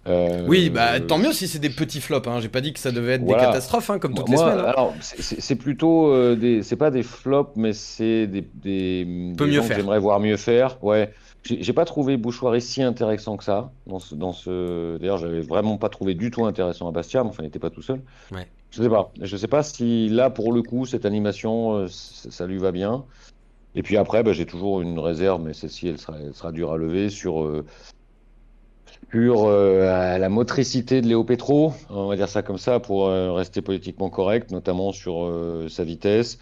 Euh, 0.08 0.46
oui, 0.48 0.70
bah 0.70 1.00
tant 1.00 1.18
mieux 1.18 1.34
si 1.34 1.48
c'est 1.48 1.58
des 1.58 1.72
petits 1.72 2.00
flops. 2.00 2.28
Hein. 2.28 2.40
J'ai 2.40 2.50
pas 2.50 2.62
dit 2.62 2.74
que 2.74 2.80
ça 2.80 2.92
devait 2.92 3.14
être 3.14 3.26
des 3.26 3.34
catastrophes, 3.34 3.90
hein, 3.90 3.98
comme 3.98 4.14
toutes 4.14 4.30
les 4.30 4.38
semaines. 4.38 4.60
Hein. 4.60 4.66
Alors, 4.66 4.94
c'est 5.02 5.56
plutôt 5.56 6.12
euh, 6.12 6.36
des, 6.36 6.62
c'est 6.62 6.76
pas 6.76 6.92
des 6.92 7.02
flops, 7.02 7.56
mais 7.56 7.74
c'est 7.74 8.28
des, 8.28 8.48
des, 8.54 9.34
Peut 9.36 9.48
mieux 9.48 9.62
faire. 9.62 9.78
j'aimerais 9.78 10.00
voir 10.00 10.20
mieux 10.20 10.38
faire. 10.38 10.78
Ouais, 10.84 11.12
j'ai 11.44 11.74
pas 11.74 11.86
trouvé 11.86 12.18
Bouchoirie 12.18 12.62
si 12.62 12.84
intéressant 12.84 13.36
que 13.38 13.44
ça 13.44 13.72
dans 13.88 14.00
ce, 14.00 14.14
dans 14.14 14.34
ce... 14.34 14.98
D'ailleurs, 14.98 15.18
j'avais 15.18 15.42
vraiment 15.42 15.78
pas 15.78 15.90
trouvé 15.90 16.14
du 16.14 16.30
tout 16.30 16.46
intéressant 16.46 16.88
à 16.88 16.92
Bastia, 16.92 17.24
mais 17.24 17.30
enfin, 17.30 17.42
il 17.42 17.48
n'était 17.48 17.60
pas 17.60 17.72
tout 17.72 17.82
seul. 17.82 18.02
Ouais. 18.32 18.48
Je 18.72 18.84
sais 18.84 18.90
pas. 18.90 19.12
Je 19.22 19.38
sais 19.38 19.48
pas 19.48 19.64
si 19.64 20.10
là, 20.10 20.30
pour 20.30 20.54
le 20.54 20.62
coup, 20.62 20.86
cette 20.86 21.06
animation, 21.06 21.78
euh, 21.78 21.88
ça 21.88 22.46
lui 22.46 22.58
va 22.58 22.72
bien. 22.72 23.06
Et 23.76 23.84
puis 23.84 23.98
après, 23.98 24.24
bah, 24.24 24.32
j'ai 24.32 24.46
toujours 24.46 24.82
une 24.82 25.00
réserve, 25.00 25.42
mais 25.44 25.54
celle-ci, 25.54 25.90
elle 25.90 25.98
sera, 25.98 26.18
elle 26.20 26.34
sera 26.34 26.52
dure 26.52 26.72
à 26.72 26.78
lever 26.78 27.10
sur, 27.10 27.44
euh, 27.44 27.66
sur 29.12 29.46
euh, 29.46 30.18
la 30.18 30.30
motricité 30.30 31.02
de 31.02 31.08
Léo 31.08 31.24
Petro, 31.26 31.74
on 31.90 32.08
va 32.08 32.16
dire 32.16 32.30
ça 32.30 32.42
comme 32.42 32.58
ça, 32.58 32.80
pour 32.80 33.08
euh, 33.08 33.34
rester 33.34 33.62
politiquement 33.62 34.10
correct, 34.10 34.52
notamment 34.52 34.94
sur 34.94 35.30
sa 35.70 35.84
vitesse. 35.84 36.40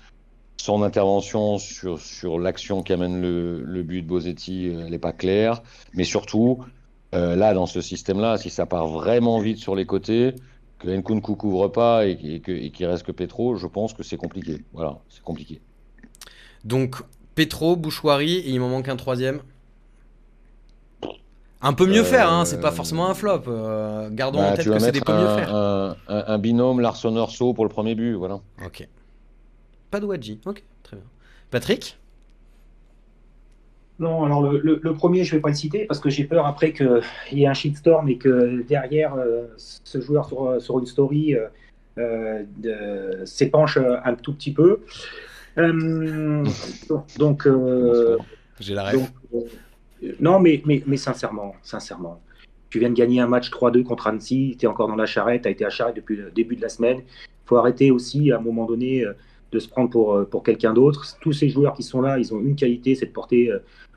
Son 0.58 0.84
intervention 0.84 1.58
sur, 1.58 2.00
sur 2.00 2.40
l'action 2.40 2.84
qui 2.84 2.94
amène 2.94 3.20
le, 3.20 3.62
le 3.64 3.84
but 3.84 4.04
de 4.04 4.08
Bosetti, 4.08 4.68
elle 4.68 4.92
n'est 4.92 5.00
pas 5.00 5.12
claire. 5.12 5.64
Mais 5.94 6.04
surtout, 6.04 6.64
là, 7.12 7.54
dans 7.54 7.66
ce 7.66 7.82
système-là, 7.82 8.38
si 8.38 8.50
ça 8.50 8.66
part 8.66 8.88
vraiment 8.88 9.40
vite 9.40 9.58
sur 9.58 9.76
les 9.76 9.86
côtés, 9.86 10.36
que 10.80 10.90
Nkunku 10.90 11.36
couvre 11.36 11.68
pas 11.68 12.06
et, 12.06 12.42
et 12.48 12.70
qu'il 12.72 12.86
reste 12.86 13.04
que 13.04 13.12
Petro, 13.12 13.56
je 13.56 13.68
pense 13.68 13.94
que 13.94 14.04
c'est 14.04 14.16
compliqué. 14.16 14.64
Voilà, 14.74 15.00
c'est 15.10 15.24
compliqué. 15.24 15.60
Donc, 16.64 17.04
Petro, 17.36 17.76
Bouchoirie, 17.76 18.38
et 18.38 18.50
il 18.50 18.60
m'en 18.60 18.70
manque 18.70 18.90
un 18.90 18.96
troisième. 18.96 19.42
Un 21.66 21.74
peu 21.74 21.86
mieux 21.86 22.04
faire, 22.04 22.32
hein, 22.32 22.44
c'est 22.44 22.60
pas 22.60 22.72
forcément 22.72 23.08
un 23.08 23.14
flop. 23.14 23.44
Euh, 23.48 24.10
gardons 24.12 24.40
bah, 24.40 24.52
en 24.52 24.56
tête 24.56 24.66
que 24.66 24.80
c'est 24.80 24.92
des 24.92 25.00
peu 25.00 25.14
mieux 25.14 25.28
faire. 25.36 25.56
Un, 25.56 25.96
un, 26.08 26.38
binôme 26.38 26.82
Larson 26.82 27.16
Orso 27.16 27.54
pour 27.54 27.64
le 27.64 27.70
premier 27.70 27.96
but, 27.96 28.14
voilà. 28.14 28.42
Ok. 28.66 28.86
Pas 29.90 30.02
de 30.02 30.06
Wadji, 30.06 30.42
ok, 30.46 30.62
très 30.84 30.98
bien. 30.98 31.06
Patrick? 31.52 31.98
Non, 34.00 34.26
alors 34.26 34.42
le, 34.42 34.94
premier, 34.94 35.24
je 35.24 35.36
vais 35.36 35.42
pas 35.42 35.50
le 35.50 35.56
citer 35.56 35.86
parce 35.86 36.02
que 36.02 36.10
j'ai 36.10 36.26
peur 36.26 36.46
après 36.46 36.74
qu'il 36.74 37.00
y 37.32 37.44
ait 37.44 37.48
un 37.48 37.54
shitstorm 37.54 38.10
et 38.10 38.18
que 38.18 38.62
derrière 38.68 39.14
euh, 39.14 39.46
ce 39.58 40.02
joueur 40.02 40.26
sur, 40.26 40.62
sur 40.62 40.80
une 40.80 40.86
story 40.86 41.38
euh, 42.00 42.44
s'épanche 43.26 43.78
un 43.78 44.16
tout 44.16 44.34
petit 44.34 44.52
peu. 44.52 44.82
Euh, 45.58 46.46
donc, 47.18 47.48
euh, 47.48 48.18
j'ai 48.60 48.74
la 48.74 48.84
rêve. 48.84 49.10
Euh, 49.34 50.12
non, 50.20 50.40
mais, 50.40 50.62
mais, 50.66 50.84
mais 50.86 50.98
sincèrement, 50.98 51.56
sincèrement, 51.62 52.22
Tu 52.70 52.80
viens 52.80 52.90
de 52.90 52.96
gagner 52.96 53.20
un 53.20 53.28
match 53.28 53.52
3-2 53.52 53.84
contre 53.84 54.08
Annecy, 54.08 54.56
tu 54.58 54.66
es 54.66 54.68
encore 54.68 54.88
dans 54.88 54.96
la 54.96 55.06
charrette, 55.06 55.44
tu 55.44 55.48
as 55.48 55.52
été 55.52 55.66
à 55.66 55.70
charrette 55.70 55.96
depuis 55.96 56.16
le 56.16 56.32
début 56.32 56.56
de 56.56 56.62
la 56.62 56.70
semaine. 56.70 57.00
Il 57.00 57.48
faut 57.48 57.58
arrêter 57.58 57.92
aussi, 57.92 58.32
à 58.32 58.38
un 58.38 58.42
moment 58.42 58.66
donné, 58.66 59.06
de 59.52 59.60
se 59.60 59.68
prendre 59.68 59.90
pour, 59.90 60.28
pour 60.30 60.44
quelqu'un 60.44 60.74
d'autre. 60.74 61.06
Tous 61.22 61.34
ces 61.34 61.50
joueurs 61.50 61.74
qui 61.74 61.84
sont 61.84 62.02
là, 62.02 62.18
ils 62.18 62.34
ont 62.34 62.40
une 62.40 62.56
qualité, 62.56 62.96
c'est 62.96 63.06
de 63.06 63.12
porter, 63.12 63.52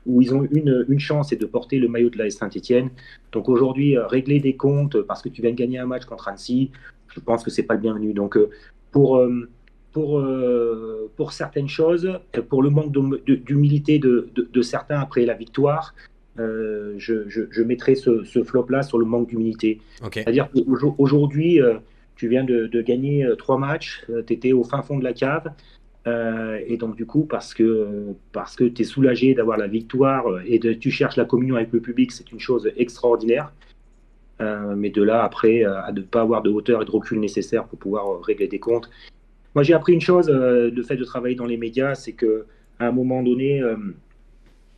ou 0.05 0.21
ils 0.21 0.33
ont 0.35 0.47
une, 0.51 0.85
une 0.87 0.99
chance, 0.99 1.29
c'est 1.29 1.41
de 1.41 1.45
porter 1.45 1.79
le 1.79 1.87
maillot 1.87 2.09
de 2.09 2.17
la 2.17 2.29
Saint-Etienne. 2.29 2.89
Donc 3.31 3.49
aujourd'hui, 3.49 3.97
régler 3.97 4.39
des 4.39 4.55
comptes 4.55 5.01
parce 5.01 5.21
que 5.21 5.29
tu 5.29 5.41
viens 5.41 5.51
de 5.51 5.55
gagner 5.55 5.79
un 5.79 5.87
match 5.87 6.05
contre 6.05 6.27
Annecy, 6.27 6.71
je 7.07 7.19
pense 7.19 7.43
que 7.43 7.49
c'est 7.49 7.63
pas 7.63 7.73
le 7.73 7.79
bienvenu. 7.79 8.13
Donc 8.13 8.37
pour, 8.91 9.25
pour, 9.97 10.23
pour 11.15 11.31
certaines 11.31 11.67
choses, 11.67 12.19
pour 12.49 12.61
le 12.61 12.69
manque 12.69 12.91
d'humilité 13.25 13.97
de, 13.97 14.29
de, 14.35 14.47
de, 14.53 14.61
certains 14.61 14.99
après 14.99 15.25
la 15.25 15.33
victoire, 15.33 15.95
euh, 16.39 16.93
je, 16.97 17.27
je, 17.27 17.63
mettrai 17.63 17.95
ce, 17.95 18.23
ce 18.23 18.43
flop-là 18.43 18.83
sur 18.83 18.99
le 18.99 19.05
manque 19.05 19.29
d'humilité. 19.29 19.81
C'est-à-dire 20.13 20.49
qu'aujourd'hui, 20.51 21.59
euh, 21.59 21.77
tu 22.15 22.27
viens 22.27 22.43
de, 22.43 22.81
gagner 22.81 23.25
euh, 23.25 23.35
trois 23.35 23.57
matchs, 23.57 24.05
tu 24.27 24.33
étais 24.33 24.53
au 24.53 24.63
fin 24.63 24.81
fond 24.83 24.99
de 24.99 25.03
la 25.03 25.13
cave, 25.13 25.51
et 26.65 26.77
donc 26.77 26.95
du 26.95 27.05
coup, 27.05 27.25
parce 27.25 27.53
que, 27.53 28.13
parce 28.31 28.55
que 28.55 28.63
tu 28.63 28.83
es 28.83 28.85
soulagé 28.85 29.33
d'avoir 29.33 29.57
la 29.57 29.67
victoire 29.67 30.23
et 30.45 30.57
de, 30.57 30.71
tu 30.71 30.89
cherches 30.89 31.17
la 31.17 31.25
communion 31.25 31.57
avec 31.57 31.73
le 31.73 31.81
public, 31.81 32.13
c'est 32.13 32.31
une 32.31 32.39
chose 32.39 32.71
extraordinaire. 32.77 33.51
mais 34.39 34.89
de 34.89 35.03
là, 35.03 35.25
après, 35.25 35.65
à 35.65 35.91
ne 35.91 35.99
pas 35.99 36.21
avoir 36.21 36.43
de 36.43 36.49
hauteur 36.49 36.81
et 36.81 36.85
de 36.85 36.91
recul 36.91 37.19
nécessaire 37.19 37.65
pour 37.65 37.77
pouvoir 37.77 38.21
régler 38.21 38.47
des 38.47 38.59
comptes. 38.59 38.89
Moi, 39.57 39.63
j'ai 39.63 39.73
appris 39.73 39.93
une 39.93 40.01
chose, 40.01 40.29
le 40.29 40.83
fait 40.83 40.97
de 40.97 41.03
travailler 41.03 41.33
dans 41.33 41.47
les 41.47 41.57
médias, 41.57 41.95
c'est 41.95 42.13
que 42.13 42.45
à 42.77 42.85
un 42.85 42.91
moment 42.91 43.23
donné, 43.23 43.59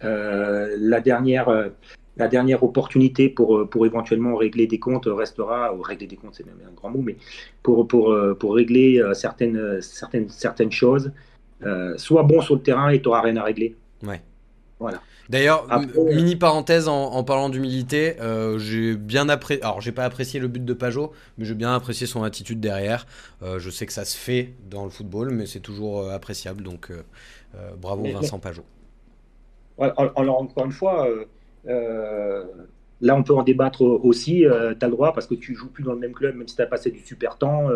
euh, 0.06 0.76
la 0.80 1.02
dernière 1.02 1.50
euh, 1.50 1.68
la 2.16 2.30
dernière 2.30 2.64
opportunité 2.64 3.28
pour, 3.30 3.58
euh, 3.58 3.66
pour 3.66 3.86
éventuellement 3.86 4.38
régler 4.38 4.68
des 4.68 4.80
comptes 4.80 5.08
restera, 5.08 5.74
ou 5.74 5.82
régler 5.82 6.08
des 6.08 6.16
comptes, 6.16 6.36
c'est 6.36 6.46
même 6.46 6.60
un 6.66 6.74
grand 6.74 6.90
mot, 6.90 7.02
mais 7.02 7.18
pour, 7.62 7.88
pour, 7.88 8.16
pour 8.40 8.56
régler 8.56 9.02
certaines, 9.14 9.82
certaines, 9.82 10.30
certaines 10.30 10.72
choses, 10.72 11.12
euh, 11.64 11.98
sois 11.98 12.24
bon 12.24 12.42
sur 12.42 12.56
le 12.56 12.62
terrain 12.62 12.90
et 12.90 13.02
tu 13.02 13.08
n'auras 13.08 13.22
rien 13.22 13.38
à 13.38 13.44
régler. 13.44 13.76
Ouais. 14.04 14.22
Voilà. 14.80 15.02
D'ailleurs, 15.30 15.68
mini 16.12 16.36
parenthèse 16.36 16.88
en, 16.88 17.24
parlant 17.24 17.50
d'humilité, 17.50 18.16
j'ai 18.58 18.96
bien 18.96 19.30
apprécié. 19.30 19.64
Alors, 19.64 19.82
j'ai 19.82 19.92
pas 19.92 20.06
apprécié 20.06 20.40
le 20.40 20.48
but 20.48 20.66
de 20.66 20.74
Pajot, 20.74 21.12
mais 21.38 21.46
j'ai 21.46 21.54
bien 21.54 21.76
apprécié 21.76 22.08
son 22.08 22.24
attitude 22.24 22.60
derrière. 22.60 23.06
je 23.42 23.70
sais 23.70 23.86
que 23.86 23.94
ça 23.94 24.06
se 24.06 24.18
fait 24.18 24.54
dans 24.72 24.86
le 24.86 24.90
football, 24.90 25.30
mais 25.32 25.46
c'est 25.46 25.60
toujours 25.60 26.10
appréciable. 26.10 26.64
Donc, 26.64 26.92
bravo 27.80 28.06
Vincent 28.12 28.40
Pajot 28.40 28.64
alors, 29.80 30.42
encore 30.42 30.66
une 30.66 30.72
fois, 30.72 31.08
euh, 31.08 31.26
euh, 31.68 32.44
là, 33.02 33.16
on 33.16 33.24
peut 33.24 33.34
en 33.34 33.44
débattre 33.44 33.82
aussi. 33.82 34.46
Euh, 34.46 34.74
tu 34.78 34.86
as 34.86 34.90
le 34.90 34.94
droit, 34.94 35.14
parce 35.14 35.28
que 35.28 35.36
tu 35.36 35.56
joues 35.56 35.70
plus 35.70 35.84
dans 35.84 35.94
le 35.94 36.00
même 36.00 36.14
club, 36.14 36.36
même 36.36 36.48
si 36.48 36.56
tu 36.56 36.62
as 36.62 36.68
passé 36.68 36.92
du 36.92 37.00
super 37.00 37.38
temps, 37.38 37.70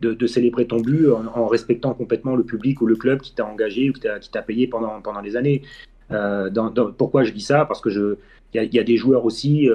de, 0.00 0.26
célébrer 0.26 0.66
ton 0.66 0.80
but 0.80 1.08
en, 1.10 1.46
respectant 1.46 1.94
complètement 1.94 2.34
le 2.36 2.44
public 2.44 2.80
ou 2.80 2.86
le 2.86 2.96
club 2.96 3.20
qui 3.20 3.34
t'a 3.34 3.44
engagé 3.44 3.90
ou 3.90 3.92
qui 3.92 4.30
t'a 4.30 4.42
payé 4.42 4.66
pendant, 4.66 5.00
pendant 5.00 5.22
des 5.22 5.36
années. 5.36 5.62
Pourquoi 6.98 7.24
je 7.24 7.32
dis 7.32 7.40
ça? 7.40 7.64
Parce 7.64 7.80
que 7.80 8.18
il 8.52 8.74
y, 8.74 8.78
a 8.80 8.82
des 8.82 8.96
joueurs 8.96 9.24
aussi 9.24 9.68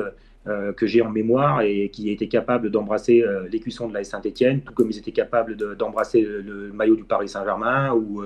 que 0.46 0.86
j'ai 0.86 1.02
en 1.02 1.10
mémoire 1.10 1.62
et 1.62 1.90
qui 1.90 2.12
étaient 2.12 2.28
capables 2.28 2.70
d'embrasser 2.70 3.24
l'écusson 3.52 3.88
de 3.88 3.94
la 3.94 4.04
Saint-Etienne, 4.04 4.62
tout 4.62 4.74
comme 4.74 4.92
ils 4.92 4.98
étaient 4.98 5.12
capables 5.12 5.56
d'embrasser 5.78 6.22
le, 6.22 6.72
maillot 6.74 6.96
du 6.96 7.06
Paris 7.06 7.30
Saint-Germain 7.30 7.94
ou, 7.94 8.22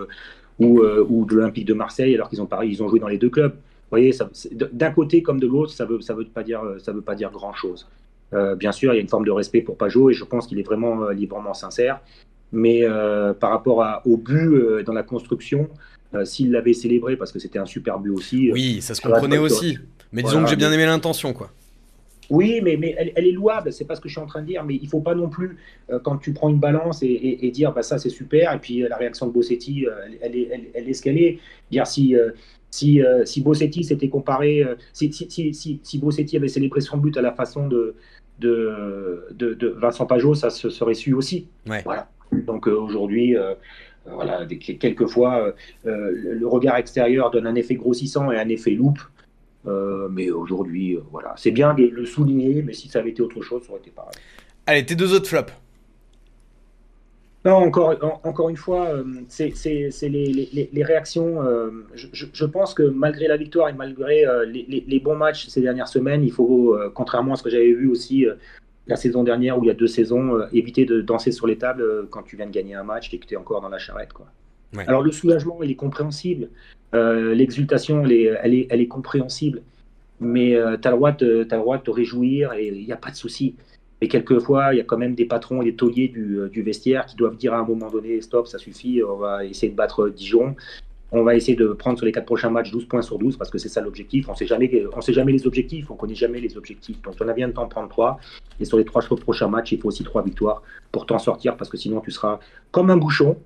ou, 0.59 0.81
euh, 0.81 1.25
de 1.25 1.35
l'Olympique 1.35 1.65
de 1.65 1.73
Marseille, 1.73 2.13
alors 2.13 2.29
qu'ils 2.29 2.41
ont, 2.41 2.49
ont 2.51 2.89
joué 2.89 2.99
dans 2.99 3.07
les 3.07 3.17
deux 3.17 3.29
clubs. 3.29 3.53
Vous 3.53 3.97
voyez, 3.97 4.11
d'un 4.53 4.91
côté 4.91 5.23
comme 5.23 5.39
de 5.39 5.47
l'autre, 5.47 5.71
ça 5.71 5.85
ne 5.85 5.89
veut, 5.89 6.01
ça 6.01 6.13
veut, 6.13 6.25
pas 6.25 6.43
dire, 6.43 6.61
dire 7.15 7.31
grand-chose. 7.31 7.87
Euh, 8.33 8.55
bien 8.55 8.71
sûr, 8.71 8.93
il 8.93 8.97
y 8.97 8.99
a 8.99 9.01
une 9.01 9.07
forme 9.07 9.25
de 9.25 9.31
respect 9.31 9.61
pour 9.61 9.77
Pajot 9.77 10.11
et 10.11 10.13
je 10.13 10.23
pense 10.23 10.45
qu'il 10.45 10.59
est 10.59 10.63
vraiment, 10.63 11.05
euh, 11.05 11.13
librement 11.13 11.55
sincère. 11.55 12.01
Mais 12.51 12.83
par 13.39 13.51
rapport 13.51 14.01
au 14.05 14.17
but 14.17 14.83
dans 14.83 14.93
la 14.93 15.03
construction, 15.03 15.69
s'il 16.23 16.51
l'avait 16.51 16.73
célébré, 16.73 17.17
parce 17.17 17.31
que 17.31 17.39
c'était 17.39 17.59
un 17.59 17.65
super 17.65 17.99
but 17.99 18.11
aussi. 18.11 18.51
Oui, 18.51 18.81
ça 18.81 18.95
se 18.95 19.01
comprenait 19.01 19.37
aussi. 19.37 19.77
Mais 20.11 20.23
disons 20.23 20.43
que 20.43 20.49
j'ai 20.49 20.55
bien 20.55 20.71
aimé 20.71 20.85
l'intention, 20.85 21.33
quoi. 21.33 21.51
Oui, 22.29 22.61
mais, 22.61 22.77
mais 22.77 22.95
elle, 22.97 23.25
est 23.25 23.31
louable, 23.31 23.73
c'est 23.73 23.85
pas 23.85 23.95
ce 23.95 24.01
que 24.01 24.07
je 24.07 24.13
suis 24.13 24.21
en 24.21 24.27
train 24.27 24.41
de 24.41 24.47
dire, 24.47 24.63
mais 24.63 24.75
il 24.75 24.87
faut 24.87 24.99
pas 24.99 25.15
non 25.15 25.29
plus, 25.29 25.57
euh, 25.89 25.99
quand 25.99 26.17
tu 26.17 26.31
prends 26.31 26.49
une 26.49 26.59
balance 26.59 27.01
et, 27.01 27.51
dire 27.51 27.73
bah, 27.73 27.81
ça 27.81 27.97
c'est 27.97 28.09
super, 28.09 28.53
et 28.53 28.59
puis 28.59 28.83
euh, 28.83 28.89
la 28.89 28.97
réaction 28.97 29.25
de 29.25 29.31
Bossetti, 29.31 29.87
euh, 29.87 29.91
elle, 30.21 30.35
est, 30.35 30.71
elle, 30.75 30.89
est 30.89 30.93
ce 30.93 31.01
qu'elle 31.01 31.17
est. 31.17 31.39
Dire 31.71 31.87
si, 31.87 32.15
si, 32.69 33.01
si 33.25 33.41
Bossetti 33.41 33.83
s'était 33.83 34.09
comparé, 34.09 34.63
si, 34.93 35.11
si, 35.11 35.53
si, 35.53 35.79
si, 35.83 35.97
Bossetti 35.97 36.37
avait 36.37 36.47
célébré 36.47 36.81
son 36.81 36.97
but 36.97 37.17
à 37.17 37.21
la 37.21 37.31
façon 37.31 37.67
de, 37.67 37.95
de, 38.39 39.27
de, 39.31 39.67
Vincent 39.67 40.05
Pajot, 40.05 40.35
ça 40.35 40.51
se 40.51 40.69
serait 40.69 40.93
su 40.93 41.13
aussi. 41.13 41.47
Voilà. 41.65 42.09
Donc 42.31 42.67
aujourd'hui, 42.67 43.35
voilà, 44.13 44.45
quelquefois, 44.45 45.53
le 45.85 46.45
regard 46.45 46.77
extérieur 46.77 47.31
donne 47.31 47.47
un 47.47 47.55
effet 47.55 47.75
grossissant 47.75 48.31
et 48.31 48.39
un 48.39 48.49
effet 48.49 48.71
loupe. 48.71 48.99
Euh, 49.67 50.07
mais 50.09 50.29
aujourd'hui, 50.31 50.95
euh, 50.95 51.01
voilà, 51.11 51.33
c'est 51.37 51.51
bien 51.51 51.73
de 51.73 51.83
le 51.83 52.05
souligner, 52.05 52.61
mais 52.61 52.73
si 52.73 52.87
ça 52.87 52.99
avait 52.99 53.09
été 53.09 53.21
autre 53.21 53.41
chose, 53.41 53.63
ça 53.63 53.71
aurait 53.71 53.81
été 53.81 53.91
pareil. 53.91 54.13
Allez, 54.65 54.85
tes 54.85 54.95
deux 54.95 55.13
autres 55.13 55.27
flops. 55.27 55.51
Non, 57.45 57.53
encore, 57.53 57.95
encore 58.23 58.49
une 58.49 58.57
fois, 58.57 58.87
euh, 58.87 59.03
c'est 59.29 59.53
les, 60.03 60.69
les, 60.73 60.83
réactions. 60.83 61.41
je, 61.93 62.45
pense 62.45 62.73
que 62.73 62.83
malgré 62.83 63.27
la 63.27 63.37
victoire 63.37 63.69
et 63.69 63.73
malgré 63.73 64.25
les, 64.45 64.99
bons 64.99 65.15
matchs 65.15 65.47
ces 65.47 65.61
dernières 65.61 65.87
semaines, 65.87 66.23
il 66.23 66.33
faut, 66.33 66.77
contrairement 66.93 67.33
à 67.33 67.35
ce 67.37 67.43
que 67.43 67.49
j'avais 67.49 67.71
vu 67.71 67.89
aussi 67.89 68.25
la 68.89 68.95
saison 68.97 69.23
dernière 69.23 69.57
ou 69.57 69.63
il 69.63 69.67
y 69.67 69.71
a 69.71 69.75
deux 69.75 69.87
saisons, 69.87 70.41
éviter 70.51 70.85
de 70.85 70.99
danser 70.99 71.31
sur 71.31 71.47
les 71.47 71.57
tables 71.57 72.07
quand 72.09 72.23
tu 72.23 72.35
viens 72.35 72.47
de 72.47 72.51
gagner 72.51 72.75
un 72.75 72.83
match 72.83 73.13
et 73.13 73.19
que 73.19 73.25
tu 73.25 73.35
es 73.35 73.37
encore 73.37 73.61
dans 73.61 73.69
la 73.69 73.77
charrette. 73.77 74.11
Quoi. 74.11 74.27
Alors 74.77 75.01
le 75.01 75.11
soulagement, 75.11 75.61
il 75.63 75.71
est 75.71 75.75
compréhensible. 75.75 76.49
Euh, 76.93 77.33
l'exultation, 77.33 78.03
elle 78.05 78.11
est, 78.11 78.67
elle, 78.69 78.81
est, 78.81 78.87
compréhensible. 78.87 79.61
Mais 80.19 80.55
euh, 80.55 80.77
tu 80.77 80.87
as, 80.87 80.91
le 80.91 80.97
droit 80.97 81.11
de 81.11 81.83
te 81.83 81.91
réjouir 81.91 82.53
et 82.53 82.67
il 82.67 82.85
n'y 82.85 82.91
a 82.91 82.97
pas 82.97 83.11
de 83.11 83.15
souci. 83.15 83.55
Mais 84.01 84.07
quelquefois, 84.07 84.73
il 84.73 84.77
y 84.77 84.81
a 84.81 84.83
quand 84.83 84.97
même 84.97 85.15
des 85.15 85.25
patrons 85.25 85.61
et 85.61 85.65
des 85.65 85.75
tauliers 85.75 86.07
du, 86.07 86.39
euh, 86.39 86.49
du, 86.49 86.61
vestiaire 86.61 87.05
qui 87.05 87.15
doivent 87.15 87.35
dire 87.35 87.53
à 87.53 87.59
un 87.59 87.65
moment 87.65 87.89
donné 87.89 88.21
stop, 88.21 88.47
ça 88.47 88.57
suffit, 88.57 89.01
on 89.03 89.17
va 89.17 89.45
essayer 89.45 89.71
de 89.71 89.77
battre 89.77 90.09
Dijon. 90.09 90.55
On 91.11 91.23
va 91.23 91.35
essayer 91.35 91.55
de 91.55 91.67
prendre 91.69 91.97
sur 91.97 92.05
les 92.05 92.11
quatre 92.11 92.25
prochains 92.25 92.49
matchs 92.49 92.71
12 92.71 92.85
points 92.85 93.01
sur 93.01 93.17
12 93.17 93.37
parce 93.37 93.49
que 93.49 93.57
c'est 93.57 93.69
ça 93.69 93.81
l'objectif. 93.81 94.29
On 94.29 94.35
sait 94.35 94.45
jamais, 94.45 94.85
on 94.95 95.01
sait 95.01 95.13
jamais 95.13 95.31
les 95.31 95.47
objectifs, 95.47 95.89
on 95.89 95.95
connaît 95.95 96.15
jamais 96.15 96.39
les 96.39 96.55
objectifs. 96.55 97.01
Donc 97.01 97.15
on 97.19 97.27
a 97.27 97.33
bien 97.33 97.47
de 97.47 97.53
temps 97.53 97.65
de 97.65 97.69
prendre 97.69 97.89
3. 97.89 98.19
Et 98.59 98.65
sur 98.65 98.77
les 98.77 98.85
trois 98.85 99.01
prochains 99.01 99.47
matchs, 99.47 99.71
il 99.71 99.79
faut 99.79 99.87
aussi 99.87 100.03
trois 100.03 100.21
victoires 100.21 100.61
pour 100.91 101.05
t'en 101.05 101.17
sortir 101.17 101.57
parce 101.57 101.69
que 101.69 101.77
sinon 101.77 102.01
tu 102.01 102.11
seras 102.11 102.39
comme 102.71 102.89
un 102.91 102.97
bouchon 102.97 103.37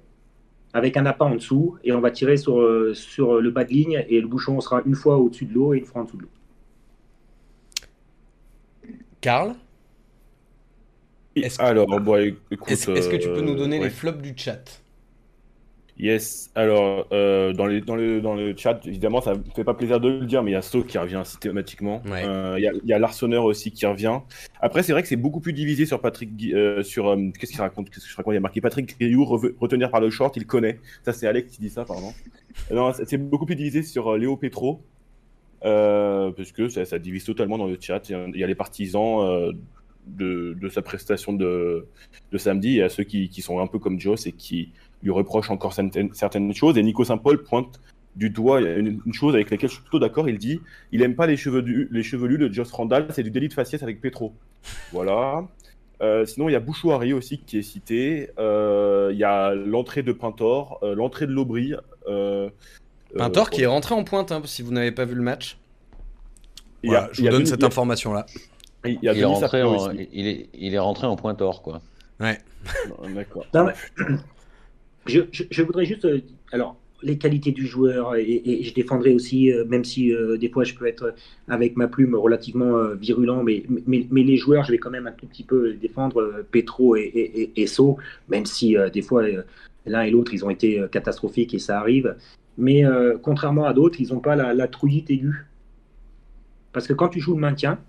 avec 0.74 0.98
un 0.98 1.06
appât 1.06 1.26
en 1.26 1.36
dessous 1.36 1.78
et 1.84 1.94
on 1.94 2.02
va 2.02 2.12
tirer 2.12 2.36
sur, 2.36 2.60
euh, 2.60 2.94
sur 2.94 3.40
le 3.40 3.52
bas 3.52 3.64
de 3.64 3.72
ligne 3.72 4.06
et 4.10 4.20
le 4.20 4.28
bouchon 4.28 4.60
sera 4.60 4.82
une 4.86 4.96
fois 4.96 5.18
au-dessus 5.18 5.46
de 5.46 5.54
l'eau 5.54 5.74
et 5.74 5.78
une 5.78 5.86
fois 5.86 6.02
en 6.02 6.06
dessous 6.06 6.18
de 6.18 6.24
l'eau. 6.24 6.30
Karl? 9.22 9.54
Est-ce 11.36 11.58
que, 11.58 11.64
Alors, 11.64 11.88
est-ce, 12.68 13.10
que 13.10 13.16
tu 13.16 13.30
peux 13.30 13.42
nous 13.42 13.56
donner 13.56 13.80
euh, 13.80 13.86
les 13.86 13.90
flops 13.90 14.22
du 14.22 14.34
chat? 14.36 14.83
Yes, 16.00 16.50
alors 16.56 17.08
euh, 17.12 17.54
dans, 17.54 17.68
les, 17.68 17.80
dans, 17.80 17.96
le, 17.96 18.20
dans 18.20 18.34
le 18.34 18.56
chat, 18.58 18.80
évidemment, 18.86 19.22
ça 19.22 19.36
ne 19.36 19.44
fait 19.56 19.64
pas 19.64 19.76
plaisir 19.76 20.00
de 20.00 20.10
le 20.10 20.26
dire, 20.26 20.42
mais 20.42 20.52
il 20.52 20.54
y 20.56 20.58
a 20.58 20.64
So 20.64 20.82
qui 20.82 20.98
revient 20.98 21.22
systématiquement. 21.24 22.02
Euh, 22.08 22.56
il 22.58 22.82
y, 22.84 22.94
a, 22.94 23.00
l'Arseneur 23.00 23.44
aussi 23.46 23.72
qui 23.72 23.86
revient. 23.86 24.20
Après, 24.60 24.82
c'est 24.82 24.92
vrai 24.92 25.04
que 25.04 25.08
c'est 25.08 25.16
beaucoup 25.16 25.40
plus 25.40 25.54
divisé 25.54 25.86
sur 25.86 26.02
Patrick. 26.02 26.32
Euh, 26.52 26.82
sur 26.82 27.16
Qu'est-ce 27.40 27.52
qu'il 27.52 27.62
raconte 27.62 27.92
Qu'est-ce 27.92 28.06
que 28.06 28.12
je 28.12 28.16
raconte? 28.16 28.34
Il 28.34 28.36
y 28.36 28.38
a 28.38 28.42
marqué 28.42 28.60
Patrick 28.60 29.00
Guillou, 29.00 29.24
retenir 29.24 29.92
par 29.92 30.02
le 30.02 30.10
short, 30.10 30.36
il 30.36 30.48
connaît. 30.48 30.80
Ça, 31.06 31.14
c'est 31.14 31.28
Alex 31.28 31.52
qui 31.52 31.62
dit 31.62 31.70
ça, 31.70 31.86
pardon. 31.86 32.12
non, 32.74 32.92
c'est 33.06 33.18
beaucoup 33.18 33.46
plus 33.46 33.56
divisé 33.56 33.84
sur 33.84 34.18
Léo 34.18 34.36
Petro, 34.36 34.82
parce 35.62 36.52
que 36.54 36.70
ça, 36.70 36.86
ça, 36.86 36.98
divise 36.98 37.24
totalement 37.24 37.60
dans 37.60 37.68
le 37.68 37.78
chat. 37.80 38.10
Il 38.10 38.38
y 38.38 38.44
a 38.44 38.48
les 38.48 38.56
partisans. 38.56 39.54
De, 40.06 40.58
de, 40.60 40.68
sa 40.68 40.82
prestation 40.82 41.32
de, 41.32 41.88
de 42.34 42.38
samedi 42.38 42.80
et 42.80 42.84
à 42.84 42.90
ceux 42.90 43.06
qui, 43.06 43.30
qui 43.30 43.42
sont 43.42 43.62
un 43.62 43.68
peu 43.68 43.80
comme 43.80 43.98
Joss 44.02 44.28
et 44.28 44.34
qui, 44.34 44.74
lui 45.04 45.12
reproche 45.12 45.52
encore 45.52 45.74
certaines, 45.74 46.54
choses. 46.54 46.78
Et 46.78 46.84
Nico 46.84 47.04
Saint-Paul 47.04 47.44
pointe 47.44 47.80
du 48.16 48.30
doigt 48.30 48.62
une, 48.62 49.02
chose 49.12 49.34
avec 49.34 49.50
laquelle 49.50 49.70
je 49.70 49.76
suis 49.76 49.84
plutôt 49.84 50.00
d'accord. 50.00 50.30
Il 50.30 50.38
dit 50.38 50.62
il 50.92 51.02
aime 51.02 51.16
pas 51.16 51.28
les, 51.28 51.38
cheveux 51.38 51.62
les 51.62 52.04
chevelus 52.04 52.38
de 52.38 52.52
Joss 52.52 52.72
Randall, 52.72 53.08
c'est 53.12 53.24
du 53.24 53.32
délit 53.32 53.50
de 53.50 53.54
faciès 53.54 53.84
avec 53.84 54.02
Petro. 54.02 54.34
Voilà. 54.92 55.46
Euh, 56.02 56.26
sinon, 56.26 56.50
il 56.50 56.54
y 56.54 56.56
a 56.56 56.60
Bouchouari 56.60 57.14
aussi 57.14 57.40
qui 57.40 57.60
est 57.60 57.64
cité. 57.64 58.30
Euh, 58.38 59.10
il 59.14 59.18
y 59.18 59.24
a 59.24 59.54
l'entrée 59.54 60.04
de 60.04 60.12
Pintor, 60.12 60.80
euh, 60.84 60.96
l'entrée 60.96 61.28
de 61.28 61.32
Lobry. 61.32 61.74
Pintor 63.16 63.50
qui 63.50 63.62
est 63.62 63.68
rentré 63.68 63.94
en 63.96 64.04
pointe, 64.04 64.32
hein, 64.32 64.42
si 64.46 64.64
vous 64.64 64.72
n'avez 64.72 64.92
pas 64.92 65.06
vu 65.06 65.16
le 65.16 65.22
match. 65.22 65.58
je 66.84 67.22
vous 67.22 67.30
donne 67.30 67.46
cette 67.46 67.64
information-là. 67.64 68.26
Il, 68.86 69.00
est 69.02 69.24
rentré 69.24 69.64
en, 69.64 69.92
il, 69.92 70.28
est, 70.28 70.50
il 70.54 70.74
est 70.74 70.80
rentré 70.80 71.08
en 71.08 71.16
pointeur, 71.16 71.62
quoi. 71.62 71.82
Ouais. 72.20 72.38
D'accord. 73.14 73.46
Je, 75.06 75.62
voudrais 75.62 75.86
juste. 75.86 76.06
Euh, 76.06 76.22
alors, 76.52 76.78
les 77.02 77.18
qualités 77.18 77.52
du 77.52 77.68
joueur 77.68 78.16
et, 78.16 78.62
je 78.64 78.74
défendrai 78.74 79.14
aussi, 79.14 79.52
euh, 79.52 79.66
même 79.66 79.84
si 79.84 80.14
euh, 80.14 80.38
des 80.38 80.48
fois 80.48 80.64
je 80.64 80.74
peux 80.74 80.88
être 80.88 81.14
avec 81.50 81.76
ma 81.76 81.88
plume 81.88 82.16
relativement 82.16 82.94
virulent, 82.96 83.44
mais, 83.44 83.64
mais, 83.88 84.24
les 84.24 84.38
joueurs, 84.38 84.64
je 84.64 84.72
vais 84.72 84.78
quand 84.78 84.90
même 84.90 85.08
un 85.08 85.12
tout 85.12 85.26
petit 85.26 85.44
peu 85.44 85.74
défendre 85.74 86.46
Petro 86.52 86.96
et, 86.96 87.52
et, 87.56 87.66
même 88.30 88.46
si 88.46 88.78
des 88.94 89.02
fois 89.02 89.24
l'un 89.86 90.02
et 90.04 90.12
l'autre 90.12 90.34
ils 90.34 90.46
ont 90.46 90.50
été 90.50 90.82
catastrophiques 90.92 91.54
et 91.54 91.60
ça 91.60 91.78
arrive. 91.78 92.16
Mais 92.58 92.84
contrairement 93.22 93.66
à 93.66 93.74
d'autres, 93.74 94.00
ils 94.00 94.14
n'ont 94.14 94.22
pas 94.22 94.38
la, 94.38 94.54
la, 94.54 94.68
trouillite 94.68 95.10
aiguë. 95.12 95.46
Parce 96.72 96.88
que 96.88 96.94
quand 96.94 97.10
tu 97.10 97.20
joues 97.20 97.34
le 97.34 97.42
maintien, 97.42 97.80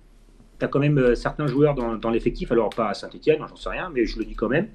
tu 0.58 0.64
as 0.64 0.68
quand 0.68 0.80
même 0.80 1.14
certains 1.14 1.46
joueurs 1.46 1.76
dans, 1.76 2.10
l'effectif, 2.10 2.50
alors 2.50 2.70
pas 2.70 2.88
à 2.88 2.94
Saint-Etienne, 2.94 3.38
j'en 3.48 3.54
sais 3.54 3.68
rien, 3.68 3.92
mais 3.94 4.06
je 4.06 4.18
le 4.18 4.24
dis 4.24 4.34
quand 4.34 4.48
même, 4.48 4.66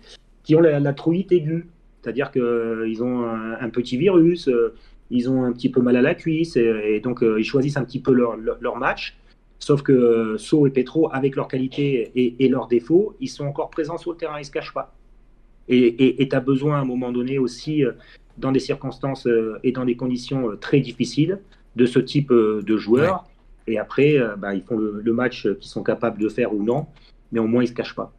qui 0.44 0.56
ont 0.56 0.62
la, 0.62 0.80
la 0.80 0.94
trouillite 0.94 1.34
aiguë 1.34 1.66
c'est-à-dire 2.02 2.32
qu'ils 2.32 2.41
euh, 2.41 3.02
ont 3.02 3.26
un, 3.26 3.70
petit 3.70 3.97
virus, 3.97 4.47
euh, 4.47 4.74
ils 5.10 5.30
ont 5.30 5.43
un 5.43 5.52
petit 5.52 5.70
peu 5.70 5.82
mal 5.82 5.95
à 5.95 6.02
la 6.02 6.16
cuisse, 6.16 6.56
et, 6.56 7.00
donc 7.02 7.24
euh, 7.24 7.39
ils 7.39 7.43
choisissent 7.43 7.78
un 7.78 7.84
petit 7.84 8.00
peu 8.00 8.14
leur, 8.14 8.38
leur, 8.38 8.78
match. 8.78 9.18
Sauf 9.60 9.82
que 9.82 10.38
So 10.38 10.68
et 10.68 10.70
Petro, 10.70 11.14
avec 11.14 11.36
leurs 11.36 11.50
qualités 11.50 12.12
et, 12.16 12.47
leurs 12.47 12.68
défauts, 12.68 13.16
ils 13.20 13.28
sont 13.28 13.45
encore 13.45 13.70
présents 13.70 13.97
sur 13.97 14.12
le 14.12 14.18
terrain, 14.18 14.38
ils 14.38 14.41
ne 14.41 14.45
se 14.45 14.52
cachent 14.52 14.74
pas. 14.74 14.95
Et 15.68 16.28
tu 16.28 16.36
as 16.36 16.39
besoin 16.39 16.78
à 16.78 16.80
un 16.80 16.86
moment 16.86 17.12
donné 17.12 17.38
aussi, 17.38 17.84
dans 18.38 18.54
des 18.54 18.60
circonstances 18.60 19.28
et 19.64 19.72
dans 19.74 19.84
des 19.84 19.97
conditions 19.97 20.56
très 20.56 20.80
difficiles, 20.80 21.39
de 21.76 21.86
ce 21.86 22.00
type 22.00 22.32
de 22.32 22.78
joueurs. 22.78 23.26
Et 23.68 23.78
après, 23.78 24.18
bah, 24.38 24.56
ils 24.56 24.64
font 24.64 24.78
le, 24.78 25.02
le 25.04 25.14
match 25.14 25.41
qu'ils 25.60 25.70
sont 25.70 25.84
capables 25.84 26.20
de 26.20 26.30
faire 26.30 26.54
ou 26.54 26.64
non, 26.64 26.88
mais 27.34 27.39
au 27.39 27.47
moins 27.47 27.62
ils 27.62 27.66
ne 27.66 27.72
se 27.72 27.76
cachent 27.76 27.95
pas. 27.95 28.14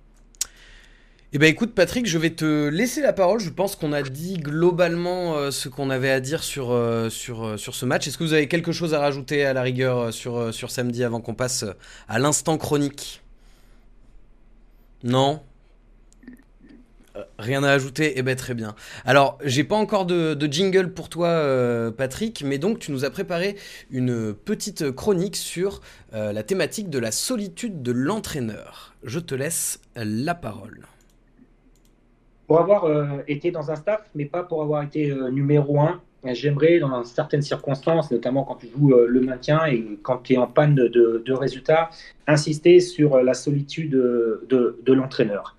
Eh 1.32 1.38
ben 1.38 1.46
écoute 1.46 1.76
Patrick, 1.76 2.06
je 2.06 2.18
vais 2.18 2.30
te 2.30 2.66
laisser 2.66 3.02
la 3.02 3.12
parole. 3.12 3.38
Je 3.38 3.50
pense 3.50 3.76
qu'on 3.76 3.92
a 3.92 4.02
dit 4.02 4.38
globalement 4.38 5.36
euh, 5.36 5.52
ce 5.52 5.68
qu'on 5.68 5.88
avait 5.88 6.10
à 6.10 6.18
dire 6.18 6.42
sur, 6.42 6.72
euh, 6.72 7.08
sur, 7.08 7.44
euh, 7.44 7.56
sur 7.56 7.76
ce 7.76 7.86
match. 7.86 8.08
Est-ce 8.08 8.18
que 8.18 8.24
vous 8.24 8.32
avez 8.32 8.48
quelque 8.48 8.72
chose 8.72 8.94
à 8.94 8.98
rajouter 8.98 9.44
à 9.44 9.52
la 9.52 9.62
rigueur 9.62 10.12
sur, 10.12 10.52
sur 10.52 10.72
samedi 10.72 11.04
avant 11.04 11.20
qu'on 11.20 11.34
passe 11.34 11.64
à 12.08 12.18
l'instant 12.18 12.58
chronique? 12.58 13.22
Non? 15.04 15.40
Rien 17.38 17.62
à 17.62 17.70
ajouter? 17.70 18.14
Eh 18.16 18.22
ben 18.22 18.34
très 18.34 18.54
bien. 18.54 18.74
Alors, 19.04 19.38
j'ai 19.44 19.62
pas 19.62 19.76
encore 19.76 20.06
de, 20.06 20.34
de, 20.34 20.52
jingle 20.52 20.92
pour 20.92 21.08
toi, 21.08 21.92
Patrick, 21.96 22.42
mais 22.44 22.58
donc 22.58 22.80
tu 22.80 22.90
nous 22.90 23.04
as 23.04 23.10
préparé 23.10 23.56
une 23.90 24.34
petite 24.34 24.90
chronique 24.90 25.36
sur 25.36 25.80
la 26.12 26.42
thématique 26.42 26.90
de 26.90 26.98
la 26.98 27.12
solitude 27.12 27.82
de 27.82 27.92
l'entraîneur. 27.92 28.94
Je 29.04 29.20
te 29.20 29.34
laisse 29.34 29.80
la 29.94 30.34
parole 30.34 30.86
pour 32.50 32.58
avoir 32.58 32.84
euh, 32.86 33.22
été 33.28 33.52
dans 33.52 33.70
un 33.70 33.76
staff, 33.76 34.10
mais 34.12 34.24
pas 34.24 34.42
pour 34.42 34.60
avoir 34.60 34.82
été 34.82 35.12
euh, 35.12 35.30
numéro 35.30 35.80
un. 35.80 36.00
J'aimerais, 36.32 36.80
dans 36.80 37.04
certaines 37.04 37.42
circonstances, 37.42 38.10
notamment 38.10 38.42
quand 38.42 38.56
tu 38.56 38.66
joues 38.66 38.92
euh, 38.92 39.06
le 39.06 39.20
maintien 39.20 39.66
et 39.66 40.00
quand 40.02 40.16
tu 40.24 40.32
es 40.32 40.36
en 40.36 40.48
panne 40.48 40.74
de, 40.74 41.32
résultats, 41.32 41.90
insister 42.26 42.80
sur 42.80 43.22
la 43.22 43.34
solitude 43.34 43.92
de, 43.92 44.92
l'entraîneur. 44.92 45.56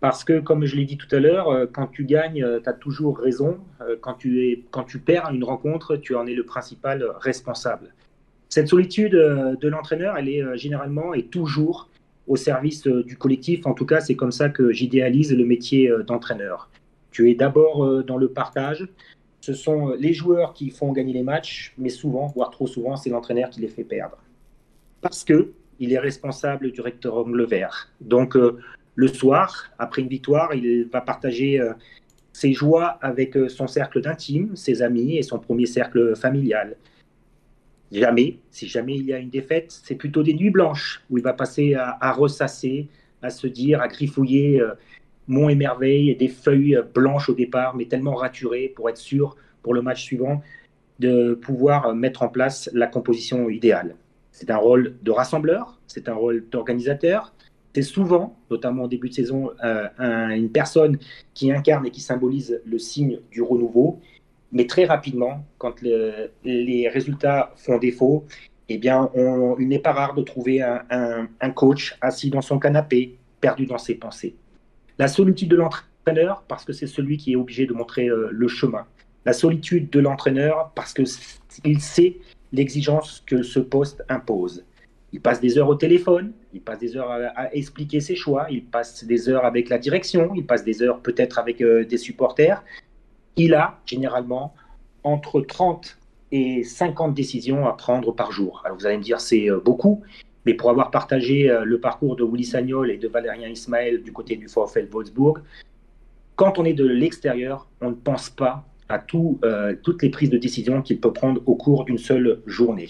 Parce 0.00 0.22
que, 0.22 0.38
comme 0.38 0.66
je 0.66 0.76
l'ai 0.76 0.84
dit 0.84 0.98
tout 0.98 1.08
à 1.16 1.18
l'heure, 1.18 1.66
quand 1.72 1.86
tu 1.86 2.04
gagnes, 2.04 2.46
tu 2.62 2.68
as 2.68 2.74
toujours 2.74 3.16
raison. 3.18 3.56
Quand 4.02 4.12
tu, 4.12 4.44
es, 4.44 4.64
quand 4.70 4.84
tu 4.84 4.98
perds 4.98 5.30
une 5.32 5.44
rencontre, 5.44 5.96
tu 5.96 6.14
en 6.14 6.26
es 6.26 6.34
le 6.34 6.44
principal 6.44 7.06
responsable. 7.20 7.94
Cette 8.50 8.68
solitude 8.68 9.12
de 9.12 9.68
l'entraîneur, 9.68 10.18
elle 10.18 10.28
est 10.28 10.58
généralement 10.58 11.14
et 11.14 11.22
toujours 11.22 11.87
au 12.28 12.36
service 12.36 12.86
euh, 12.86 13.02
du 13.02 13.16
collectif. 13.16 13.66
En 13.66 13.74
tout 13.74 13.86
cas, 13.86 14.00
c'est 14.00 14.14
comme 14.14 14.32
ça 14.32 14.48
que 14.48 14.70
j'idéalise 14.70 15.34
le 15.34 15.44
métier 15.44 15.90
euh, 15.90 16.02
d'entraîneur. 16.02 16.70
Tu 17.10 17.30
es 17.30 17.34
d'abord 17.34 17.84
euh, 17.84 18.02
dans 18.02 18.16
le 18.16 18.28
partage. 18.28 18.86
Ce 19.40 19.54
sont 19.54 19.90
les 19.98 20.12
joueurs 20.12 20.52
qui 20.52 20.70
font 20.70 20.92
gagner 20.92 21.14
les 21.14 21.22
matchs, 21.22 21.74
mais 21.78 21.88
souvent, 21.88 22.26
voire 22.26 22.50
trop 22.50 22.66
souvent, 22.66 22.96
c'est 22.96 23.10
l'entraîneur 23.10 23.50
qui 23.50 23.60
les 23.60 23.68
fait 23.68 23.84
perdre. 23.84 24.18
Parce 25.00 25.24
que 25.24 25.52
il 25.80 25.92
est 25.92 25.98
responsable 25.98 26.72
du 26.72 26.80
rectangle 26.80 27.44
vert. 27.46 27.88
Donc, 28.00 28.36
le 28.96 29.08
soir, 29.08 29.70
après 29.78 30.02
une 30.02 30.08
victoire, 30.08 30.52
il 30.52 30.88
va 30.92 31.00
partager 31.00 31.62
ses 32.32 32.52
joies 32.52 32.98
avec 33.00 33.38
son 33.48 33.68
cercle 33.68 34.00
d'intime, 34.00 34.56
ses 34.56 34.82
amis 34.82 35.18
et 35.18 35.22
son 35.22 35.38
premier 35.38 35.66
cercle 35.66 36.16
familial. 36.16 36.74
Jamais, 37.90 38.38
si 38.50 38.68
jamais 38.68 38.96
il 38.96 39.06
y 39.06 39.14
a 39.14 39.18
une 39.18 39.30
défaite, 39.30 39.80
c'est 39.82 39.94
plutôt 39.94 40.22
des 40.22 40.34
nuits 40.34 40.50
blanches 40.50 41.02
où 41.08 41.16
il 41.16 41.24
va 41.24 41.32
passer 41.32 41.74
à, 41.74 42.12
ressasser, 42.12 42.88
à 43.22 43.30
se 43.30 43.46
dire, 43.46 43.80
à 43.80 43.88
griffouiller 43.88 44.60
euh, 44.60 44.74
Mont 45.26 45.48
et 45.48 45.54
Merveille 45.54 46.14
des 46.14 46.28
feuilles 46.28 46.76
euh, 46.76 46.82
blanches 46.82 47.30
au 47.30 47.34
départ, 47.34 47.74
mais 47.74 47.86
tellement 47.86 48.14
raturées 48.14 48.72
pour 48.76 48.90
être 48.90 48.98
sûr 48.98 49.36
pour 49.62 49.72
le 49.72 49.80
match 49.80 50.02
suivant 50.02 50.42
de 50.98 51.32
pouvoir 51.34 51.86
euh, 51.86 51.94
mettre 51.94 52.22
en 52.22 52.28
place 52.28 52.68
la 52.74 52.88
composition 52.88 53.48
idéale. 53.48 53.96
C'est 54.32 54.50
un 54.50 54.58
rôle 54.58 54.96
de 55.02 55.10
rassembleur, 55.10 55.80
c'est 55.86 56.08
un 56.10 56.14
rôle 56.14 56.44
d'organisateur. 56.50 57.32
C'est 57.74 57.82
souvent, 57.82 58.36
notamment 58.50 58.84
au 58.84 58.88
début 58.88 59.08
de 59.08 59.14
saison, 59.14 59.50
une 59.60 60.50
personne 60.50 60.98
qui 61.32 61.52
incarne 61.52 61.86
et 61.86 61.90
qui 61.90 62.00
symbolise 62.00 62.60
le 62.64 62.78
signe 62.78 63.20
du 63.30 63.40
renouveau 63.40 64.00
mais 64.52 64.66
très 64.66 64.84
rapidement, 64.84 65.44
quand 65.58 65.82
les 65.82 66.88
résultats 66.88 67.52
font 67.56 67.78
défaut, 67.78 68.24
eh 68.68 68.78
bien, 68.78 69.10
il 69.58 69.68
n'est 69.68 69.78
pas 69.78 69.92
rare 69.92 70.14
de 70.14 70.22
trouver 70.22 70.62
un, 70.62 71.50
coach 71.54 71.96
assis 72.00 72.30
dans 72.30 72.42
son 72.42 72.58
canapé, 72.58 73.16
perdu 73.40 73.66
dans 73.66 73.78
ses 73.78 73.94
pensées. 73.94 74.36
La 74.98 75.08
solitude 75.08 75.48
de 75.48 75.56
l'entraîneur, 75.56 76.42
parce 76.48 76.64
que 76.64 76.72
c'est 76.72 76.86
celui 76.86 77.16
qui 77.16 77.32
est 77.32 77.36
obligé 77.36 77.66
de 77.66 77.72
montrer 77.72 78.08
euh, 78.08 78.28
le 78.32 78.48
chemin. 78.48 78.86
La 79.24 79.32
solitude 79.32 79.90
de 79.90 80.00
l'entraîneur, 80.00 80.72
parce 80.74 80.92
qu'il 80.92 81.80
sait 81.80 82.16
l'exigence 82.52 83.22
que 83.26 83.42
ce 83.42 83.60
poste 83.60 84.02
impose. 84.08 84.64
Il 85.12 85.20
passe 85.20 85.40
des 85.40 85.56
heures 85.56 85.68
au 85.68 85.74
téléphone, 85.74 86.32
il 86.52 86.60
passe 86.60 86.78
des 86.80 86.96
heures 86.96 87.10
à, 87.10 87.54
expliquer 87.54 88.00
ses 88.00 88.16
choix, 88.16 88.46
il 88.50 88.64
passe 88.64 89.04
des 89.04 89.28
heures 89.28 89.44
avec 89.44 89.68
la 89.68 89.78
direction, 89.78 90.32
il 90.34 90.44
passe 90.44 90.64
des 90.64 90.82
heures 90.82 91.00
peut-être 91.00 91.38
avec 91.38 91.62
euh, 91.62 91.84
des 91.84 91.96
supporters, 91.96 92.62
il 93.38 93.54
a 93.54 93.78
généralement 93.86 94.52
entre 95.04 95.40
30 95.40 95.96
et 96.32 96.62
50 96.64 97.14
décisions 97.14 97.66
à 97.66 97.72
prendre 97.72 98.12
par 98.12 98.32
jour. 98.32 98.60
Alors 98.64 98.76
vous 98.76 98.84
allez 98.84 98.98
me 98.98 99.02
dire 99.02 99.20
c'est 99.20 99.48
euh, 99.48 99.60
beaucoup, 99.60 100.02
mais 100.44 100.54
pour 100.54 100.68
avoir 100.70 100.90
partagé 100.90 101.48
euh, 101.48 101.64
le 101.64 101.80
parcours 101.80 102.16
de 102.16 102.24
Willy 102.24 102.44
Sagnol 102.44 102.90
et 102.90 102.98
de 102.98 103.08
Valérien 103.08 103.48
Ismaël 103.48 104.02
du 104.02 104.12
côté 104.12 104.36
du 104.36 104.46
VfL 104.46 104.88
Wolfsburg, 104.90 105.38
quand 106.36 106.58
on 106.58 106.64
est 106.64 106.74
de 106.74 106.86
l'extérieur, 106.86 107.68
on 107.80 107.90
ne 107.90 107.94
pense 107.94 108.28
pas 108.28 108.64
à 108.88 108.98
tout, 108.98 109.38
euh, 109.44 109.74
toutes 109.82 110.02
les 110.02 110.10
prises 110.10 110.30
de 110.30 110.38
décision 110.38 110.82
qu'il 110.82 111.00
peut 111.00 111.12
prendre 111.12 111.40
au 111.46 111.54
cours 111.54 111.84
d'une 111.84 111.98
seule 111.98 112.40
journée. 112.46 112.88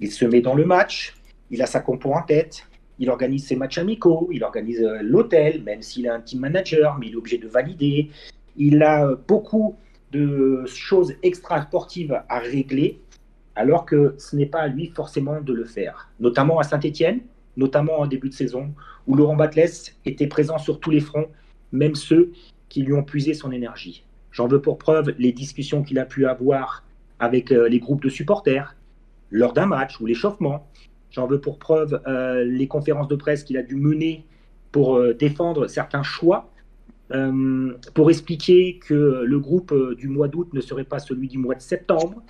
Il 0.00 0.10
se 0.10 0.24
met 0.24 0.40
dans 0.40 0.54
le 0.54 0.64
match, 0.64 1.14
il 1.50 1.62
a 1.62 1.66
sa 1.66 1.80
compo 1.80 2.12
en 2.12 2.22
tête, 2.22 2.66
il 2.98 3.10
organise 3.10 3.46
ses 3.46 3.56
matchs 3.56 3.78
amicaux, 3.78 4.28
il 4.32 4.42
organise 4.42 4.80
l'hôtel, 5.02 5.62
même 5.62 5.82
s'il 5.82 6.08
a 6.08 6.14
un 6.14 6.20
team 6.20 6.40
manager, 6.40 6.96
mais 6.98 7.06
il 7.06 7.12
est 7.12 7.16
obligé 7.16 7.38
de 7.38 7.48
valider. 7.48 8.10
Il 8.56 8.82
a 8.82 9.14
beaucoup 9.26 9.76
de 10.14 10.64
choses 10.66 11.14
extra-sportives 11.22 12.22
à 12.28 12.38
régler, 12.38 13.00
alors 13.56 13.84
que 13.84 14.14
ce 14.18 14.36
n'est 14.36 14.46
pas 14.46 14.60
à 14.60 14.68
lui 14.68 14.86
forcément 14.86 15.40
de 15.40 15.52
le 15.52 15.64
faire. 15.64 16.08
Notamment 16.20 16.58
à 16.60 16.62
Saint-Etienne, 16.62 17.20
notamment 17.56 18.00
en 18.00 18.06
début 18.06 18.28
de 18.28 18.34
saison, 18.34 18.72
où 19.06 19.16
Laurent 19.16 19.36
Batles 19.36 19.92
était 20.04 20.26
présent 20.26 20.58
sur 20.58 20.80
tous 20.80 20.90
les 20.90 21.00
fronts, 21.00 21.28
même 21.72 21.94
ceux 21.94 22.32
qui 22.68 22.82
lui 22.82 22.92
ont 22.92 23.02
puisé 23.02 23.34
son 23.34 23.50
énergie. 23.52 24.04
J'en 24.30 24.46
veux 24.46 24.60
pour 24.60 24.78
preuve 24.78 25.14
les 25.18 25.32
discussions 25.32 25.82
qu'il 25.82 25.98
a 25.98 26.04
pu 26.04 26.26
avoir 26.26 26.84
avec 27.18 27.52
euh, 27.52 27.68
les 27.68 27.78
groupes 27.78 28.02
de 28.02 28.08
supporters 28.08 28.76
lors 29.30 29.52
d'un 29.52 29.66
match 29.66 30.00
ou 30.00 30.06
l'échauffement. 30.06 30.66
J'en 31.10 31.26
veux 31.26 31.40
pour 31.40 31.58
preuve 31.58 32.00
euh, 32.06 32.44
les 32.44 32.66
conférences 32.66 33.08
de 33.08 33.16
presse 33.16 33.44
qu'il 33.44 33.56
a 33.56 33.62
dû 33.62 33.76
mener 33.76 34.24
pour 34.72 34.96
euh, 34.96 35.14
défendre 35.14 35.68
certains 35.68 36.02
choix 36.02 36.50
euh, 37.12 37.74
pour 37.92 38.10
expliquer 38.10 38.78
que 38.78 39.22
le 39.24 39.38
groupe 39.38 39.72
euh, 39.72 39.94
du 39.94 40.08
mois 40.08 40.28
d'août 40.28 40.48
ne 40.52 40.60
serait 40.60 40.84
pas 40.84 40.98
celui 40.98 41.28
du 41.28 41.38
mois 41.38 41.54
de 41.54 41.60
septembre, 41.60 42.22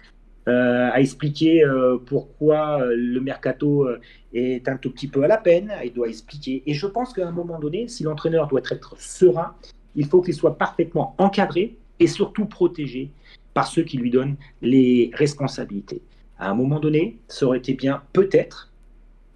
euh, 0.48 0.90
à 0.92 1.00
expliquer 1.00 1.64
pourquoi 2.04 2.84
le 2.84 3.18
mercato 3.20 3.88
est 4.34 4.68
un 4.68 4.76
tout 4.76 4.90
petit 4.90 5.08
peu 5.08 5.22
à 5.22 5.28
la 5.28 5.38
peine, 5.38 5.72
il 5.84 5.92
doit 5.92 6.08
expliquer. 6.08 6.62
Et 6.66 6.74
je 6.74 6.86
pense 6.86 7.14
qu'à 7.14 7.26
un 7.26 7.32
moment 7.32 7.58
donné, 7.58 7.88
si 7.88 8.02
l'entraîneur 8.02 8.48
doit 8.48 8.60
être 8.70 8.94
serein, 8.98 9.54
il 9.94 10.06
faut 10.06 10.20
qu'il 10.20 10.34
soit 10.34 10.58
parfaitement 10.58 11.14
encadré 11.18 11.78
et 11.98 12.06
surtout 12.06 12.44
protégé 12.44 13.10
par 13.54 13.68
ceux 13.68 13.84
qui 13.84 13.96
lui 13.96 14.10
donnent 14.10 14.36
les 14.60 15.10
responsabilités. 15.14 16.02
À 16.38 16.50
un 16.50 16.54
moment 16.54 16.80
donné, 16.80 17.18
ça 17.28 17.46
aurait 17.46 17.58
été 17.58 17.72
bien 17.72 18.02
peut-être 18.12 18.72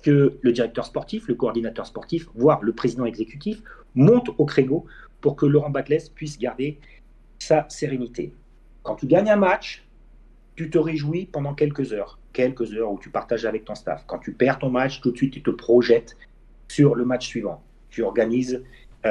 que 0.03 0.39
le 0.43 0.53
directeur 0.53 0.85
sportif, 0.85 1.27
le 1.29 1.35
coordinateur 1.35 1.87
sportif, 1.87 2.29
voire 2.35 2.63
le 2.63 2.73
président 2.73 3.05
exécutif 3.05 3.63
monte 3.95 4.31
au 4.37 4.45
créneau 4.45 4.85
pour 5.21 5.37
que 5.37 5.47
Laurent 5.47 5.71
Batles 5.71 6.11
puisse 6.15 6.39
garder 6.39 6.79
sa 7.39 7.67
sérénité. 7.69 8.33
Quand 8.83 8.97
tu 8.97 9.07
gagnes 9.07 9.31
un 9.31 9.37
match, 9.37 9.87
tu 10.57 10.71
te 10.71 10.79
réjouis 10.79 11.27
pendant 11.27 11.55
quelques 11.55 11.93
heures, 11.93 12.19
quelques 12.33 12.73
heures 12.73 12.91
où 12.91 12.99
tu 12.99 13.11
partages 13.11 13.45
avec 13.45 13.65
ton 13.65 13.75
staff. 13.75 14.05
Quand 14.07 14.19
tu 14.19 14.33
perds 14.33 14.59
ton 14.59 14.71
match, 14.71 15.01
tout 15.01 15.11
de 15.11 15.17
suite 15.17 15.33
tu 15.33 15.43
te 15.43 15.51
projettes 15.51 16.17
sur 16.69 16.95
le 16.95 17.05
match 17.05 17.27
suivant. 17.27 17.63
Tu 17.91 18.03
organises 18.03 18.63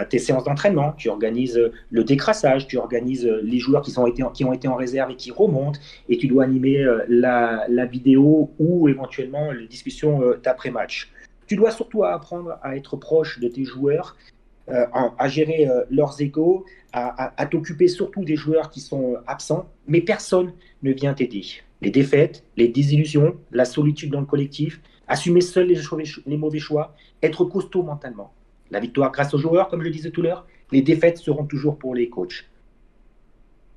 tes 0.10 0.20
séances 0.20 0.44
d'entraînement, 0.44 0.92
tu 0.92 1.10
organises 1.10 1.72
le 1.90 2.04
décrassage, 2.04 2.68
tu 2.68 2.78
organises 2.78 3.26
les 3.26 3.60
joueurs 3.60 3.82
qui, 3.82 3.92
sont 3.92 4.12
qui 4.12 4.44
ont 4.44 4.54
été 4.54 4.68
en 4.68 4.76
réserve 4.76 5.12
et 5.12 5.16
qui 5.16 5.32
remontent, 5.32 5.80
et 6.10 6.18
tu 6.18 6.28
dois 6.28 6.44
animer 6.44 6.86
la, 7.08 7.66
la 7.70 7.86
vidéo 7.86 8.52
ou 8.60 8.90
éventuellement 8.90 9.52
les 9.52 9.68
discussions 9.68 10.34
d'après-match. 10.44 11.12
Tu 11.48 11.56
dois 11.56 11.72
surtout 11.72 12.04
apprendre 12.04 12.60
à 12.62 12.76
être 12.76 12.98
proche 12.98 13.40
de 13.40 13.48
tes 13.48 13.64
joueurs, 13.64 14.18
à 14.68 15.28
gérer 15.28 15.68
leurs 15.90 16.22
égaux, 16.22 16.66
à, 16.92 17.46
t'occuper 17.50 17.88
surtout 17.88 18.24
des 18.24 18.36
joueurs 18.36 18.70
qui 18.70 18.82
sont 18.82 19.16
absents, 19.26 19.70
mais 19.88 20.02
personne 20.02 20.54
ne 20.84 20.92
vient 20.92 21.14
t'aider. 21.14 21.44
Les 21.82 21.92
défaites, 21.92 22.44
les 22.58 22.68
désillusions, 22.68 23.38
la 23.52 23.66
solitude 23.66 24.12
dans 24.12 24.20
le 24.20 24.26
collectif, 24.26 24.82
assumer 25.08 25.42
seul 25.42 25.68
les, 25.68 26.38
mauvais 26.38 26.60
choix, 26.60 26.96
être 27.24 27.46
costaud 27.46 27.84
mentalement. 27.84 28.34
La 28.72 28.80
victoire 28.80 29.12
grâce 29.12 29.34
aux 29.34 29.38
joueurs, 29.38 29.70
comme 29.70 29.82
je 29.82 29.86
le 29.86 29.92
disais 29.92 30.12
tout 30.12 30.22
à 30.22 30.26
l'heure, 30.26 30.48
les 30.72 30.82
défaites 30.82 31.18
seront 31.18 31.46
toujours 31.46 31.78
pour 31.78 31.96
les 31.96 32.10
coachs. 32.10 32.46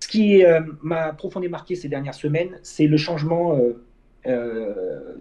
Ce 0.01 0.09
qui 0.09 0.45
euh, 0.45 0.61
m'a 0.83 1.13
profondément 1.13 1.53
marqué 1.53 1.77
ces 1.77 1.89
dernières 1.89 2.15
semaines, 2.15 2.59
c'est 2.63 2.87
le 2.87 2.97
changement 2.97 3.57
euh, 3.57 3.85
euh, 4.27 5.17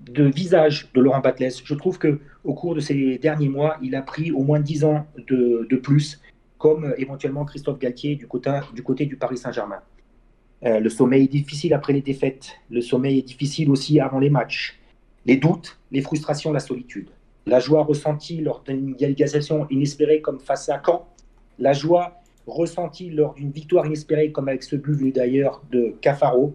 de 0.00 0.24
visage 0.24 0.90
de 0.94 1.00
Laurent 1.00 1.20
Batles. 1.20 1.62
Je 1.64 1.74
trouve 1.74 1.98
que 1.98 2.20
au 2.44 2.54
cours 2.54 2.74
de 2.74 2.80
ces 2.80 3.18
derniers 3.18 3.48
mois, 3.48 3.78
il 3.82 3.94
a 3.94 4.02
pris 4.02 4.30
au 4.30 4.42
moins 4.42 4.60
10 4.60 4.84
ans 4.84 5.06
de, 5.16 5.66
de 5.68 5.76
plus 5.76 6.20
comme 6.64 6.84
euh, 6.84 6.94
éventuellement 6.96 7.44
Christophe 7.44 7.78
Galtier 7.78 8.16
du 8.16 8.26
côté 8.26 9.04
du, 9.04 9.16
Paris 9.16 9.36
Saint-Germain. 9.36 9.80
Euh, 10.64 10.80
le 10.80 10.88
sommeil 10.88 11.24
est 11.24 11.28
difficile 11.28 11.74
après 11.74 11.92
les 11.92 12.00
défaites, 12.00 12.52
le 12.70 12.80
sommeil 12.80 13.18
est 13.18 13.28
difficile 13.28 13.70
aussi 13.70 14.00
avant 14.00 14.18
les 14.18 14.30
matchs. 14.30 14.80
Les 15.26 15.36
doutes, 15.36 15.78
les 15.92 16.00
frustrations, 16.00 16.52
la 16.52 16.60
solitude. 16.60 17.08
La 17.44 17.60
joie 17.60 17.82
ressentie 17.82 18.40
lors 18.40 18.62
d'une 18.62 18.96
égalisation 18.98 19.66
inespérée 19.68 20.22
comme 20.22 20.40
face 20.40 20.70
à 20.70 20.80
Caen. 20.84 21.06
La 21.58 21.74
joie 21.74 22.22
ressentie 22.46 23.10
lors 23.10 23.34
d'une 23.34 23.50
victoire 23.50 23.84
inespérée 23.84 24.32
comme 24.32 24.48
avec 24.48 24.62
ce 24.62 24.76
but 24.76 25.14
d'ailleurs 25.14 25.62
de 25.70 25.94
Cafaro. 26.00 26.54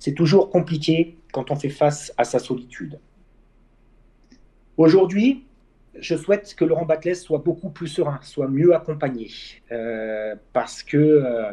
C'est 0.00 0.14
toujours 0.14 0.50
compliqué 0.50 1.16
quand 1.36 1.50
on 1.50 1.56
fait 1.56 1.68
face 1.68 2.14
à 2.16 2.24
sa 2.24 2.38
solitude. 2.38 2.98
Aujourd'hui, 4.78 5.44
je 5.98 6.16
souhaite 6.16 6.54
que 6.54 6.64
Laurent 6.64 6.86
Batles 6.86 7.14
soit 7.14 7.40
beaucoup 7.40 7.68
plus 7.68 7.88
serein, 7.88 8.18
soit 8.22 8.48
mieux 8.48 8.74
accompagné, 8.74 9.28
euh, 9.70 10.34
parce 10.54 10.82
que 10.82 10.96
euh, 10.96 11.52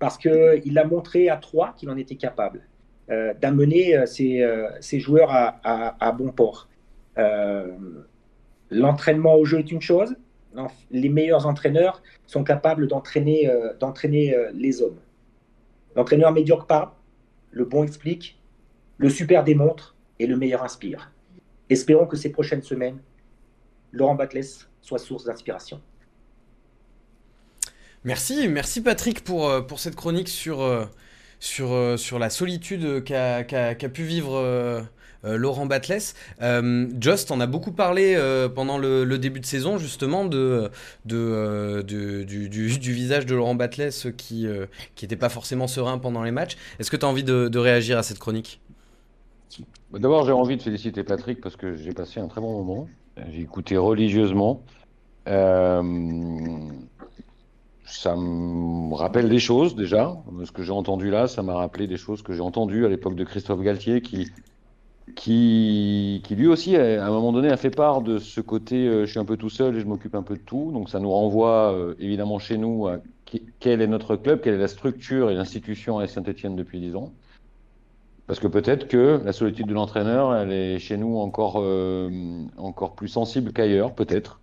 parce 0.00 0.18
que 0.18 0.60
il 0.64 0.76
a 0.76 0.84
montré 0.84 1.28
à 1.28 1.36
trois 1.36 1.72
qu'il 1.74 1.88
en 1.88 1.96
était 1.96 2.16
capable 2.16 2.62
euh, 3.10 3.32
d'amener 3.40 4.04
ses, 4.06 4.98
joueurs 4.98 5.30
à, 5.30 6.12
bon 6.18 6.32
port. 6.32 6.68
L'entraînement 8.70 9.36
au 9.36 9.44
jeu 9.44 9.60
est 9.60 9.70
une 9.70 9.82
chose. 9.82 10.16
Les 10.90 11.08
meilleurs 11.08 11.46
entraîneurs 11.46 12.02
sont 12.26 12.42
capables 12.42 12.88
d'entraîner 12.88 13.48
d'entraîner 13.78 14.34
les 14.52 14.82
hommes. 14.82 14.98
L'entraîneur 15.94 16.32
médiocre 16.32 16.66
parle, 16.66 16.90
le 17.52 17.64
bon 17.64 17.84
explique, 17.84 18.41
le 18.98 19.10
super 19.10 19.44
démontre 19.44 19.96
et 20.18 20.26
le 20.26 20.36
meilleur 20.36 20.62
inspire. 20.62 21.12
Espérons 21.68 22.06
que 22.06 22.16
ces 22.16 22.30
prochaines 22.30 22.62
semaines 22.62 22.98
Laurent 23.92 24.14
Batles 24.14 24.66
soit 24.80 24.98
source 24.98 25.24
d'inspiration. 25.24 25.80
Merci, 28.04 28.48
merci 28.48 28.80
Patrick 28.80 29.22
pour, 29.22 29.48
euh, 29.48 29.60
pour 29.60 29.78
cette 29.78 29.94
chronique 29.94 30.28
sur, 30.28 30.60
euh, 30.60 30.86
sur, 31.38 31.72
euh, 31.72 31.96
sur 31.96 32.18
la 32.18 32.30
solitude 32.30 33.04
qu'a 33.04 33.44
pu 33.92 34.02
vivre 34.02 34.84
Laurent 35.22 35.66
Batles. 35.66 36.14
Just 37.00 37.30
en 37.30 37.38
a 37.38 37.46
beaucoup 37.46 37.70
parlé 37.70 38.18
pendant 38.56 38.76
le, 38.76 39.18
début 39.18 39.38
de 39.38 39.46
saison 39.46 39.78
justement 39.78 40.24
de, 40.24 40.68
de, 41.04 41.82
du, 41.82 42.92
visage 42.92 43.24
de 43.24 43.36
Laurent 43.36 43.54
Batles 43.54 43.92
qui 44.16 44.48
n'était 45.00 45.16
pas 45.16 45.28
forcément 45.28 45.68
serein 45.68 45.98
pendant 45.98 46.24
les 46.24 46.32
matchs. 46.32 46.56
Est-ce 46.80 46.90
que 46.90 46.96
tu 46.96 47.06
as 47.06 47.08
envie 47.08 47.24
de, 47.24 47.58
réagir 47.58 47.98
à 47.98 48.02
cette 48.02 48.18
chronique? 48.18 48.60
D'abord 49.92 50.24
j'ai 50.24 50.32
envie 50.32 50.56
de 50.56 50.62
féliciter 50.62 51.04
Patrick 51.04 51.40
parce 51.40 51.56
que 51.56 51.76
j'ai 51.76 51.92
passé 51.92 52.20
un 52.20 52.28
très 52.28 52.40
bon 52.40 52.64
moment. 52.64 52.88
J'ai 53.30 53.42
écouté 53.42 53.76
religieusement. 53.76 54.62
Euh, 55.28 55.82
ça 57.84 58.16
me 58.16 58.94
rappelle 58.94 59.28
des 59.28 59.38
choses 59.38 59.76
déjà. 59.76 60.16
Ce 60.44 60.50
que 60.52 60.62
j'ai 60.62 60.72
entendu 60.72 61.10
là, 61.10 61.28
ça 61.28 61.42
m'a 61.42 61.54
rappelé 61.54 61.86
des 61.86 61.96
choses 61.98 62.22
que 62.22 62.32
j'ai 62.32 62.40
entendues 62.40 62.86
à 62.86 62.88
l'époque 62.88 63.14
de 63.14 63.24
Christophe 63.24 63.60
Galtier, 63.60 64.00
qui, 64.00 64.30
qui, 65.14 66.22
qui 66.24 66.34
lui 66.34 66.46
aussi, 66.46 66.76
à 66.76 67.04
un 67.04 67.10
moment 67.10 67.32
donné, 67.32 67.48
a 67.50 67.56
fait 67.56 67.70
part 67.70 68.00
de 68.00 68.18
ce 68.18 68.40
côté 68.40 68.88
euh, 68.88 69.04
je 69.04 69.10
suis 69.10 69.20
un 69.20 69.24
peu 69.24 69.36
tout 69.36 69.50
seul 69.50 69.76
et 69.76 69.80
je 69.80 69.86
m'occupe 69.86 70.14
un 70.14 70.22
peu 70.22 70.36
de 70.36 70.42
tout. 70.42 70.70
Donc 70.72 70.88
ça 70.88 71.00
nous 71.00 71.10
renvoie 71.10 71.74
euh, 71.74 71.94
évidemment 71.98 72.38
chez 72.38 72.56
nous 72.56 72.86
à 72.86 72.98
quel 73.60 73.80
est 73.80 73.86
notre 73.86 74.16
club, 74.16 74.40
quelle 74.40 74.54
est 74.54 74.58
la 74.58 74.68
structure 74.68 75.30
et 75.30 75.34
l'institution 75.34 75.98
à 75.98 76.06
Saint-Etienne 76.06 76.56
depuis 76.56 76.80
dix 76.80 76.96
ans. 76.96 77.12
Parce 78.26 78.38
que 78.38 78.46
peut-être 78.46 78.88
que 78.88 79.20
la 79.24 79.32
solitude 79.32 79.66
de 79.66 79.74
l'entraîneur, 79.74 80.34
elle 80.34 80.52
est 80.52 80.78
chez 80.78 80.96
nous 80.96 81.18
encore, 81.18 81.56
euh, 81.58 82.44
encore 82.56 82.94
plus 82.94 83.08
sensible 83.08 83.52
qu'ailleurs, 83.52 83.94
peut-être. 83.94 84.40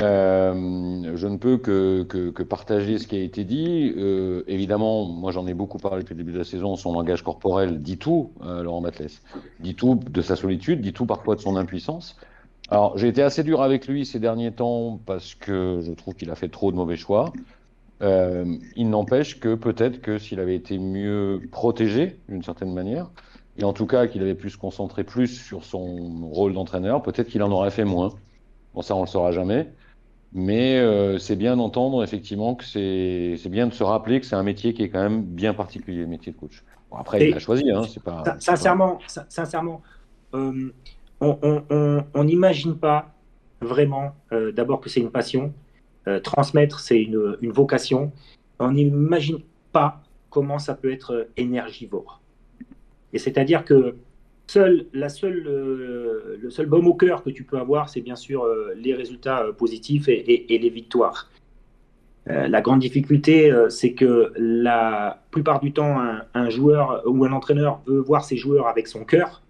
Euh, 0.00 1.14
je 1.16 1.26
ne 1.26 1.36
peux 1.36 1.58
que, 1.58 2.02
que, 2.04 2.42
partager 2.42 2.98
ce 2.98 3.06
qui 3.06 3.16
a 3.16 3.20
été 3.20 3.44
dit. 3.44 3.92
Euh, 3.96 4.42
évidemment, 4.46 5.04
moi 5.04 5.32
j'en 5.32 5.46
ai 5.46 5.52
beaucoup 5.52 5.78
parlé 5.78 6.02
depuis 6.02 6.14
le 6.14 6.18
début 6.18 6.32
de 6.32 6.38
la 6.38 6.44
saison. 6.44 6.76
Son 6.76 6.92
langage 6.92 7.22
corporel 7.22 7.82
dit 7.82 7.98
tout, 7.98 8.30
Laurent 8.42 8.80
Batles. 8.80 9.20
Dit 9.60 9.74
tout 9.74 9.96
de 9.96 10.22
sa 10.22 10.36
solitude, 10.36 10.80
dit 10.80 10.92
tout 10.92 11.04
parfois 11.04 11.34
de 11.34 11.40
son 11.40 11.56
impuissance. 11.56 12.16
Alors 12.70 12.96
j'ai 12.96 13.08
été 13.08 13.22
assez 13.22 13.42
dur 13.42 13.60
avec 13.60 13.86
lui 13.86 14.06
ces 14.06 14.18
derniers 14.18 14.52
temps 14.52 14.98
parce 15.04 15.34
que 15.34 15.80
je 15.82 15.92
trouve 15.92 16.14
qu'il 16.14 16.30
a 16.30 16.34
fait 16.36 16.48
trop 16.48 16.70
de 16.70 16.76
mauvais 16.76 16.96
choix. 16.96 17.32
Euh, 18.02 18.56
il 18.74 18.90
n'empêche 18.90 19.38
que 19.38 19.54
peut-être 19.54 20.00
que 20.00 20.18
s'il 20.18 20.40
avait 20.40 20.56
été 20.56 20.78
mieux 20.78 21.40
protégé 21.52 22.18
d'une 22.28 22.42
certaine 22.42 22.74
manière, 22.74 23.10
et 23.56 23.64
en 23.64 23.72
tout 23.72 23.86
cas 23.86 24.06
qu'il 24.08 24.22
avait 24.22 24.34
pu 24.34 24.50
se 24.50 24.58
concentrer 24.58 25.04
plus 25.04 25.28
sur 25.28 25.64
son 25.64 26.28
rôle 26.32 26.52
d'entraîneur, 26.52 27.02
peut-être 27.02 27.28
qu'il 27.28 27.42
en 27.42 27.50
aurait 27.52 27.70
fait 27.70 27.84
moins. 27.84 28.10
Bon, 28.74 28.82
ça, 28.82 28.96
on 28.96 29.02
le 29.02 29.06
saura 29.06 29.30
jamais. 29.30 29.68
Mais 30.32 30.78
euh, 30.78 31.18
c'est 31.18 31.36
bien 31.36 31.56
d'entendre 31.56 32.02
effectivement 32.02 32.54
que 32.54 32.64
c'est 32.64 33.48
bien 33.50 33.66
de 33.66 33.74
se 33.74 33.84
rappeler 33.84 34.18
que 34.18 34.26
c'est 34.26 34.34
un 34.34 34.42
métier 34.42 34.72
qui 34.72 34.82
est 34.82 34.88
quand 34.88 35.02
même 35.02 35.22
bien 35.22 35.52
particulier, 35.52 36.00
le 36.00 36.06
métier 36.06 36.32
de 36.32 36.38
coach. 36.38 36.64
Bon, 36.90 36.96
après, 36.96 37.28
il 37.28 37.34
l'a 37.34 37.38
choisi, 37.38 37.70
hein, 37.70 37.82
c'est 37.88 38.02
pas. 38.02 38.24
Sincèrement, 38.38 38.98
sincèrement, 39.28 39.82
euh, 40.34 40.72
on 41.20 42.24
n'imagine 42.24 42.78
pas 42.78 43.12
vraiment 43.60 44.14
d'abord 44.54 44.80
que 44.80 44.88
c'est 44.88 45.00
une 45.00 45.10
passion, 45.10 45.52
euh, 46.08 46.18
transmettre, 46.20 46.80
c'est 46.80 47.00
une, 47.00 47.36
vocation. 47.42 48.12
On 48.58 48.72
n'imagine 48.72 49.38
pas 49.72 50.02
comment 50.30 50.58
ça 50.58 50.74
peut 50.74 50.92
être 50.92 51.28
énergivore. 51.36 52.20
Et 53.12 53.18
c'est-à-dire 53.18 53.64
que 53.64 53.94
la 54.92 55.08
seule, 55.08 55.46
euh, 55.46 56.38
le 56.40 56.50
seul 56.50 56.66
baume 56.66 56.88
au 56.88 56.94
cœur 56.94 57.22
que 57.22 57.30
tu 57.30 57.44
peux 57.44 57.58
avoir, 57.58 57.88
c'est 57.88 58.00
bien 58.00 58.16
sûr 58.16 58.42
euh, 58.42 58.74
les 58.76 58.94
résultats 58.94 59.46
positifs 59.56 60.08
et, 60.08 60.46
les 60.48 60.70
victoires. 60.70 61.30
la 62.26 62.60
grande 62.60 62.80
difficulté, 62.80 63.52
c'est 63.68 63.94
que 63.94 64.32
la 64.36 65.22
plupart 65.30 65.60
du 65.60 65.72
temps, 65.72 66.00
un, 66.34 66.50
joueur 66.50 67.02
ou 67.06 67.24
un 67.24 67.32
entraîneur 67.32 67.80
veut 67.86 68.00
voir 68.00 68.24
ses 68.24 68.36
joueurs 68.36 68.66
avec 68.66 68.86
son 68.88 69.04
cœur, 69.04 69.42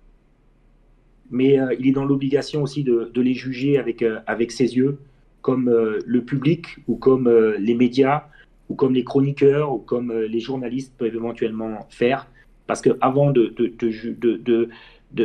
mais 1.30 1.58
il 1.78 1.86
est 1.88 1.92
dans 1.92 2.04
l'obligation 2.04 2.62
aussi 2.62 2.82
de, 2.82 3.10
les 3.20 3.34
juger 3.34 3.78
avec 3.78 4.52
ses 4.52 4.76
yeux 4.76 4.98
comme 5.42 5.68
euh, 5.68 5.98
le 6.06 6.24
public 6.24 6.78
ou 6.88 6.96
comme 6.96 7.26
euh, 7.26 7.56
les 7.58 7.74
médias 7.74 8.24
ou 8.68 8.74
comme 8.74 8.94
les 8.94 9.04
chroniqueurs 9.04 9.72
ou 9.72 9.78
comme 9.78 10.10
euh, 10.10 10.26
les 10.26 10.40
journalistes 10.40 10.94
peuvent 10.96 11.14
éventuellement 11.14 11.86
faire. 11.90 12.28
Parce 12.66 12.80
qu'avant 12.80 13.32
de, 13.32 13.52
de, 13.56 14.68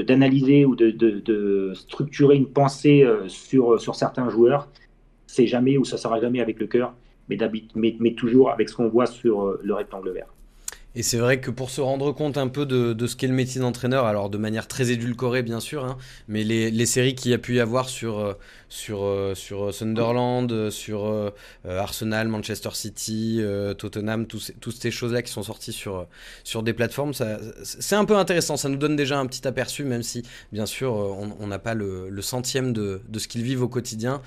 d'analyser 0.02 0.66
ou 0.66 0.76
de, 0.76 1.72
structurer 1.76 2.36
une 2.36 2.48
pensée 2.48 3.08
sur, 3.28 3.80
sur 3.80 3.96
certains 3.96 4.30
joueurs, 4.30 4.68
c'est 5.28 5.48
jamais 5.48 5.78
ou 5.78 5.86
ça 5.86 5.98
sera 5.98 6.20
jamais 6.20 6.42
avec 6.42 6.60
le 6.60 6.66
cœur, 6.66 6.94
mais, 7.30 7.38
mais, 7.76 7.96
mais 8.00 8.14
toujours 8.16 8.50
avec 8.50 8.68
ce 8.70 8.76
qu'on 8.76 8.90
voit 8.90 9.06
sur 9.06 9.56
le 9.64 9.74
rectangle 9.74 10.10
vert. 10.12 10.34
Et 10.98 11.04
c'est 11.04 11.20
vrai 11.20 11.40
que 11.40 11.52
pour 11.52 11.70
se 11.70 11.80
rendre 11.80 12.12
compte 12.12 12.40
un 12.40 12.48
peu 12.48 12.66
de, 12.66 13.06
ce 13.06 13.16
qu'est 13.16 13.28
le 13.28 13.34
métier 13.34 13.62
d'entraîneur, 13.62 14.06
alors 14.06 14.32
de 14.32 14.40
manière 14.40 14.68
très 14.68 14.90
édulcorée 14.90 15.44
bien 15.44 15.60
sûr, 15.60 15.86
hein, 15.86 15.96
mais 16.28 16.44
les, 16.44 16.86
séries 16.88 17.14
qu'il 17.14 17.30
y 17.30 17.36
a 17.36 17.38
pu 17.38 17.58
y 17.58 17.60
avoir 17.60 17.88
sur, 17.88 18.18
euh, 18.18 18.34
sur, 18.68 19.04
euh, 19.04 19.36
sur 19.36 19.72
Sunderland, 19.72 20.52
euh, 20.52 20.72
sur 20.72 21.32
Arsenal, 21.70 22.30
Manchester 22.30 22.72
City, 22.74 23.40
Tottenham, 23.78 24.26
tous, 24.26 24.54
toutes 24.60 24.82
ces 24.82 24.90
choses-là 24.90 25.22
qui 25.22 25.32
sont 25.32 25.44
sorties 25.44 25.72
sur, 25.72 26.08
sur 26.44 26.64
des 26.64 26.74
plateformes, 26.74 27.12
c'est 27.14 27.96
un 27.96 28.06
peu 28.06 28.18
intéressant, 28.18 28.58
ça 28.58 28.68
nous 28.68 28.78
donne 28.78 28.96
déjà 28.96 29.20
un 29.20 29.28
petit 29.28 29.48
aperçu, 29.48 29.84
même 29.84 30.02
si 30.02 30.24
bien 30.52 30.66
sûr 30.66 30.94
on 30.94 31.46
n'a 31.46 31.60
pas 31.60 31.76
le, 31.76 32.10
le, 32.10 32.22
centième 32.24 32.74
de, 32.74 33.02
de 33.08 33.20
ce 33.20 33.28
qu'ils 33.28 33.44
vivent 33.44 33.62
au 33.62 33.70
quotidien 33.70 34.24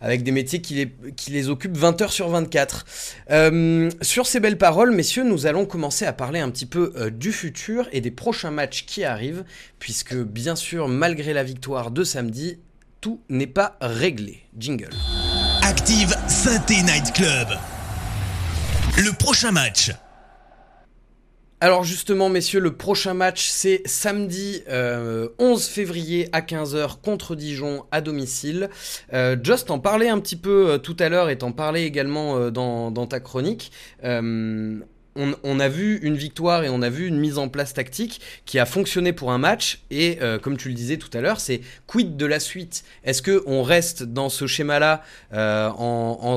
avec 0.00 0.22
des 0.22 0.30
métiers 0.30 0.60
qui 0.60 0.90
les, 1.28 1.48
occupent 1.48 1.76
20 1.76 2.02
heures 2.02 2.12
sur 2.12 2.28
24. 2.28 2.86
Euh, 3.30 3.90
sur 4.02 4.26
ces 4.26 4.40
belles 4.40 4.58
paroles, 4.58 4.92
messieurs, 4.92 5.24
nous 5.24 5.46
allons 5.46 5.66
commencer 5.66 6.04
à 6.04 6.12
parler 6.12 6.40
un 6.40 6.50
petit 6.50 6.66
peu 6.66 6.92
euh, 6.96 7.10
du 7.10 7.32
futur 7.32 7.88
et 7.92 8.00
des 8.00 8.10
prochains 8.10 8.50
matchs 8.50 8.84
qui 8.86 9.04
arrivent, 9.04 9.44
puisque 9.78 10.16
bien 10.16 10.56
sûr, 10.56 10.88
malgré 10.88 11.32
la 11.32 11.44
victoire 11.44 11.90
de 11.90 12.04
samedi, 12.04 12.58
tout 13.00 13.20
n'est 13.28 13.46
pas 13.46 13.76
réglé. 13.80 14.42
Jingle. 14.58 14.90
Active 15.62 16.14
Synthé 16.26 16.82
Night 16.82 17.12
Club. 17.12 17.48
Le 18.96 19.12
prochain 19.12 19.52
match. 19.52 19.92
Alors 21.60 21.82
justement, 21.82 22.28
messieurs, 22.28 22.60
le 22.60 22.76
prochain 22.76 23.14
match, 23.14 23.48
c'est 23.48 23.82
samedi 23.84 24.62
11 24.68 24.68
euh, 24.68 25.28
février 25.58 26.28
à 26.32 26.40
15h 26.40 27.00
contre 27.02 27.34
Dijon 27.34 27.84
à 27.90 28.00
domicile. 28.00 28.70
Euh, 29.12 29.36
Just 29.42 29.72
en 29.72 29.80
parlait 29.80 30.08
un 30.08 30.20
petit 30.20 30.36
peu 30.36 30.70
euh, 30.70 30.78
tout 30.78 30.96
à 31.00 31.08
l'heure 31.08 31.30
et 31.30 31.38
t'en 31.38 31.50
parlais 31.50 31.84
également 31.84 32.50
dans, 32.50 32.92
dans, 32.92 33.06
ta 33.06 33.18
chronique 33.18 33.72
on, 35.42 35.60
a 35.60 35.68
vu 35.68 35.98
une 36.02 36.16
victoire 36.16 36.64
et 36.64 36.68
on 36.68 36.82
a 36.82 36.88
vu 36.88 37.06
une 37.06 37.18
mise 37.18 37.38
en 37.38 37.48
place 37.48 37.74
tactique 37.74 38.20
qui 38.46 38.58
a 38.58 38.66
fonctionné 38.66 39.12
pour 39.12 39.32
un 39.32 39.38
match. 39.38 39.82
Et 39.90 40.18
euh, 40.22 40.38
comme 40.38 40.56
tu 40.56 40.68
le 40.68 40.74
disais 40.74 40.96
tout 40.96 41.10
à 41.16 41.20
l'heure, 41.20 41.40
c'est 41.40 41.60
quid 41.86 42.16
de 42.16 42.26
la 42.26 42.40
suite? 42.40 42.84
Est-ce 43.04 43.22
que 43.22 43.42
on 43.46 43.62
reste 43.62 44.02
dans 44.02 44.28
ce 44.28 44.46
schéma-là 44.46 45.02
euh, 45.32 45.68
en, 45.70 46.36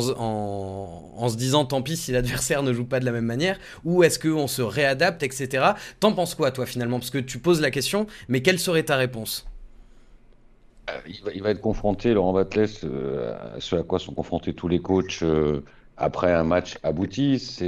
se 1.30 1.38
disant 1.38 1.66
tant 1.66 1.82
pis 1.82 1.98
si 1.98 2.12
l'adversaire 2.12 2.64
ne 2.64 2.74
joue 2.74 2.86
pas 2.86 3.00
de 3.00 3.06
la 3.06 3.12
même 3.12 3.26
manière? 3.26 3.60
Ou 3.86 4.04
est-ce 4.04 4.20
qu'on 4.20 4.48
se 4.48 4.62
réadapte, 4.62 5.24
etc. 5.24 5.72
T'en 6.00 6.14
penses 6.14 6.36
quoi, 6.36 6.52
toi, 6.52 6.66
finalement? 6.66 7.00
Parce 7.00 7.12
que 7.12 7.20
tu 7.20 7.40
poses 7.40 7.62
la 7.62 7.72
question, 7.72 8.08
mais 8.28 8.42
quelle 8.42 8.60
serait 8.60 8.84
ta 8.84 8.96
réponse? 8.96 9.46
Euh, 10.90 10.94
il 11.34 11.44
va, 11.44 11.52
être 11.52 11.62
confronté, 11.62 12.14
Laurent 12.14 12.34
Batles, 12.34 12.68
à 13.56 13.60
ce 13.60 13.76
à 13.76 13.84
quoi 13.84 14.00
sont 14.00 14.14
confrontés 14.14 14.54
tous 14.54 14.68
les 14.68 14.80
coachs 14.80 15.24
après 16.02 16.34
un 16.34 16.44
match 16.44 16.80
abouti, 16.82 17.38
c'est 17.38 17.66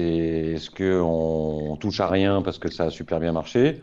est-ce 0.56 0.70
qu'on 0.70 1.78
touche 1.80 2.00
à 2.00 2.08
rien 2.08 2.42
parce 2.42 2.58
que 2.58 2.72
ça 2.72 2.86
a 2.86 2.90
super 2.90 3.20
bien 3.20 3.32
marché 3.32 3.80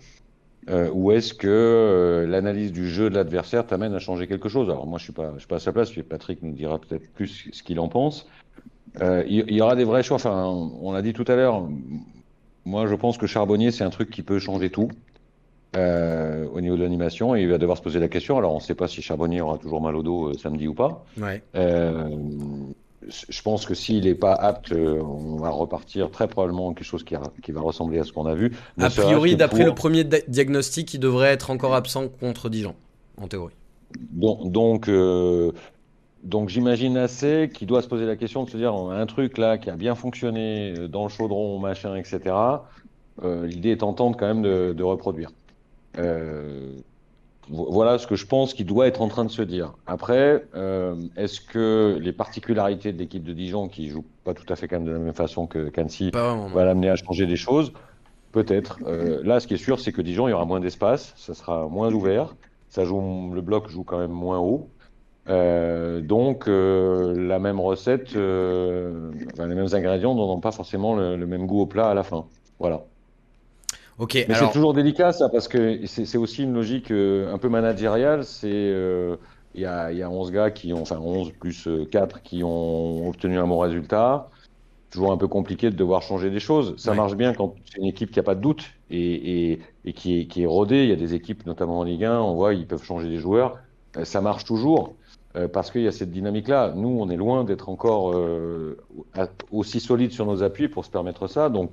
euh, 0.68 0.90
ou 0.92 1.12
est-ce 1.12 1.32
que 1.32 1.48
euh, 1.48 2.26
l'analyse 2.26 2.70
du 2.70 2.88
jeu 2.88 3.08
de 3.08 3.14
l'adversaire 3.14 3.66
t'amène 3.66 3.94
à 3.94 3.98
changer 3.98 4.26
quelque 4.26 4.48
chose? 4.48 4.68
Alors 4.68 4.86
moi 4.86 4.98
je 4.98 5.04
suis 5.04 5.12
pas, 5.12 5.32
je 5.34 5.38
suis 5.38 5.48
pas 5.48 5.56
à 5.56 5.60
sa 5.60 5.72
place, 5.72 5.90
Patrick 6.08 6.42
nous 6.42 6.52
dira 6.52 6.78
peut-être 6.78 7.10
plus 7.12 7.48
ce 7.52 7.62
qu'il 7.62 7.80
en 7.80 7.88
pense. 7.88 8.28
Euh, 9.00 9.24
il, 9.26 9.52
y 9.52 9.60
aura 9.62 9.76
des 9.76 9.84
vrais 9.84 10.02
choix. 10.02 10.16
Enfin, 10.16 10.44
on 10.44 10.92
l'a 10.92 11.00
dit 11.00 11.12
tout 11.12 11.24
à 11.28 11.36
l'heure. 11.36 11.66
Moi 12.64 12.86
je 12.86 12.94
pense 12.94 13.18
que 13.18 13.26
Charbonnier 13.26 13.70
c'est 13.70 13.84
un 13.84 13.90
truc 13.90 14.10
qui 14.10 14.22
peut 14.22 14.38
changer 14.38 14.68
tout. 14.68 14.90
au 15.76 16.60
niveau 16.60 16.76
de 16.76 16.82
l'animation 16.82 17.36
et 17.36 17.42
il 17.42 17.48
va 17.48 17.56
devoir 17.56 17.78
se 17.78 17.82
poser 17.82 18.00
la 18.00 18.08
question. 18.08 18.36
Alors 18.36 18.52
on 18.52 18.56
ne 18.56 18.62
sait 18.62 18.74
pas 18.74 18.88
si 18.88 19.00
Charbonnier 19.00 19.40
aura 19.40 19.58
toujours 19.58 19.80
mal 19.80 19.96
au 19.96 20.02
dos 20.02 20.34
samedi 20.34 20.68
ou 20.68 20.74
pas. 20.74 21.04
Ouais 21.16 21.42
je 23.08 23.42
pense 23.42 23.64
que 23.64 23.74
s'il 23.74 24.04
n'est 24.04 24.14
pas 24.14 24.34
apte, 24.34 24.72
euh, 24.72 25.00
on 25.00 25.36
va 25.36 25.50
repartir 25.50 26.10
très 26.10 26.28
probablement 26.28 26.72
quelque 26.74 26.86
chose 26.86 27.04
qui, 27.04 27.14
va 27.14 27.60
ressembler 27.60 27.98
à 27.98 28.04
ce 28.04 28.12
qu'on 28.12 28.26
a 28.26 28.34
vu. 28.34 28.52
a 28.78 28.90
priori, 28.90 29.36
d'après 29.36 29.64
le 29.64 29.74
premier 29.74 30.04
diagnostic, 30.04 30.94
il 30.94 31.00
devrait 31.00 31.30
être 31.30 31.50
encore 31.50 31.74
absent 31.74 32.08
contre 32.08 32.48
Dijon, 32.48 32.74
en 33.16 33.28
théorie. 33.28 33.54
Donc, 34.12 34.52
donc, 34.52 34.88
euh, 34.88 35.52
donc 36.22 36.48
j'imagine 36.48 36.96
assez 36.96 37.50
qu'il 37.52 37.66
doit 37.66 37.82
se 37.82 37.88
poser 37.88 38.06
la 38.06 38.16
question 38.16 38.44
de 38.44 38.50
se 38.50 38.56
dire 38.56 38.74
un 38.74 39.06
truc 39.06 39.38
là 39.38 39.58
qui 39.58 39.70
a 39.70 39.76
bien 39.76 39.94
fonctionné 39.94 40.74
euh, 40.76 40.88
dans 40.88 41.04
le 41.04 41.08
chaudron, 41.08 41.58
machin, 41.58 41.96
etc. 41.96 42.34
L'idée 43.22 43.72
est 43.72 43.78
tentante 43.78 44.18
quand 44.18 44.26
même 44.26 44.40
de, 44.40 44.72
de 44.74 44.82
reproduire. 44.82 45.30
Euh, 45.98 46.76
voilà 47.50 47.98
ce 47.98 48.06
que 48.06 48.16
je 48.16 48.26
pense 48.26 48.54
qu'il 48.54 48.66
doit 48.66 48.86
être 48.86 49.02
en 49.02 49.08
train 49.08 49.24
de 49.24 49.30
se 49.30 49.42
dire. 49.42 49.74
Après, 49.86 50.44
euh, 50.54 50.94
est-ce 51.16 51.40
que 51.40 51.98
les 52.00 52.12
particularités 52.12 52.92
de 52.92 52.98
l'équipe 52.98 53.24
de 53.24 53.32
Dijon, 53.32 53.68
qui 53.68 53.88
joue 53.88 54.04
pas 54.24 54.34
tout 54.34 54.50
à 54.52 54.56
fait 54.56 54.68
quand 54.68 54.76
même 54.76 54.86
de 54.86 54.92
la 54.92 54.98
même 54.98 55.14
façon 55.14 55.46
que 55.46 55.68
qu'Annecy, 55.68 56.10
va 56.12 56.64
l'amener 56.64 56.90
à 56.90 56.96
changer 56.96 57.26
des 57.26 57.36
choses? 57.36 57.72
Peut-être. 58.32 58.78
Euh, 58.86 59.20
là, 59.24 59.40
ce 59.40 59.48
qui 59.48 59.54
est 59.54 59.58
sûr, 59.58 59.80
c'est 59.80 59.90
que 59.90 60.02
Dijon, 60.02 60.28
il 60.28 60.30
y 60.30 60.34
aura 60.34 60.44
moins 60.44 60.60
d'espace, 60.60 61.12
ça 61.16 61.34
sera 61.34 61.66
moins 61.66 61.92
ouvert, 61.92 62.36
ça 62.68 62.84
joue, 62.84 63.32
le 63.34 63.40
bloc 63.40 63.68
joue 63.68 63.82
quand 63.82 63.98
même 63.98 64.12
moins 64.12 64.38
haut. 64.38 64.68
Euh, 65.28 66.00
donc, 66.00 66.44
la 66.46 67.38
même 67.40 67.58
recette, 67.58 68.14
les 68.14 68.20
mêmes 69.38 69.74
ingrédients 69.74 70.14
n'ont 70.14 70.40
pas 70.40 70.52
forcément 70.52 70.94
le 70.94 71.26
même 71.26 71.46
goût 71.46 71.62
au 71.62 71.66
plat 71.66 71.88
à 71.88 71.94
la 71.94 72.04
fin. 72.04 72.26
Voilà. 72.60 72.84
Ok. 74.00 74.24
Mais 74.28 74.34
c'est 74.34 74.50
toujours 74.50 74.72
délicat 74.72 75.12
ça 75.12 75.28
parce 75.28 75.46
que 75.46 75.86
c'est 75.86 76.16
aussi 76.16 76.44
une 76.44 76.54
logique 76.54 76.90
euh, 76.90 77.32
un 77.32 77.36
peu 77.36 77.50
managériale. 77.50 78.24
C'est 78.24 78.48
euh, 78.50 79.16
il 79.54 79.60
y, 79.60 79.66
a, 79.66 79.92
y, 79.92 80.02
a, 80.02 80.08
11 80.08 80.32
gars 80.32 80.50
qui 80.50 80.72
ont, 80.72 80.80
enfin 80.80 80.98
11 80.98 81.32
plus 81.38 81.68
4 81.90 82.16
euh, 82.16 82.18
qui 82.24 82.42
ont 82.42 83.08
obtenu 83.08 83.38
un 83.38 83.46
bon 83.46 83.58
résultat. 83.58 84.30
Toujours 84.90 85.12
un 85.12 85.18
peu 85.18 85.28
compliqué 85.28 85.70
de 85.70 85.76
devoir 85.76 86.00
changer 86.00 86.30
des 86.30 86.40
choses. 86.40 86.74
Ça 86.78 86.94
marche 86.94 87.14
bien 87.14 87.34
quand 87.34 87.54
c'est 87.70 87.78
une 87.78 87.86
équipe 87.86 88.10
qui 88.10 88.18
a 88.18 88.22
pas 88.22 88.34
de 88.34 88.40
doute 88.40 88.64
et, 88.90 89.50
et, 89.52 89.60
et 89.84 89.92
qui, 89.92 90.20
est, 90.20 90.26
qui 90.26 90.42
est 90.42 90.46
rodée. 90.46 90.82
Il 90.82 90.88
y 90.88 90.92
a 90.92 90.96
des 90.96 91.14
équipes, 91.14 91.44
notamment 91.46 91.80
en 91.80 91.84
Ligue 91.84 92.04
1, 92.04 92.18
on 92.20 92.34
voit 92.34 92.54
ils 92.54 92.66
peuvent 92.66 92.82
changer 92.82 93.08
des 93.08 93.18
joueurs. 93.18 93.58
Ça 94.02 94.20
marche 94.20 94.44
toujours 94.44 94.94
parce 95.52 95.70
qu'il 95.70 95.82
y 95.82 95.86
a 95.86 95.92
cette 95.92 96.10
dynamique-là. 96.10 96.72
Nous, 96.74 96.88
on 96.88 97.08
est 97.08 97.16
loin 97.16 97.44
d'être 97.44 97.68
encore 97.68 98.16
aussi 99.52 99.78
solide 99.78 100.10
sur 100.10 100.26
nos 100.26 100.42
appuis 100.42 100.68
pour 100.68 100.84
se 100.84 100.90
permettre 100.90 101.28
ça. 101.28 101.50
Donc 101.50 101.70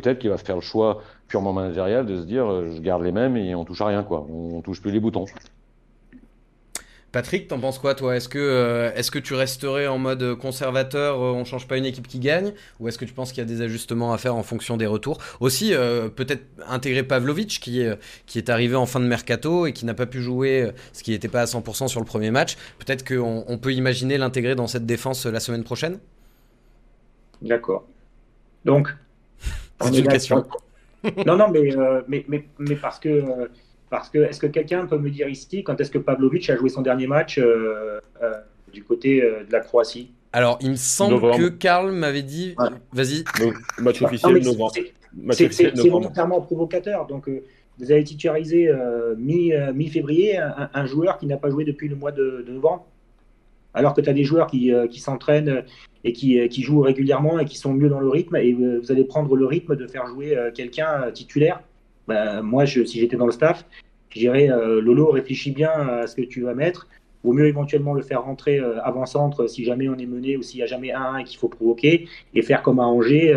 peut-être 0.00 0.18
qu'il 0.18 0.30
va 0.30 0.38
faire 0.38 0.56
le 0.56 0.60
choix 0.60 1.02
purement 1.28 1.52
managérial 1.52 2.04
de 2.06 2.16
se 2.16 2.24
dire 2.24 2.50
euh, 2.50 2.70
je 2.74 2.80
garde 2.80 3.02
les 3.02 3.12
mêmes 3.12 3.36
et 3.36 3.54
on 3.54 3.64
touche 3.64 3.80
à 3.80 3.86
rien 3.86 4.02
quoi. 4.02 4.26
On, 4.28 4.60
touche 4.60 4.80
plus 4.80 4.90
les 4.90 5.00
boutons. 5.00 5.26
Patrick, 7.12 7.46
t'en 7.46 7.60
penses 7.60 7.78
quoi 7.78 7.94
toi? 7.94 8.16
Est-ce 8.16 8.28
que, 8.28 8.38
euh, 8.40 8.92
est-ce 8.94 9.12
que 9.12 9.20
tu 9.20 9.34
resterais 9.34 9.86
en 9.86 9.98
mode 9.98 10.34
conservateur, 10.34 11.22
euh, 11.22 11.30
on 11.30 11.44
change 11.44 11.68
pas 11.68 11.76
une 11.76 11.84
équipe 11.84 12.08
qui 12.08 12.18
gagne? 12.18 12.54
Ou 12.80 12.88
est-ce 12.88 12.98
que 12.98 13.04
tu 13.04 13.12
penses 13.12 13.30
qu'il 13.30 13.38
y 13.38 13.46
a 13.46 13.48
des 13.48 13.62
ajustements 13.62 14.12
à 14.12 14.18
faire 14.18 14.34
en 14.34 14.42
fonction 14.42 14.76
des 14.76 14.86
retours? 14.86 15.18
Aussi, 15.38 15.72
peut-être 16.16 16.42
intégrer 16.66 17.04
Pavlovic 17.04 17.60
qui 17.60 17.82
est, 17.82 17.96
qui 18.26 18.38
est 18.38 18.50
arrivé 18.50 18.74
en 18.74 18.86
fin 18.86 18.98
de 18.98 19.06
mercato 19.06 19.66
et 19.66 19.72
qui 19.72 19.86
n'a 19.86 19.94
pas 19.94 20.06
pu 20.06 20.22
jouer, 20.22 20.72
ce 20.92 21.04
qui 21.04 21.12
n'était 21.12 21.28
pas 21.28 21.42
à 21.42 21.44
100% 21.44 21.86
sur 21.86 22.00
le 22.00 22.06
premier 22.06 22.32
match. 22.32 22.56
Peut-être 22.80 23.06
qu'on 23.06 23.44
on 23.46 23.58
peut 23.58 23.72
imaginer 23.72 24.18
l'intégrer 24.18 24.56
dans 24.56 24.66
cette 24.66 24.86
défense 24.86 25.24
la 25.26 25.38
semaine 25.38 25.62
prochaine? 25.62 26.00
D'accord. 27.42 27.84
Donc, 28.64 28.88
c'est 29.80 29.98
une 29.98 30.08
question. 30.08 30.44
non, 31.26 31.36
non, 31.36 31.48
mais, 31.50 31.76
euh, 31.76 32.02
mais, 32.08 32.24
mais, 32.28 32.44
mais, 32.58 32.76
parce 32.76 32.98
que, 32.98 33.08
euh, 33.08 33.48
parce 33.90 34.08
que 34.08 34.18
est-ce 34.18 34.40
que 34.40 34.46
quelqu'un 34.46 34.86
peut 34.86 34.98
me 34.98 35.10
dire 35.10 35.28
ici 35.28 35.62
quand 35.62 35.80
est-ce 35.80 35.90
que 35.90 35.98
Pavlovic 35.98 36.48
a 36.50 36.56
joué 36.56 36.68
son 36.68 36.82
dernier 36.82 37.06
match 37.06 37.38
euh, 37.38 38.00
du 38.72 38.82
côté 38.82 39.20
de 39.20 39.52
la 39.52 39.60
Croatie? 39.60 40.12
Alors, 40.32 40.58
il 40.60 40.70
me 40.70 40.76
semble 40.76 41.20
que 41.36 41.48
Karl 41.48 41.92
m'avait 41.92 42.22
dit. 42.22 42.56
Vas-y. 42.92 43.24
Match 43.78 44.02
officiel 44.02 44.42
novembre. 44.42 44.72
C'est 45.30 45.88
volontairement 45.88 46.40
provocateur. 46.40 47.06
Donc, 47.06 47.30
vous 47.78 47.92
avez 47.92 48.02
titularisé 48.02 48.68
mi-février 49.16 50.38
un, 50.38 50.86
joueur 50.86 51.18
qui 51.18 51.26
n'a 51.26 51.36
pas 51.36 51.50
joué 51.50 51.64
depuis 51.64 51.88
le 51.88 51.94
mois 51.94 52.10
de, 52.10 52.44
novembre? 52.48 52.86
Alors 53.74 53.94
que 53.94 54.00
tu 54.00 54.08
as 54.08 54.12
des 54.12 54.24
joueurs 54.24 54.46
qui, 54.46 54.72
qui 54.90 55.00
s'entraînent 55.00 55.64
et 56.04 56.12
qui, 56.12 56.38
euh, 56.38 56.48
qui, 56.48 56.62
jouent 56.62 56.82
régulièrement 56.82 57.38
et 57.38 57.44
qui 57.44 57.56
sont 57.56 57.72
mieux 57.72 57.88
dans 57.88 58.00
le 58.00 58.08
rythme, 58.08 58.36
et 58.36 58.52
euh, 58.52 58.78
vous 58.80 58.92
allez 58.92 59.04
prendre 59.04 59.34
le 59.34 59.46
rythme 59.46 59.74
de 59.74 59.86
faire 59.86 60.06
jouer 60.06 60.36
euh, 60.36 60.50
quelqu'un 60.52 61.10
titulaire. 61.12 61.62
Ben, 62.06 62.42
moi, 62.42 62.66
si 62.66 62.86
j'étais 62.86 63.16
dans 63.16 63.26
le 63.26 63.32
staff, 63.32 63.64
je 64.10 64.20
dirais 64.20 64.46
Lolo, 64.46 65.10
réfléchis 65.10 65.50
bien 65.50 65.70
à 65.70 66.06
ce 66.06 66.14
que 66.14 66.22
tu 66.22 66.42
vas 66.42 66.54
mettre. 66.54 66.86
Vaut 67.24 67.32
mieux 67.32 67.46
éventuellement 67.46 67.94
le 67.94 68.02
faire 68.02 68.22
rentrer 68.22 68.60
avant-centre 68.84 69.48
si 69.48 69.64
jamais 69.64 69.88
on 69.88 69.96
est 69.96 70.06
mené 70.06 70.36
ou 70.36 70.42
s'il 70.42 70.58
n'y 70.58 70.62
a 70.62 70.66
jamais 70.66 70.92
un 70.92 71.16
et 71.16 71.24
qu'il 71.24 71.38
faut 71.38 71.48
provoquer, 71.48 72.06
et 72.34 72.42
faire 72.42 72.62
comme 72.62 72.78
à 72.78 72.84
Angers 72.84 73.36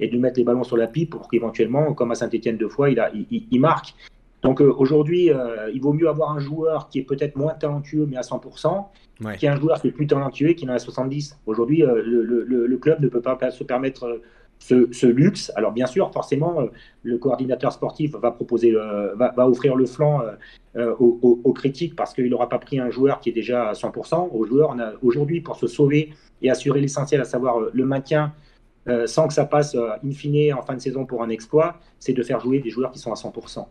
et 0.00 0.08
de 0.08 0.18
mettre 0.18 0.38
les 0.38 0.44
ballons 0.44 0.64
sur 0.64 0.76
la 0.78 0.88
pipe 0.88 1.10
pour 1.10 1.28
qu'éventuellement, 1.28 1.92
comme 1.92 2.10
à 2.10 2.16
Saint-Etienne 2.16 2.56
deux 2.56 2.70
fois, 2.70 2.90
il, 2.90 2.98
a, 2.98 3.12
il 3.12 3.60
marque. 3.60 3.94
Donc 4.46 4.60
aujourd'hui, 4.60 5.30
il 5.74 5.80
vaut 5.80 5.92
mieux 5.92 6.08
avoir 6.08 6.30
un 6.30 6.38
joueur 6.38 6.88
qui 6.88 7.00
est 7.00 7.02
peut-être 7.02 7.36
moins 7.36 7.54
talentueux, 7.54 8.06
mais 8.08 8.16
à 8.16 8.20
100%, 8.20 8.86
qui 9.38 9.46
est 9.46 9.48
un 9.48 9.56
joueur 9.56 9.80
qui 9.80 9.88
est 9.88 9.92
plus 9.92 10.06
talentueux 10.06 10.52
qui 10.52 10.66
en 10.66 10.72
a 10.72 10.78
70. 10.78 11.38
Aujourd'hui, 11.46 11.82
euh, 11.82 12.02
le, 12.04 12.76
club 12.76 13.00
ne 13.00 13.08
peut 13.08 13.22
pas 13.22 13.50
se 13.50 13.64
permettre 13.64 14.20
euh, 14.70 14.88
ce, 14.92 15.06
luxe. 15.06 15.52
Alors 15.56 15.72
bien 15.72 15.86
sûr, 15.86 16.12
forcément, 16.12 16.60
euh, 16.60 16.66
le 17.02 17.18
coordinateur 17.18 17.72
sportif 17.72 18.14
va 18.14 18.30
proposer, 18.30 18.72
va, 18.72 19.48
offrir 19.48 19.74
le 19.74 19.86
flanc 19.86 20.22
aux, 20.76 21.52
critiques 21.54 21.96
parce 21.96 22.12
qu'il 22.12 22.28
n'aura 22.28 22.48
pas 22.48 22.58
pris 22.58 22.78
un 22.78 22.90
joueur 22.90 23.20
qui 23.20 23.30
est 23.30 23.34
déjà 23.34 23.68
à 23.68 23.72
100%. 23.72 24.30
Au 24.32 24.44
joueur, 24.44 24.76
aujourd'hui 25.02 25.40
pour 25.40 25.56
se 25.56 25.66
sauver 25.66 26.12
et 26.42 26.50
assurer 26.50 26.80
l'essentiel, 26.80 27.20
à 27.20 27.24
savoir 27.24 27.58
le 27.72 27.84
maintien, 27.84 28.32
sans 29.06 29.26
que 29.26 29.34
ça 29.34 29.46
passe 29.46 29.74
in 29.74 30.10
fine 30.10 30.52
en 30.52 30.62
fin 30.62 30.74
de 30.74 30.80
saison 30.80 31.06
pour 31.06 31.22
un 31.22 31.28
exploit, 31.28 31.80
c'est 31.98 32.12
de 32.12 32.22
faire 32.22 32.40
jouer 32.40 32.60
des 32.60 32.70
joueurs 32.70 32.92
qui 32.92 32.98
sont 32.98 33.10
à 33.10 33.14
100%. 33.14 33.66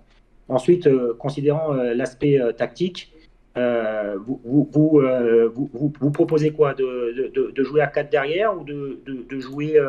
Ensuite, 0.48 0.88
considérant 1.18 1.74
l'aspect 1.74 2.40
tactique, 2.58 3.12
euh, 3.58 4.18
euh, 4.18 5.50
vous, 5.54 5.72
vous, 6.00 6.12
proposez 6.12 6.52
quoi? 6.52 6.74
De, 6.74 7.64
jouer 7.64 7.82
à 7.82 7.88
4 7.88 8.10
derrière 8.10 8.58
ou 8.58 8.64
de, 8.64 9.00
jouer, 9.40 9.80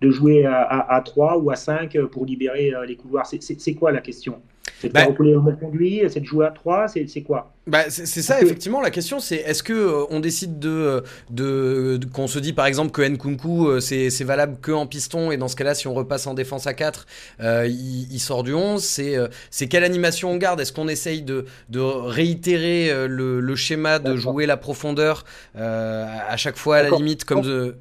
de 0.00 0.10
jouer 0.10 0.46
euh, 0.46 0.50
à, 0.52 0.94
à, 0.94 1.00
3 1.00 1.38
ou 1.38 1.50
à 1.50 1.56
5 1.56 1.98
pour 2.06 2.26
libérer 2.26 2.72
les 2.86 2.96
couloirs? 2.96 3.26
C'est 3.26 3.74
quoi 3.74 3.92
la 3.92 4.00
question? 4.00 4.42
C'est 4.84 4.88
de 4.90 4.94
Bah- 4.94 5.00
faire 5.06 5.16
rouler 5.16 5.32
le 5.32 5.40
bon 5.40 5.56
conduit, 5.56 6.02
c'est 6.08 6.20
de 6.20 6.24
jouer 6.24 6.46
à 6.46 6.50
3, 6.50 6.86
c'est 6.88 7.22
quoi? 7.22 7.52
Bah, 7.66 7.84
c'est 7.88 8.04
ça, 8.06 8.38
que- 8.38 8.44
effectivement. 8.44 8.82
La 8.82 8.90
question, 8.90 9.20
c'est 9.20 9.36
est-ce 9.36 9.62
que 9.62 9.72
euh, 9.72 10.04
on 10.10 10.20
décide 10.20 10.58
de, 10.58 10.68
euh, 10.68 11.00
de, 11.30 11.96
de- 11.96 12.06
qu'on 12.06 12.26
se 12.26 12.38
dit 12.38 12.52
par 12.52 12.66
exemple 12.66 12.90
que 12.92 13.00
Nkunku 13.00 13.66
euh, 13.68 13.80
c'est 13.80 14.10
c'est 14.10 14.24
valable 14.24 14.58
que 14.60 14.70
en 14.70 14.86
piston 14.86 15.30
et 15.30 15.38
dans 15.38 15.48
ce 15.48 15.56
cas-là, 15.56 15.74
si 15.74 15.88
on 15.88 15.94
repasse 15.94 16.26
en 16.26 16.34
défense 16.34 16.66
à 16.66 16.74
4 16.74 17.06
euh, 17.40 17.66
il, 17.66 18.12
il 18.12 18.18
sort 18.20 18.42
du 18.42 18.52
11. 18.52 18.82
C'est 18.84 19.16
c'est 19.50 19.66
quelle 19.66 19.84
animation 19.84 20.30
on 20.30 20.36
garde? 20.36 20.60
Est-ce 20.60 20.72
qu'on 20.74 20.88
essaye 20.88 21.22
de, 21.22 21.46
de 21.70 21.80
réitérer 21.80 23.08
le, 23.08 23.40
le 23.40 23.56
schéma 23.56 23.98
de 23.98 24.14
jouer 24.16 24.44
la 24.46 24.56
profondeur 24.58 25.24
à 25.54 26.36
chaque 26.36 26.56
fois 26.56 26.76
à 26.76 26.82
la 26.82 26.90
limite 26.90 27.24
comme 27.24 27.40
de 27.42 27.76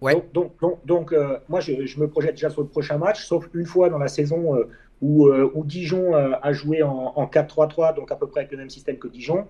Ouais. 0.00 0.12
Donc, 0.12 0.32
donc, 0.34 0.52
donc, 0.60 0.78
donc, 0.84 1.14
moi, 1.48 1.60
je, 1.60 1.86
je 1.86 1.98
me 1.98 2.08
projette 2.08 2.32
déjà 2.34 2.50
sur 2.50 2.60
le 2.60 2.66
prochain 2.66 2.98
match, 2.98 3.24
sauf 3.26 3.48
une 3.54 3.64
fois 3.64 3.88
dans 3.88 3.96
la 3.96 4.08
saison 4.08 4.54
où, 5.00 5.28
euh, 5.28 5.50
où 5.54 5.64
Dijon 5.64 6.14
euh, 6.14 6.32
a 6.42 6.52
joué 6.52 6.82
en, 6.82 7.12
en 7.14 7.26
4-3-3, 7.26 7.94
donc 7.94 8.10
à 8.10 8.16
peu 8.16 8.26
près 8.26 8.40
avec 8.40 8.52
le 8.52 8.58
même 8.58 8.70
système 8.70 8.98
que 8.98 9.08
Dijon. 9.08 9.46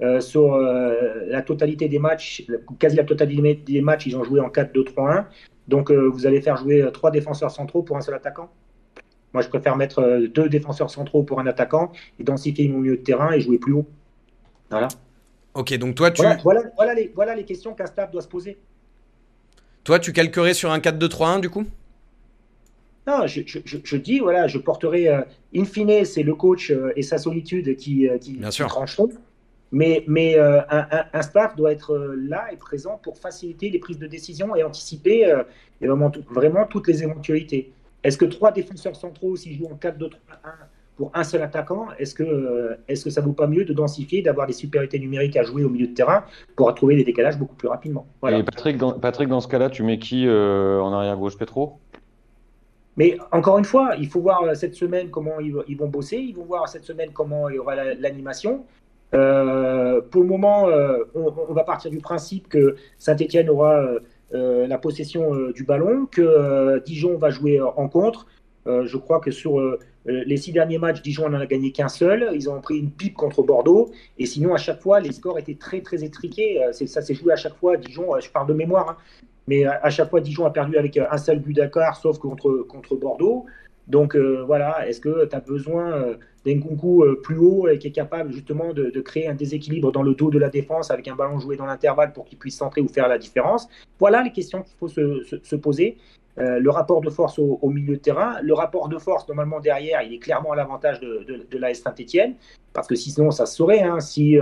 Euh, 0.00 0.20
sur 0.20 0.56
la 0.58 1.42
totalité 1.42 1.88
des 1.88 2.00
matchs, 2.00 2.44
quasi 2.80 2.96
la 2.96 3.04
totalité 3.04 3.54
des 3.54 3.80
matchs, 3.80 4.06
ils 4.06 4.16
ont 4.16 4.24
joué 4.24 4.40
en 4.40 4.48
4-2-3-1. 4.48 5.26
Donc, 5.68 5.90
vous 5.92 6.26
allez 6.26 6.40
faire 6.40 6.56
jouer 6.56 6.86
trois 6.92 7.10
défenseurs 7.10 7.50
centraux 7.50 7.82
pour 7.82 7.96
un 7.96 8.00
seul 8.00 8.14
attaquant. 8.14 8.50
Moi, 9.32 9.42
je 9.42 9.48
préfère 9.48 9.76
mettre 9.76 10.26
deux 10.26 10.48
défenseurs 10.48 10.90
centraux 10.90 11.22
pour 11.22 11.40
un 11.40 11.46
attaquant 11.46 11.92
et 12.18 12.24
densifier 12.24 12.68
mon 12.68 12.78
milieu 12.78 12.96
de 12.96 13.02
terrain 13.02 13.32
et 13.32 13.40
jouer 13.40 13.58
plus 13.58 13.72
haut. 13.72 13.86
Voilà. 14.68 14.88
Ok, 15.54 15.72
donc 15.78 15.94
toi 15.94 16.10
tu, 16.10 16.22
Voilà, 16.22 16.38
voilà, 16.42 16.62
voilà 16.76 16.94
les, 16.94 17.12
voilà 17.14 17.34
les 17.36 17.44
questions 17.44 17.74
qu'un 17.74 17.86
staff 17.86 18.10
doit 18.10 18.22
se 18.22 18.28
poser. 18.28 18.58
toi, 19.84 20.00
tu 20.00 20.12
calquerais 20.12 20.54
sur 20.54 20.72
un 20.72 20.78
4-2-3-1 20.78 21.40
du 21.40 21.50
coup? 21.50 21.64
Non, 23.06 23.26
je, 23.26 23.42
je- 23.44 23.58
je- 23.64 23.96
dis, 23.96 24.18
voilà, 24.20 24.46
je 24.46 24.58
porterai, 24.58 25.08
euh, 25.08 25.22
in 25.54 25.64
fine, 25.64 26.04
c'est 26.04 26.22
le 26.22 26.34
coach 26.34 26.70
euh, 26.70 26.92
et 26.96 27.02
sa 27.02 27.18
solitude 27.18 27.76
qui, 27.76 28.08
euh, 28.08 28.16
qui, 28.18 28.32
Bien 28.34 28.48
qui 28.48 28.62
trancheront. 28.62 29.10
Mais, 29.72 30.04
mais 30.06 30.38
euh, 30.38 30.60
un, 30.70 30.86
un- 30.90 31.04
un 31.12 31.22
staff 31.22 31.56
doit 31.56 31.72
être 31.72 32.14
là 32.16 32.46
et 32.52 32.56
présent 32.56 32.98
pour 33.02 33.18
faciliter 33.18 33.70
les 33.70 33.78
prises 33.78 33.98
de 33.98 34.06
décision 34.06 34.54
et 34.56 34.62
anticiper 34.62 35.26
euh, 35.26 35.42
et 35.80 35.86
vraiment, 35.86 36.10
tout- 36.10 36.24
vraiment 36.30 36.64
toutes 36.66 36.88
les 36.88 37.02
éventualités. 37.02 37.72
Est-ce 38.04 38.16
que 38.16 38.24
trois 38.24 38.52
défenseurs 38.52 38.96
centraux, 38.96 39.36
s'ils 39.36 39.56
jouent 39.58 39.66
en 39.72 39.76
4-2-3-1 39.76 40.10
pour 40.96 41.10
un 41.12 41.24
seul 41.24 41.42
attaquant, 41.42 41.88
est-ce 41.98 42.14
que, 42.14 42.78
est-ce 42.86 43.04
que 43.04 43.10
ça 43.10 43.20
vaut 43.20 43.32
pas 43.32 43.48
mieux 43.48 43.64
de 43.64 43.72
densifier, 43.72 44.22
d'avoir 44.22 44.46
des 44.46 44.52
supériorités 44.52 45.00
numériques 45.00 45.36
à 45.36 45.42
jouer 45.42 45.64
au 45.64 45.68
milieu 45.68 45.88
de 45.88 45.94
terrain 45.94 46.24
pour 46.54 46.72
trouver 46.74 46.94
des 46.94 47.02
décalages 47.04 47.36
beaucoup 47.36 47.56
plus 47.56 47.66
rapidement? 47.68 48.06
Voilà. 48.20 48.38
Et 48.38 48.42
Patrick, 48.44 48.76
dans, 48.78 48.92
Patrick, 48.92 49.28
dans 49.28 49.40
ce 49.40 49.48
cas-là, 49.48 49.70
tu 49.70 49.82
mets 49.82 49.98
qui 49.98 50.26
euh, 50.28 50.80
en 50.80 50.92
arrière 50.92 51.16
gauche, 51.16 51.36
Petro? 51.36 51.80
Mais 52.96 53.16
encore 53.32 53.58
une 53.58 53.64
fois, 53.64 53.94
il 53.98 54.08
faut 54.08 54.20
voir 54.20 54.42
euh, 54.44 54.54
cette 54.54 54.74
semaine 54.74 55.10
comment 55.10 55.40
ils, 55.40 55.76
vont 55.76 55.88
bosser, 55.88 56.16
ils 56.16 56.34
vont 56.34 56.44
voir 56.44 56.68
cette 56.68 56.84
semaine 56.84 57.10
comment 57.12 57.48
il 57.48 57.56
y 57.56 57.58
aura 57.58 57.74
la- 57.74 57.94
l'animation. 57.94 58.64
Euh, 59.14 60.00
pour 60.00 60.22
le 60.22 60.28
moment, 60.28 60.68
euh, 60.68 61.04
on, 61.14 61.30
va 61.30 61.64
partir 61.64 61.90
du 61.90 61.98
principe 61.98 62.48
que 62.48 62.76
Saint-Etienne 62.98 63.48
aura 63.48 63.84
la 64.32 64.78
possession 64.78 65.50
du 65.50 65.62
ballon, 65.62 66.06
que 66.06 66.82
Dijon 66.84 67.16
va 67.18 67.30
jouer 67.30 67.60
en 67.60 67.88
contre. 67.88 68.26
Je 68.66 68.96
crois 68.96 69.20
que 69.20 69.30
sur 69.30 69.60
les 70.06 70.36
six 70.36 70.50
derniers 70.50 70.78
matchs, 70.78 71.02
Dijon 71.02 71.28
n'en 71.28 71.38
a 71.38 71.46
gagné 71.46 71.70
qu'un 71.70 71.86
seul. 71.86 72.30
Ils 72.34 72.50
ont 72.50 72.60
pris 72.60 72.78
une 72.78 72.90
pipe 72.90 73.14
contre 73.14 73.44
Bordeaux. 73.44 73.92
Et 74.18 74.26
sinon, 74.26 74.52
à 74.52 74.56
chaque 74.56 74.80
fois, 74.80 74.98
les 74.98 75.12
scores 75.12 75.38
étaient 75.38 75.54
très, 75.54 75.82
très 75.82 76.02
étriqués. 76.02 76.60
Ça 76.72 77.00
s'est 77.00 77.14
joué 77.14 77.32
à 77.32 77.36
chaque 77.36 77.54
fois. 77.54 77.76
Dijon, 77.76 78.18
je 78.18 78.28
parle 78.28 78.48
de 78.48 78.54
mémoire, 78.54 78.88
hein, 78.88 78.96
mais 79.46 79.64
à, 79.64 79.90
chaque 79.90 80.10
fois, 80.10 80.20
Dijon 80.20 80.46
a 80.46 80.50
perdu 80.50 80.76
avec 80.76 80.96
euh, 80.96 81.04
un 81.10 81.18
seul 81.18 81.38
but 81.38 81.54
d'accord, 81.54 81.96
sauf 81.96 82.18
contre, 82.18 82.64
contre 82.68 82.96
Bordeaux. 82.96 83.46
Donc 83.86 84.16
euh, 84.16 84.42
voilà, 84.46 84.88
est-ce 84.88 85.00
que 85.00 85.26
tu 85.26 85.36
as 85.36 85.40
besoin 85.40 85.92
euh, 85.92 86.16
d'un 86.46 86.54
Nkunku 86.54 87.04
plus 87.22 87.36
haut 87.36 87.68
et 87.68 87.78
qui 87.78 87.88
est 87.88 87.92
capable 87.92 88.32
justement 88.32 88.72
de, 88.72 89.00
créer 89.00 89.28
un 89.28 89.34
déséquilibre 89.34 89.92
dans 89.92 90.02
le 90.02 90.14
dos 90.14 90.30
de 90.30 90.38
la 90.38 90.48
défense 90.48 90.90
avec 90.90 91.06
un 91.08 91.14
ballon 91.14 91.38
joué 91.38 91.56
dans 91.56 91.66
l'intervalle 91.66 92.14
pour 92.14 92.24
qu'il 92.24 92.38
puisse 92.38 92.56
centrer 92.56 92.80
ou 92.80 92.88
faire 92.88 93.08
la 93.08 93.18
différence? 93.18 93.68
Voilà 93.98 94.22
les 94.22 94.32
questions 94.32 94.62
qu'il 94.62 94.74
faut 94.78 94.88
se, 94.88 95.22
se- 95.24 95.36
se 95.42 95.56
poser. 95.56 95.98
Le 96.36 96.68
rapport 96.68 97.00
de 97.00 97.10
force 97.10 97.38
au, 97.38 97.70
milieu 97.70 97.94
de 97.94 98.00
terrain, 98.00 98.40
le 98.42 98.54
rapport 98.54 98.88
de 98.88 98.98
force 98.98 99.28
normalement 99.28 99.60
derrière, 99.60 100.02
il 100.02 100.14
est 100.14 100.18
clairement 100.18 100.52
à 100.52 100.56
l'avantage 100.56 100.98
de, 100.98 101.24
de, 101.28 101.46
de 101.48 101.58
l'AS 101.58 101.74
Saint-Etienne, 101.74 102.34
parce 102.72 102.88
que 102.88 102.96
sinon 102.96 103.30
ça 103.30 103.46
se 103.46 103.54
saurait. 103.54 103.82
hein, 103.82 104.00
si 104.00 104.36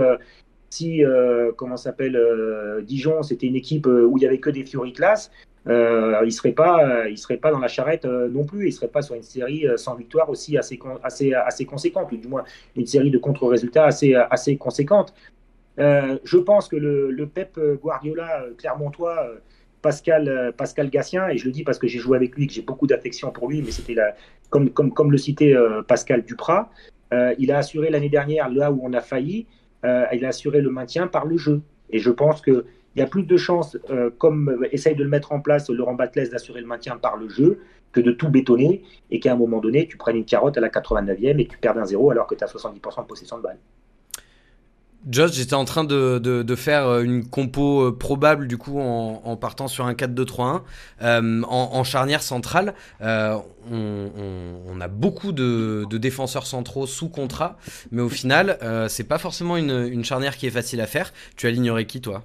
si 0.73 1.05
euh, 1.05 1.51
comment 1.55 1.77
s'appelle 1.77 2.15
euh, 2.15 2.81
Dijon, 2.81 3.21
c'était 3.21 3.45
une 3.45 3.55
équipe 3.55 3.85
euh, 3.85 4.05
où 4.05 4.17
il 4.17 4.23
y 4.23 4.25
avait 4.25 4.39
que 4.39 4.49
des 4.49 4.65
Fury 4.65 4.91
class, 4.91 5.31
il 5.67 6.31
serait 6.31 6.51
pas, 6.51 7.05
serait 7.15 7.37
pas 7.37 7.51
dans 7.51 7.59
la 7.59 7.67
charrette 7.67 8.05
non 8.05 8.43
plus. 8.43 8.67
Il 8.67 8.73
serait 8.73 8.89
pas 8.89 9.01
sur 9.01 9.15
une 9.15 9.23
série 9.23 9.65
sans 9.77 9.95
victoire 9.95 10.29
aussi 10.29 10.57
assez 10.57 10.77
assez 11.03 11.33
assez 11.33 11.65
conséquente, 11.65 12.11
ou 12.11 12.17
du 12.17 12.27
moins 12.27 12.43
une 12.75 12.85
série 12.85 13.11
de 13.11 13.17
contre-résultats 13.17 13.85
assez 13.85 14.13
assez 14.13 14.57
conséquente. 14.57 15.13
Je 15.77 16.37
pense 16.37 16.67
que 16.67 16.75
le, 16.75 17.25
Pep 17.27 17.57
Guardiola 17.81 18.45
Clermontois, 18.57 19.35
Pascal 19.81 20.53
Pascal 20.57 20.89
Gatien, 20.89 21.29
et 21.29 21.37
je 21.37 21.45
le 21.45 21.51
dis 21.51 21.63
parce 21.63 21.79
que 21.79 21.87
j'ai 21.87 21.99
joué 21.99 22.17
avec 22.17 22.35
lui, 22.35 22.47
que 22.47 22.53
j'ai 22.53 22.61
beaucoup 22.61 22.87
d'affection 22.87 23.31
pour 23.31 23.47
lui, 23.47 23.61
mais 23.61 23.71
c'était 23.71 23.95
comme 24.49 24.69
comme 24.69 24.91
comme 24.91 25.13
le 25.13 25.17
citait 25.17 25.55
Pascal 25.87 26.23
Duprat, 26.23 26.69
il 27.39 27.53
a 27.53 27.59
assuré 27.59 27.89
l'année 27.89 28.09
dernière 28.09 28.49
là 28.49 28.69
où 28.69 28.81
on 28.83 28.91
a 28.91 28.99
failli, 28.99 29.45
euh, 29.85 30.05
il 30.13 30.25
a 30.25 30.29
assuré 30.29 30.61
le 30.61 30.69
maintien 30.69 31.07
par 31.07 31.25
le 31.25 31.37
jeu. 31.37 31.61
Et 31.89 31.99
je 31.99 32.09
pense 32.09 32.41
que 32.41 32.65
il 32.95 32.99
y 32.99 33.01
a 33.01 33.07
plus 33.07 33.23
de 33.23 33.37
chances, 33.37 33.77
euh, 33.89 34.11
comme 34.17 34.49
euh, 34.49 34.67
essaye 34.71 34.95
de 34.95 35.03
le 35.03 35.09
mettre 35.09 35.31
en 35.31 35.39
place 35.39 35.69
Laurent 35.69 35.95
Batles, 35.95 36.29
d'assurer 36.29 36.61
le 36.61 36.67
maintien 36.67 36.97
par 36.97 37.17
le 37.17 37.27
jeu, 37.27 37.59
que 37.91 38.01
de 38.01 38.11
tout 38.11 38.29
bétonner 38.29 38.83
et 39.11 39.19
qu'à 39.19 39.33
un 39.33 39.35
moment 39.35 39.59
donné, 39.59 39.87
tu 39.87 39.97
prennes 39.97 40.17
une 40.17 40.25
carotte 40.25 40.57
à 40.57 40.61
la 40.61 40.69
89e 40.69 41.39
et 41.39 41.47
tu 41.47 41.57
perds 41.57 41.77
un 41.77 41.85
zéro 41.85 42.11
alors 42.11 42.27
que 42.27 42.35
tu 42.35 42.43
as 42.43 42.47
70% 42.47 43.01
de 43.01 43.07
possession 43.07 43.37
de 43.37 43.43
balle. 43.43 43.57
Josh, 45.09 45.33
j'étais 45.33 45.53
en 45.53 45.65
train 45.65 45.83
de, 45.83 46.55
faire 46.55 46.87
euh, 46.87 47.03
une 47.03 47.27
compo 47.27 47.81
euh, 47.81 47.97
probable 47.97 48.47
du 48.47 48.57
coup 48.57 48.79
en, 48.79 49.35
partant 49.35 49.67
sur 49.67 49.85
un 49.85 49.93
4-2-3-1 49.93 50.61
euh, 51.01 51.41
en, 51.43 51.83
charnière 51.83 52.21
centrale. 52.21 52.73
on, 53.01 54.79
a 54.79 54.87
beaucoup 54.87 55.33
de, 55.33 55.85
défenseurs 55.91 56.45
centraux 56.45 56.87
sous 56.87 57.09
contrat, 57.09 57.57
mais 57.91 58.01
au 58.01 58.09
final, 58.09 58.57
euh, 58.61 58.87
c'est 58.87 59.03
pas 59.03 59.17
forcément 59.17 59.57
une, 59.57 60.03
charnière 60.05 60.37
qui 60.37 60.47
est 60.47 60.51
facile 60.51 60.79
à 60.79 60.87
faire. 60.87 61.13
Tu 61.35 61.47
alignerais 61.47 61.85
qui 61.85 61.99
toi? 61.99 62.23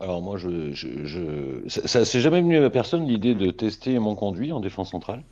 Alors 0.00 0.20
moi, 0.20 0.36
je, 0.36 0.72
je, 0.74 1.66
ça, 1.68 1.86
ça 1.88 2.04
s'est 2.04 2.20
jamais 2.20 2.42
venu 2.42 2.62
à 2.62 2.68
personne 2.68 3.06
l'idée 3.06 3.34
de 3.34 3.50
tester 3.50 3.98
mon 3.98 4.14
conduit 4.14 4.52
en 4.52 4.60
défense 4.60 4.90
centrale. 4.90 5.22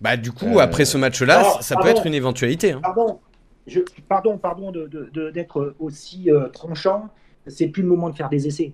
Bah 0.00 0.16
du 0.16 0.30
coup, 0.32 0.46
Euh, 0.46 0.58
après 0.58 0.84
ce 0.84 0.96
match-là, 0.98 1.42
ça 1.60 1.74
peut 1.74 1.82
pardon. 1.82 1.98
être 1.98 2.06
une 2.06 2.14
éventualité. 2.14 2.72
hein. 2.72 2.80
Pardon, 2.82 3.18
je, 3.66 3.80
pardon, 4.08 4.38
pardon 4.38 4.70
de- 4.70 4.86
de- 4.86 5.10
de- 5.12 5.30
d'être 5.30 5.74
aussi 5.80 6.30
euh, 6.30 6.48
tranchant. 6.48 7.08
C'est 7.46 7.68
plus 7.68 7.82
le 7.82 7.88
moment 7.88 8.10
de 8.10 8.14
faire 8.16 8.28
des 8.28 8.46
essais. 8.46 8.72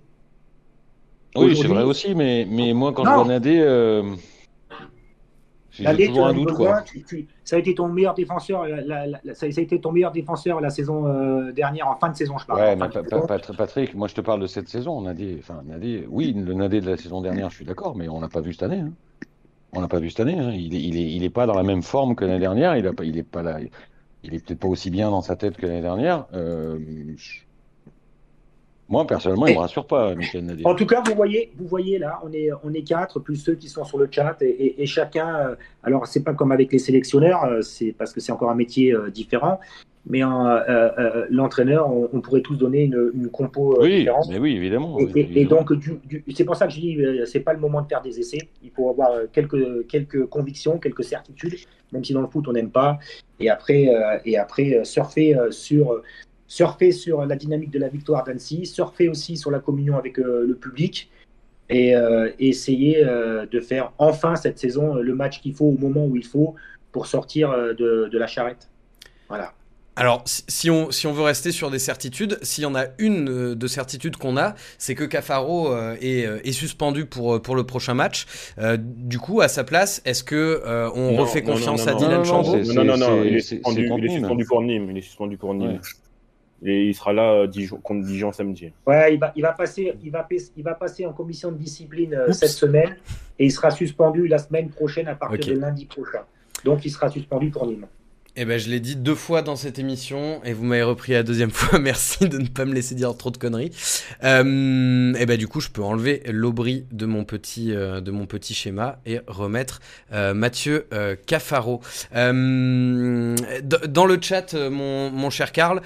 Oui, 1.36 1.56
c'est 1.56 1.66
vrai 1.68 1.82
aussi, 1.82 2.14
mais, 2.14 2.46
mais 2.48 2.72
moi, 2.74 2.92
quand 2.92 3.04
Non. 3.04 3.10
je 3.10 3.14
vois 3.16 3.24
Nadé, 3.26 3.58
euh, 3.60 4.02
j'ai 5.70 5.82
Nadé, 5.84 6.04
tu 6.04 6.08
toujours 6.10 6.26
un 6.26 6.30
as 6.30 6.34
doute, 6.34 6.48
besoin, 6.50 6.66
quoi. 6.72 6.82
tu- 6.82 7.02
tu- 7.02 7.26
ça 7.42 7.56
a 7.56 7.58
été 7.58 7.74
ton 7.74 7.88
meilleur 7.88 8.14
défenseur. 8.14 8.66
la- 8.66 8.82
la- 8.82 9.06
la- 9.24 9.34
ça, 9.34 9.50
ça 9.50 9.60
a 9.60 9.62
été 9.64 9.80
ton 9.80 9.90
meilleur 9.90 10.12
défenseur 10.12 10.60
la 10.60 10.70
saison 10.70 11.06
euh, 11.08 11.50
dernière, 11.52 11.88
en 11.88 11.96
fin 11.96 12.08
de 12.10 12.16
saison, 12.16 12.38
je 12.38 12.46
parle. 12.46 12.60
Ouais, 12.60 12.76
mais 12.76 12.88
Pa-. 12.88 13.02
Pa- 13.02 13.38
Patrick, 13.56 13.94
moi 13.94 14.06
je 14.06 14.14
te 14.14 14.20
parle 14.20 14.40
de 14.40 14.46
cette 14.46 14.68
saison. 14.68 15.00
Nadé, 15.00 15.36
enfin 15.40 15.62
Nadé, 15.66 16.06
oui, 16.08 16.32
le 16.32 16.54
Nadé 16.54 16.80
de 16.80 16.88
la 16.90 16.96
saison 16.96 17.20
dernière, 17.20 17.50
je 17.50 17.56
suis 17.56 17.64
d'accord, 17.64 17.96
mais 17.96 18.08
on 18.08 18.20
l'a 18.20 18.28
pas 18.28 18.40
vu 18.40 18.52
cette 18.52 18.62
année. 18.62 18.80
hein. 18.80 18.92
On 19.76 19.80
l'a 19.80 19.88
pas 19.88 19.98
vu 20.00 20.10
cette 20.10 20.20
année. 20.20 20.38
hein. 20.38 20.52
Il 20.52 20.74
est, 20.74 20.80
il 20.82 20.96
est, 20.96 21.12
il 21.12 21.24
est 21.24 21.30
pas 21.30 21.46
dans 21.46 21.54
la 21.54 21.62
même 21.62 21.82
forme 21.82 22.14
que 22.14 22.24
l'année 22.24 22.38
dernière. 22.40 22.76
Il 22.76 22.86
a 22.86 22.92
pas, 22.92 23.04
il 23.04 23.18
est 23.18 23.22
pas 23.22 23.42
là. 23.42 23.58
Il 24.22 24.34
est 24.34 24.44
peut-être 24.44 24.60
pas 24.60 24.68
aussi 24.68 24.90
bien 24.90 25.10
dans 25.10 25.20
sa 25.22 25.36
tête 25.36 25.56
que 25.56 25.66
l'année 25.66 25.80
dernière. 25.82 26.26
Euh, 26.32 26.78
je- 27.16 27.40
Moi, 28.88 29.06
personnellement, 29.06 29.46
il 29.46 29.54
me 29.54 29.60
rassure 29.60 29.86
pas, 29.86 30.14
Michel 30.14 30.44
Nadé. 30.44 30.62
En 30.64 30.74
tout 30.74 30.86
cas, 30.86 31.02
vous 31.06 31.14
voyez, 31.14 31.52
vous 31.58 31.66
voyez 31.66 31.98
là, 31.98 32.20
on 32.22 32.32
est, 32.32 32.50
on 32.62 32.72
est 32.72 32.82
quatre, 32.82 33.18
plus 33.18 33.36
ceux 33.36 33.54
qui 33.54 33.68
sont 33.68 33.84
sur 33.84 33.98
le 33.98 34.08
chat, 34.10 34.36
et, 34.42 34.46
et- 34.48 34.82
et 34.82 34.86
chacun. 34.86 35.36
euh, 35.36 35.54
alors, 35.82 36.06
c'est 36.06 36.22
pas 36.22 36.34
comme 36.34 36.52
avec 36.52 36.70
les 36.72 36.78
sélectionneurs, 36.78 37.44
euh, 37.44 37.62
c'est 37.62 37.92
parce 37.92 38.12
que 38.12 38.20
c'est 38.20 38.32
encore 38.32 38.50
un 38.50 38.54
métier 38.54 38.92
euh, 38.92 39.10
différent. 39.10 39.58
Mais 40.06 40.22
euh, 40.22 40.26
euh, 40.28 40.90
euh, 40.98 41.26
l'entraîneur, 41.30 41.90
on, 41.90 42.10
on 42.12 42.20
pourrait 42.20 42.42
tous 42.42 42.56
donner 42.56 42.84
une, 42.84 43.10
une 43.14 43.30
compo 43.30 43.80
Oui, 43.80 44.00
différente. 44.00 44.26
mais 44.28 44.38
oui, 44.38 44.54
évidemment. 44.56 44.98
Et, 45.14 45.44
donc, 45.46 45.72
du, 45.72 45.94
du- 46.04 46.24
c'est 46.34 46.44
pour 46.44 46.56
ça 46.56 46.66
que 46.66 46.72
je 46.74 46.80
dis, 46.80 46.98
c'est 47.24 47.40
pas 47.40 47.54
le 47.54 47.58
moment 47.60 47.80
de 47.80 47.88
faire 47.88 48.02
des 48.02 48.20
essais. 48.20 48.48
Il 48.62 48.70
faut 48.70 48.90
avoir 48.90 49.12
quelques, 49.32 49.86
quelques 49.86 50.26
convictions, 50.26 50.78
quelques 50.78 51.04
certitudes, 51.04 51.54
même 51.92 52.04
si 52.04 52.12
dans 52.12 52.20
le 52.20 52.26
foot 52.26 52.46
on 52.48 52.52
n'aime 52.52 52.70
pas. 52.70 52.98
Et 53.40 53.48
après, 53.48 53.88
et 54.26 54.36
après 54.36 54.84
surfer 54.84 55.36
sur 55.50 56.02
surfer 56.46 56.92
sur 56.92 57.24
la 57.24 57.36
dynamique 57.36 57.70
de 57.70 57.78
la 57.78 57.88
victoire 57.88 58.24
d'Annecy, 58.24 58.66
surfer 58.66 59.08
aussi 59.08 59.36
sur 59.36 59.50
la 59.50 59.58
communion 59.60 59.96
avec 59.96 60.18
euh, 60.18 60.44
le 60.46 60.54
public 60.54 61.10
et, 61.70 61.96
euh, 61.96 62.30
essayer 62.38 63.02
euh, 63.04 63.46
de 63.46 63.60
faire 63.60 63.92
enfin 63.98 64.36
cette 64.36 64.58
saison 64.58 64.94
le 64.96 65.14
match 65.14 65.40
qu'il 65.40 65.54
faut 65.54 65.64
au 65.64 65.78
moment 65.78 66.04
où 66.06 66.16
il 66.16 66.24
faut 66.24 66.54
pour 66.92 67.06
sortir 67.06 67.50
de, 67.50 68.08
de 68.12 68.18
la 68.18 68.26
charrette. 68.26 68.68
Voilà. 69.28 69.52
Alors, 69.96 70.22
si 70.26 70.70
on, 70.70 70.90
si 70.90 71.06
on 71.06 71.12
veut 71.12 71.22
rester 71.22 71.52
sur 71.52 71.70
des 71.70 71.78
certitudes, 71.78 72.38
s'il 72.42 72.64
y 72.64 72.66
en 72.66 72.74
a 72.74 72.86
une 72.98 73.28
euh, 73.28 73.54
de 73.54 73.66
certitude 73.68 74.16
qu'on 74.16 74.36
a, 74.36 74.54
c'est 74.76 74.96
que 74.96 75.04
Cafaro 75.04 75.72
euh, 75.72 75.96
est, 76.00 76.26
euh, 76.26 76.40
est, 76.44 76.50
suspendu 76.52 77.06
pour, 77.06 77.40
pour 77.40 77.54
le 77.54 77.64
prochain 77.64 77.94
match. 77.94 78.26
Euh, 78.58 78.76
du 78.80 79.18
coup, 79.20 79.40
à 79.40 79.46
sa 79.46 79.62
place, 79.62 80.02
est-ce 80.04 80.24
que 80.24 80.62
euh, 80.66 80.90
on 80.96 81.12
Non, 81.12 81.18
refait 81.18 81.42
non, 81.42 81.52
confiance 81.52 81.86
non, 81.86 81.92
à 81.92 81.94
Dylan 81.94 82.24
Chambaud 82.24 82.56
Non, 82.74 82.84
non, 82.84 82.96
non, 82.96 83.22
il 83.22 83.36
est 83.36 83.40
suspendu, 83.40 83.76
c'est 83.76 83.80
il 83.82 83.86
est 83.86 83.88
contre 83.88 84.12
suspendu 84.12 84.44
pour 84.46 84.62
Nîmes. 84.62 84.90
Il 84.90 84.98
est 84.98 85.02
suspendu 85.02 85.36
pour 85.36 85.54
Nîmes. 85.54 85.80
Et 86.66 86.86
il 86.88 86.94
sera 86.94 87.12
là 87.12 87.32
euh, 87.32 87.46
Dijon- 87.46 87.76
contre 87.80 88.04
Dijon 88.06 88.32
samedi. 88.32 88.72
Ouais, 88.86 89.14
il 89.14 89.20
va, 89.20 89.32
il 89.36 89.42
va 89.42 89.52
passer, 89.52 89.92
il 90.02 90.10
va, 90.10 90.22
pas- 90.22 90.34
il 90.56 90.64
va 90.64 90.74
passer 90.74 91.04
en 91.06 91.12
commission 91.12 91.52
de 91.52 91.58
discipline 91.58 92.14
euh, 92.14 92.28
Oups. 92.28 92.38
cette 92.38 92.48
semaine 92.50 92.96
et 93.38 93.44
il 93.44 93.52
sera 93.52 93.70
suspendu 93.70 94.26
la 94.28 94.38
semaine 94.38 94.70
prochaine 94.70 95.06
à 95.06 95.14
partir 95.14 95.54
de 95.54 95.60
lundi 95.60 95.84
prochain. 95.84 96.22
Donc 96.64 96.84
il 96.84 96.90
sera 96.90 97.10
suspendu 97.10 97.50
pour 97.50 97.66
Nîmes. 97.66 97.86
Eh 98.36 98.44
ben, 98.44 98.58
je 98.58 98.68
l'ai 98.68 98.80
dit 98.80 98.96
deux 98.96 99.14
fois 99.14 99.42
dans 99.42 99.54
cette 99.54 99.78
émission 99.78 100.42
et 100.44 100.54
vous 100.54 100.64
m'avez 100.64 100.82
repris 100.82 101.12
la 101.12 101.22
deuxième 101.22 101.50
fois. 101.52 101.78
Merci 101.78 102.28
de 102.28 102.38
ne 102.38 102.48
pas 102.48 102.64
me 102.64 102.74
laisser 102.74 102.96
dire 102.96 103.16
trop 103.16 103.30
de 103.30 103.36
conneries. 103.36 103.70
Euh, 104.24 105.14
et 105.14 105.24
ben, 105.24 105.38
du 105.38 105.46
coup, 105.46 105.60
je 105.60 105.68
peux 105.68 105.84
enlever 105.84 106.20
l'Aubry 106.26 106.84
de 106.90 107.06
mon 107.06 107.22
petit 107.24 107.72
euh, 107.72 108.00
de 108.00 108.10
mon 108.10 108.26
petit 108.26 108.52
schéma 108.52 108.98
et 109.06 109.20
remettre 109.28 109.80
euh, 110.12 110.34
Mathieu 110.34 110.86
euh, 110.92 111.14
Cafaro. 111.26 111.80
Euh, 112.16 113.36
dans 113.62 114.04
le 114.04 114.18
chat, 114.20 114.54
euh, 114.54 114.68
mon, 114.68 115.12
mon 115.12 115.30
cher 115.30 115.52
Karl, 115.52 115.80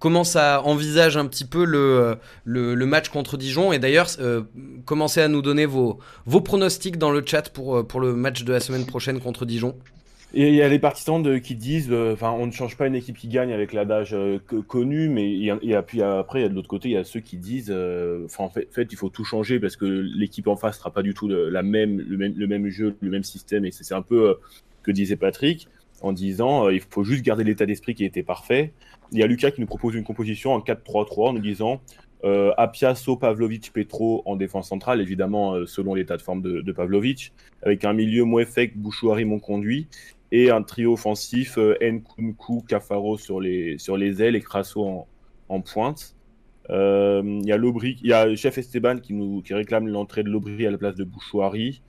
comment 0.00 0.24
ça 0.24 0.62
envisage 0.62 1.16
un 1.16 1.26
petit 1.26 1.44
peu 1.44 1.64
le, 1.64 2.16
le, 2.44 2.74
le 2.74 2.86
match 2.86 3.08
contre 3.08 3.36
Dijon? 3.36 3.72
Et 3.72 3.78
d'ailleurs, 3.78 4.08
commencez 4.84 5.20
à 5.20 5.28
nous 5.28 5.42
donner 5.42 5.66
vos 5.66 6.00
vos 6.26 6.40
pronostics 6.40 6.98
dans 6.98 7.12
le 7.12 7.22
chat 7.24 7.50
pour 7.50 7.86
pour 7.86 8.00
le 8.00 8.14
match 8.14 8.42
de 8.42 8.52
la 8.52 8.58
semaine 8.58 8.84
prochaine 8.84 9.20
contre 9.20 9.46
Dijon. 9.46 9.76
Et 10.36 10.48
il 10.48 10.54
y 10.56 10.62
a 10.62 10.68
les 10.68 10.80
partisans 10.80 11.40
qui 11.40 11.54
disent, 11.54 11.92
euh, 11.92 12.14
enfin, 12.14 12.32
on 12.32 12.46
ne 12.46 12.50
change 12.50 12.76
pas 12.76 12.88
une 12.88 12.96
équipe 12.96 13.16
qui 13.16 13.28
gagne 13.28 13.52
avec 13.52 13.72
l'adage 13.72 14.14
euh, 14.14 14.40
connu, 14.66 15.08
mais 15.08 15.48
puis 15.86 16.02
après, 16.02 16.40
il 16.40 16.42
y 16.42 16.44
a 16.44 16.48
de 16.48 16.54
l'autre 16.54 16.66
côté, 16.66 16.88
il 16.88 16.92
y 16.92 16.96
a 16.96 17.04
ceux 17.04 17.20
qui 17.20 17.36
disent, 17.36 17.70
euh, 17.70 18.26
en 18.38 18.50
fait, 18.50 18.88
il 18.90 18.96
faut 18.96 19.10
tout 19.10 19.22
changer 19.22 19.60
parce 19.60 19.76
que 19.76 19.84
l'équipe 19.84 20.48
en 20.48 20.56
face 20.56 20.78
sera 20.78 20.90
pas 20.90 21.02
du 21.02 21.14
tout 21.14 21.28
le, 21.28 21.50
la 21.50 21.62
même, 21.62 22.00
le 22.00 22.16
même, 22.16 22.34
le 22.36 22.46
même 22.48 22.68
jeu, 22.68 22.96
le 23.00 23.10
même 23.10 23.22
système, 23.22 23.64
et 23.64 23.70
c'est 23.70 23.94
un 23.94 24.02
peu 24.02 24.30
euh, 24.30 24.34
que 24.82 24.90
disait 24.90 25.14
Patrick 25.14 25.68
en 26.02 26.12
disant, 26.12 26.66
euh, 26.66 26.74
il 26.74 26.80
faut 26.80 27.04
juste 27.04 27.24
garder 27.24 27.44
l'état 27.44 27.64
d'esprit 27.64 27.94
qui 27.94 28.04
était 28.04 28.24
parfait. 28.24 28.72
Il 29.12 29.20
y 29.20 29.22
a 29.22 29.28
Lucas 29.28 29.52
qui 29.52 29.60
nous 29.60 29.68
propose 29.68 29.94
une 29.94 30.02
composition 30.02 30.52
en 30.52 30.58
4-3-3 30.58 31.28
en 31.28 31.32
nous 31.34 31.40
disant. 31.40 31.80
Euh, 32.24 32.52
Apia, 32.56 32.94
So, 32.94 33.16
Pavlovic, 33.16 33.70
Petro 33.70 34.22
en 34.24 34.34
défense 34.34 34.68
centrale, 34.68 35.02
évidemment 35.02 35.66
selon 35.66 35.92
l'état 35.92 36.16
de 36.16 36.22
forme 36.22 36.40
de, 36.40 36.72
Pavlovic, 36.72 37.32
avec 37.62 37.84
un 37.84 37.92
milieu 37.92 38.24
Mouefek, 38.24 38.78
Bouchouari, 38.78 39.26
Monconduit, 39.26 39.88
et 40.36 40.50
un 40.50 40.62
trio 40.62 40.94
offensif 40.94 41.58
euh, 41.58 41.76
Nkunku, 41.80 42.64
Cafaro 42.66 43.16
sur 43.16 43.40
les, 43.40 43.78
sur 43.78 43.96
les 43.96 44.20
ailes 44.20 44.34
et 44.34 44.40
Crasso 44.40 44.84
en, 44.84 45.06
en 45.48 45.60
pointe. 45.60 46.16
Euh, 46.70 47.22
Il 47.24 47.46
y 47.46 47.52
a 47.52 47.56
il 47.56 48.08
y 48.08 48.12
a 48.12 48.34
Chef 48.34 48.58
Esteban 48.58 48.98
qui, 48.98 49.12
nous, 49.14 49.42
qui 49.42 49.54
réclame 49.54 49.86
l'entrée 49.86 50.24
de 50.24 50.30
l'Aubry 50.30 50.66
à 50.66 50.72
la 50.72 50.78
place 50.78 50.96
de 50.96 51.04
Bouchouari. 51.04 51.82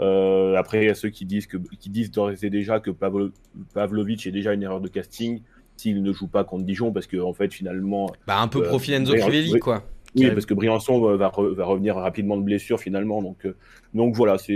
Euh, 0.00 0.54
après, 0.56 0.84
il 0.84 0.86
y 0.86 0.90
a 0.90 0.94
ceux 0.94 1.10
qui 1.10 1.26
disent, 1.26 1.46
que, 1.46 1.58
qui 1.78 1.90
disent 1.90 2.10
d'ores 2.10 2.42
et 2.42 2.48
déjà 2.48 2.80
que 2.80 2.90
Pavlo, 2.90 3.30
Pavlovic 3.74 4.26
est 4.26 4.32
déjà 4.32 4.54
une 4.54 4.62
erreur 4.62 4.80
de 4.80 4.88
casting 4.88 5.42
s'il 5.76 6.02
ne 6.02 6.12
joue 6.12 6.28
pas 6.28 6.44
contre 6.44 6.64
Dijon, 6.64 6.92
parce 6.92 7.06
que 7.06 7.18
en 7.18 7.34
fait, 7.34 7.52
finalement, 7.52 8.10
Bah, 8.26 8.40
un 8.40 8.48
peu 8.48 8.62
Euh, 8.62 8.68
profil 8.68 8.94
Enzo 8.94 9.14
Crivelli, 9.14 9.58
quoi. 9.58 9.84
Oui, 10.14 10.30
parce 10.30 10.46
que 10.46 10.54
Briançon 10.54 11.00
va, 11.16 11.28
re- 11.28 11.54
va 11.54 11.64
revenir 11.64 11.96
rapidement 11.96 12.36
de 12.36 12.42
blessure 12.42 12.78
finalement. 12.78 13.22
Donc, 13.22 13.46
euh, 13.46 13.56
donc 13.94 14.14
voilà, 14.14 14.38
c'est 14.38 14.52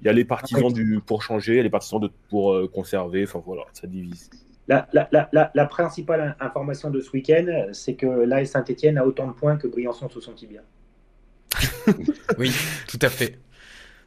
il 0.00 0.04
y 0.04 0.08
a 0.08 0.12
les 0.12 0.24
partisans 0.24 0.72
du 0.72 1.00
pour 1.04 1.22
changer, 1.22 1.52
il 1.52 1.56
y 1.56 1.60
a 1.60 1.62
les 1.62 1.70
partisans 1.70 2.00
de, 2.00 2.10
pour 2.28 2.54
euh, 2.54 2.66
conserver. 2.66 3.24
Enfin 3.24 3.42
voilà, 3.44 3.62
ça 3.72 3.86
divise. 3.86 4.30
La, 4.68 4.88
la, 4.92 5.08
la, 5.12 5.28
la, 5.32 5.50
la 5.54 5.66
principale 5.66 6.36
information 6.40 6.90
de 6.90 7.00
ce 7.00 7.10
week-end, 7.12 7.68
c'est 7.72 7.94
que 7.94 8.06
l'AS 8.06 8.46
Saint-Etienne 8.46 8.98
a 8.98 9.06
autant 9.06 9.28
de 9.28 9.32
points 9.32 9.56
que 9.56 9.68
Briançon 9.68 10.08
sous 10.08 10.20
son 10.20 10.32
tibia. 10.32 10.62
Oui, 12.36 12.50
tout 12.88 12.98
à 13.00 13.08
fait. 13.08 13.38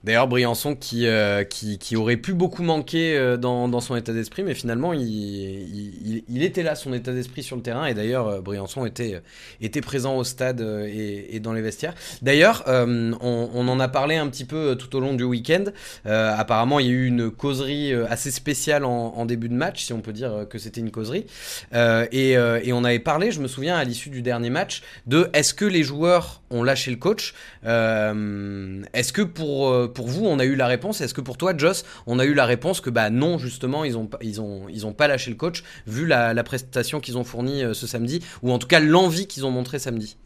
D'ailleurs, 0.06 0.30
Briançon 0.30 0.76
qui, 0.76 1.08
euh, 1.08 1.44
qui, 1.44 1.78
qui 1.78 1.98
aurait 1.98 2.16
pu 2.16 2.34
beaucoup 2.34 2.64
manquer 2.64 3.18
euh, 3.18 3.36
dans, 3.36 3.68
dans 3.68 3.82
son 3.82 3.98
état 3.98 4.14
d'esprit, 4.14 4.44
mais 4.44 4.54
finalement, 4.54 4.94
il, 4.94 6.24
il, 6.30 6.44
était 6.44 6.64
là, 6.64 6.76
son 6.76 6.94
état 6.94 7.12
d'esprit 7.12 7.44
sur 7.44 7.58
le 7.58 7.62
terrain. 7.62 7.86
Et 7.86 7.94
d'ailleurs, 7.94 8.28
euh, 8.28 8.40
Briançon 8.42 8.86
était, 8.86 9.22
était 9.62 9.82
présent 9.82 10.16
au 10.16 10.24
stade 10.24 10.62
et, 10.62 11.36
et 11.36 11.42
dans 11.42 11.52
les 11.52 11.62
vestiaires. 11.62 11.96
D'ailleurs, 12.22 12.64
on, 12.68 13.50
on 13.54 13.68
en 13.68 13.80
a 13.80 13.88
parlé 13.90 14.16
un 14.16 14.28
petit 14.30 14.46
peu 14.46 14.78
tout 14.78 14.96
au 14.96 15.02
long 15.02 15.14
du 15.16 15.24
week-end. 15.24 15.66
Apparemment, 16.06 16.80
il 16.80 16.86
y 16.86 16.90
a 16.90 16.94
eu 16.94 17.06
une 17.06 17.30
causerie 17.30 17.94
assez 17.94 18.32
spéciale 18.32 18.86
en, 18.86 19.14
en 19.16 19.26
début 19.26 19.50
de 19.50 19.54
match, 19.54 19.84
si 19.84 19.94
on 19.94 20.02
peut 20.02 20.14
dire 20.14 20.46
que 20.50 20.58
c'était 20.58 20.80
une 20.82 20.92
causerie. 20.92 21.26
Et, 21.74 22.32
et 22.32 22.74
on 22.74 22.84
avait 22.84 23.00
parlé, 23.00 23.32
je 23.32 23.42
me 23.42 23.48
souviens, 23.48 23.76
à 23.76 23.84
l'issue 23.84 24.10
du 24.10 24.22
dernier 24.22 24.50
match, 24.50 24.82
de 25.08 25.30
est-ce 25.34 25.54
que 25.54 25.66
les 25.66 25.84
joueurs 25.84 26.42
ont 26.50 26.64
lâché 26.64 26.92
le 26.92 26.98
coach? 26.98 27.34
Est-ce 27.64 29.14
que 29.14 29.22
pour, 29.22 29.89
pour 29.94 30.08
vous, 30.08 30.26
on 30.26 30.40
a 30.40 30.46
eu 30.46 30.56
la 30.56 30.68
réponse. 30.68 31.02
Est-ce 31.02 31.14
que 31.14 31.22
pour 31.22 31.38
toi, 31.38 31.56
Joss, 31.56 31.84
on 32.08 32.20
a 32.20 32.26
eu 32.26 32.34
la 32.34 32.46
réponse 32.46 32.82
que 32.82 32.90
bah 32.90 33.10
non, 33.10 33.38
justement, 33.38 33.84
ils 33.84 33.98
ont, 33.98 34.10
ils 34.22 34.42
ont, 34.42 34.68
ils 34.70 34.86
ont 34.86 34.94
pas 34.94 35.08
lâché 35.08 35.32
le 35.32 35.38
coach, 35.38 35.64
vu 35.88 36.06
la, 36.06 36.44
prestation 36.44 37.00
qu'ils 37.00 37.18
ont 37.18 37.24
fournie 37.24 37.64
euh, 37.64 37.74
ce 37.74 37.86
samedi, 37.86 38.24
ou 38.42 38.52
en 38.52 38.60
tout 38.60 38.68
cas 38.68 38.80
l'envie 38.80 39.28
qu'ils 39.28 39.46
ont 39.46 39.52
montré 39.52 39.78
samedi? 39.80 40.18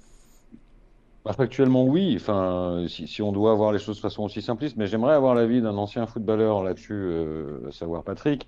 Bah, 1.26 1.34
Factuellement, 1.34 1.86
oui. 1.86 2.16
Enfin, 2.16 2.86
si, 2.88 3.22
on 3.22 3.32
doit 3.32 3.54
voir 3.56 3.72
les 3.72 3.80
choses 3.80 3.98
de 3.98 4.02
façon 4.02 4.24
aussi 4.24 4.42
simpliste, 4.42 4.78
mais 4.78 4.88
j'aimerais 4.88 5.14
avoir 5.14 5.36
l'avis 5.36 5.62
d'un 5.62 5.78
ancien 5.78 6.06
footballeur 6.06 6.64
là-dessus, 6.64 6.94
euh, 6.94 7.70
à 7.70 7.72
savoir 7.72 8.04
Patrick, 8.04 8.48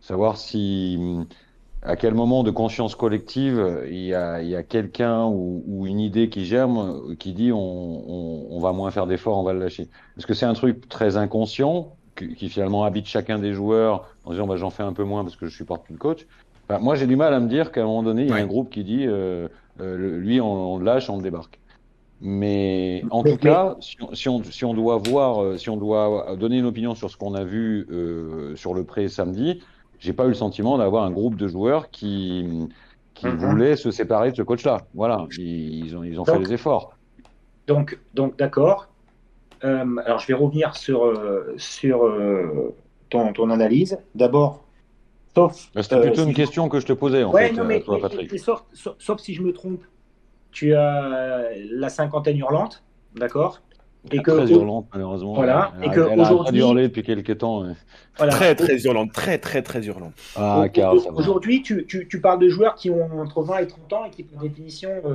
savoir 0.00 0.36
si, 0.36 0.98
à 1.82 1.96
quel 1.96 2.14
moment 2.14 2.42
de 2.44 2.50
conscience 2.50 2.94
collective 2.94 3.58
euh, 3.58 3.88
il 3.90 3.98
y 4.04 4.14
a, 4.14 4.40
il 4.42 4.48
y 4.48 4.56
a 4.56 4.62
quelqu'un 4.62 5.24
ou, 5.26 5.62
ou 5.66 5.86
une 5.86 6.00
idée 6.00 6.28
qui 6.30 6.44
germe, 6.44 7.10
euh, 7.12 7.16
qui 7.16 7.32
dit 7.34 7.52
on, 7.52 7.58
on, 7.58 8.46
on 8.56 8.60
va 8.60 8.72
moins 8.72 8.90
faire 8.90 9.06
d'efforts, 9.06 9.38
on 9.38 9.42
va 9.42 9.52
le 9.52 9.60
lâcher? 9.60 9.90
Est-ce 10.16 10.26
que 10.26 10.34
c'est 10.34 10.46
un 10.46 10.54
truc 10.54 10.88
très 10.88 11.16
inconscient 11.16 11.98
qui, 12.16 12.34
qui 12.34 12.48
finalement 12.48 12.84
habite 12.84 13.06
chacun 13.06 13.38
des 13.38 13.52
joueurs 13.52 14.16
en 14.24 14.30
disant 14.32 14.46
bah, 14.46 14.56
j'en 14.56 14.70
fais 14.70 14.82
un 14.84 14.92
peu 14.92 15.04
moins 15.04 15.24
parce 15.24 15.36
que 15.36 15.46
je 15.46 15.54
supporte 15.56 15.84
plus 15.84 15.94
le 15.94 15.98
coach? 15.98 16.26
Enfin, 16.68 16.80
moi, 16.80 16.94
j'ai 16.94 17.06
du 17.06 17.16
mal 17.16 17.34
à 17.34 17.40
me 17.40 17.48
dire 17.48 17.72
qu'à 17.72 17.82
un 17.82 17.84
moment 17.86 18.02
donné, 18.04 18.22
il 18.24 18.28
y 18.28 18.34
a 18.34 18.36
Ouais. 18.36 18.42
un 18.42 18.46
groupe 18.46 18.70
qui 18.72 18.84
dit 18.84 19.06
euh, 19.06 19.48
euh, 19.80 20.18
lui, 20.18 20.40
on, 20.40 20.74
on 20.74 20.78
le 20.78 20.84
lâche, 20.84 21.10
on 21.10 21.16
le 21.16 21.22
débarque. 21.22 21.60
Mais 22.20 23.06
en 23.10 23.24
Mais- 23.24 23.24
tout 23.24 23.36
cas, 23.38 23.76
si 23.80 23.96
on, 24.00 24.14
si, 24.14 24.28
on, 24.28 24.42
si 24.44 24.64
on 24.64 24.74
doit 24.74 24.96
voir, 24.98 25.58
si 25.58 25.70
on 25.70 25.76
doit 25.76 26.36
donner 26.36 26.58
une 26.58 26.66
opinion 26.66 26.94
sur 26.94 27.10
ce 27.10 27.16
qu'on 27.16 27.34
a 27.34 27.42
vu 27.44 27.86
euh, 27.90 28.54
sur 28.54 28.74
le 28.74 28.84
pré 28.86 29.08
samedi, 29.08 29.60
j'ai 30.02 30.12
pas 30.12 30.24
eu 30.24 30.28
le 30.28 30.34
sentiment 30.34 30.78
d'avoir 30.78 31.04
un 31.04 31.10
groupe 31.12 31.36
de 31.36 31.48
joueurs 31.48 31.90
qui, 31.90 32.68
qui 33.14 33.26
Mhm. 33.28 33.36
voulaient 33.36 33.76
se 33.76 33.90
séparer 33.90 34.30
de 34.32 34.36
ce 34.36 34.42
coach-là. 34.42 34.88
Voilà, 34.94 35.26
ils, 35.38 35.84
ils 35.86 35.96
ont, 35.96 36.04
ils 36.04 36.20
ont 36.20 36.24
fait 36.24 36.38
les 36.38 36.52
efforts. 36.52 36.98
Donc, 37.66 37.98
donc 38.14 38.36
d'accord. 38.38 38.88
Euh, 39.64 39.96
alors, 40.04 40.18
je 40.20 40.26
vais 40.28 40.34
revenir 40.34 40.76
sur, 40.76 41.04
euh, 41.04 41.54
sur 41.58 42.04
euh, 42.04 42.76
ton, 43.10 43.32
ton 43.32 43.50
analyse. 43.50 43.98
D'abord, 44.14 44.68
sauf. 45.34 45.70
C'était 45.76 45.96
euh, 45.96 46.02
plutôt 46.02 46.22
si 46.22 46.28
une 46.28 46.32
je- 46.32 46.36
question 46.36 46.68
que 46.70 46.80
je 46.80 46.86
te 46.86 46.92
posais 46.94 47.24
en 47.24 47.32
Ouais, 47.32 47.50
fait, 47.50 47.56
non, 47.56 47.64
mais, 47.64 47.80
toi, 47.82 47.98
Patrick. 48.00 48.38
sauf- 48.38 48.64
sauf 48.98 49.20
si 49.20 49.34
je 49.34 49.42
me 49.42 49.52
trompe, 49.52 49.84
tu 50.52 50.74
as 50.74 51.50
la 51.72 51.88
cinquantaine 51.90 52.38
hurlante, 52.38 52.84
d'accord? 53.14 53.60
Et 54.10 54.18
que 54.20 54.30
Très 54.32 54.50
hurlante, 54.50 54.88
malheureusement. 54.92 55.34
Voilà, 55.34 55.72
Elle, 55.80 55.88
et 55.88 55.94
que 55.94 56.00
elle 56.10 56.20
aujourd'hui- 56.20 56.60
depuis 56.88 57.02
quelques 57.04 57.38
temps. 57.38 57.64
voilà. 58.16 58.32
Très 58.32 58.54
très 58.56 58.76
hurlante, 58.84 59.12
très 59.12 59.38
très 59.38 59.62
très 59.62 59.86
hurlante. 59.86 60.12
Ah. 60.34 60.64
Aujourd'hui, 61.14 61.62
tu, 61.62 61.86
tu- 61.86 62.08
tu 62.08 62.20
parles 62.20 62.40
de 62.40 62.48
joueurs 62.48 62.74
qui 62.74 62.90
ont 62.90 63.20
entre 63.20 63.42
20 63.42 63.58
et 63.58 63.66
30 63.68 63.92
ans 63.92 64.04
et 64.04 64.10
qui, 64.10 64.24
par 64.24 64.42
définition, 64.42 64.90
euh, 65.04 65.14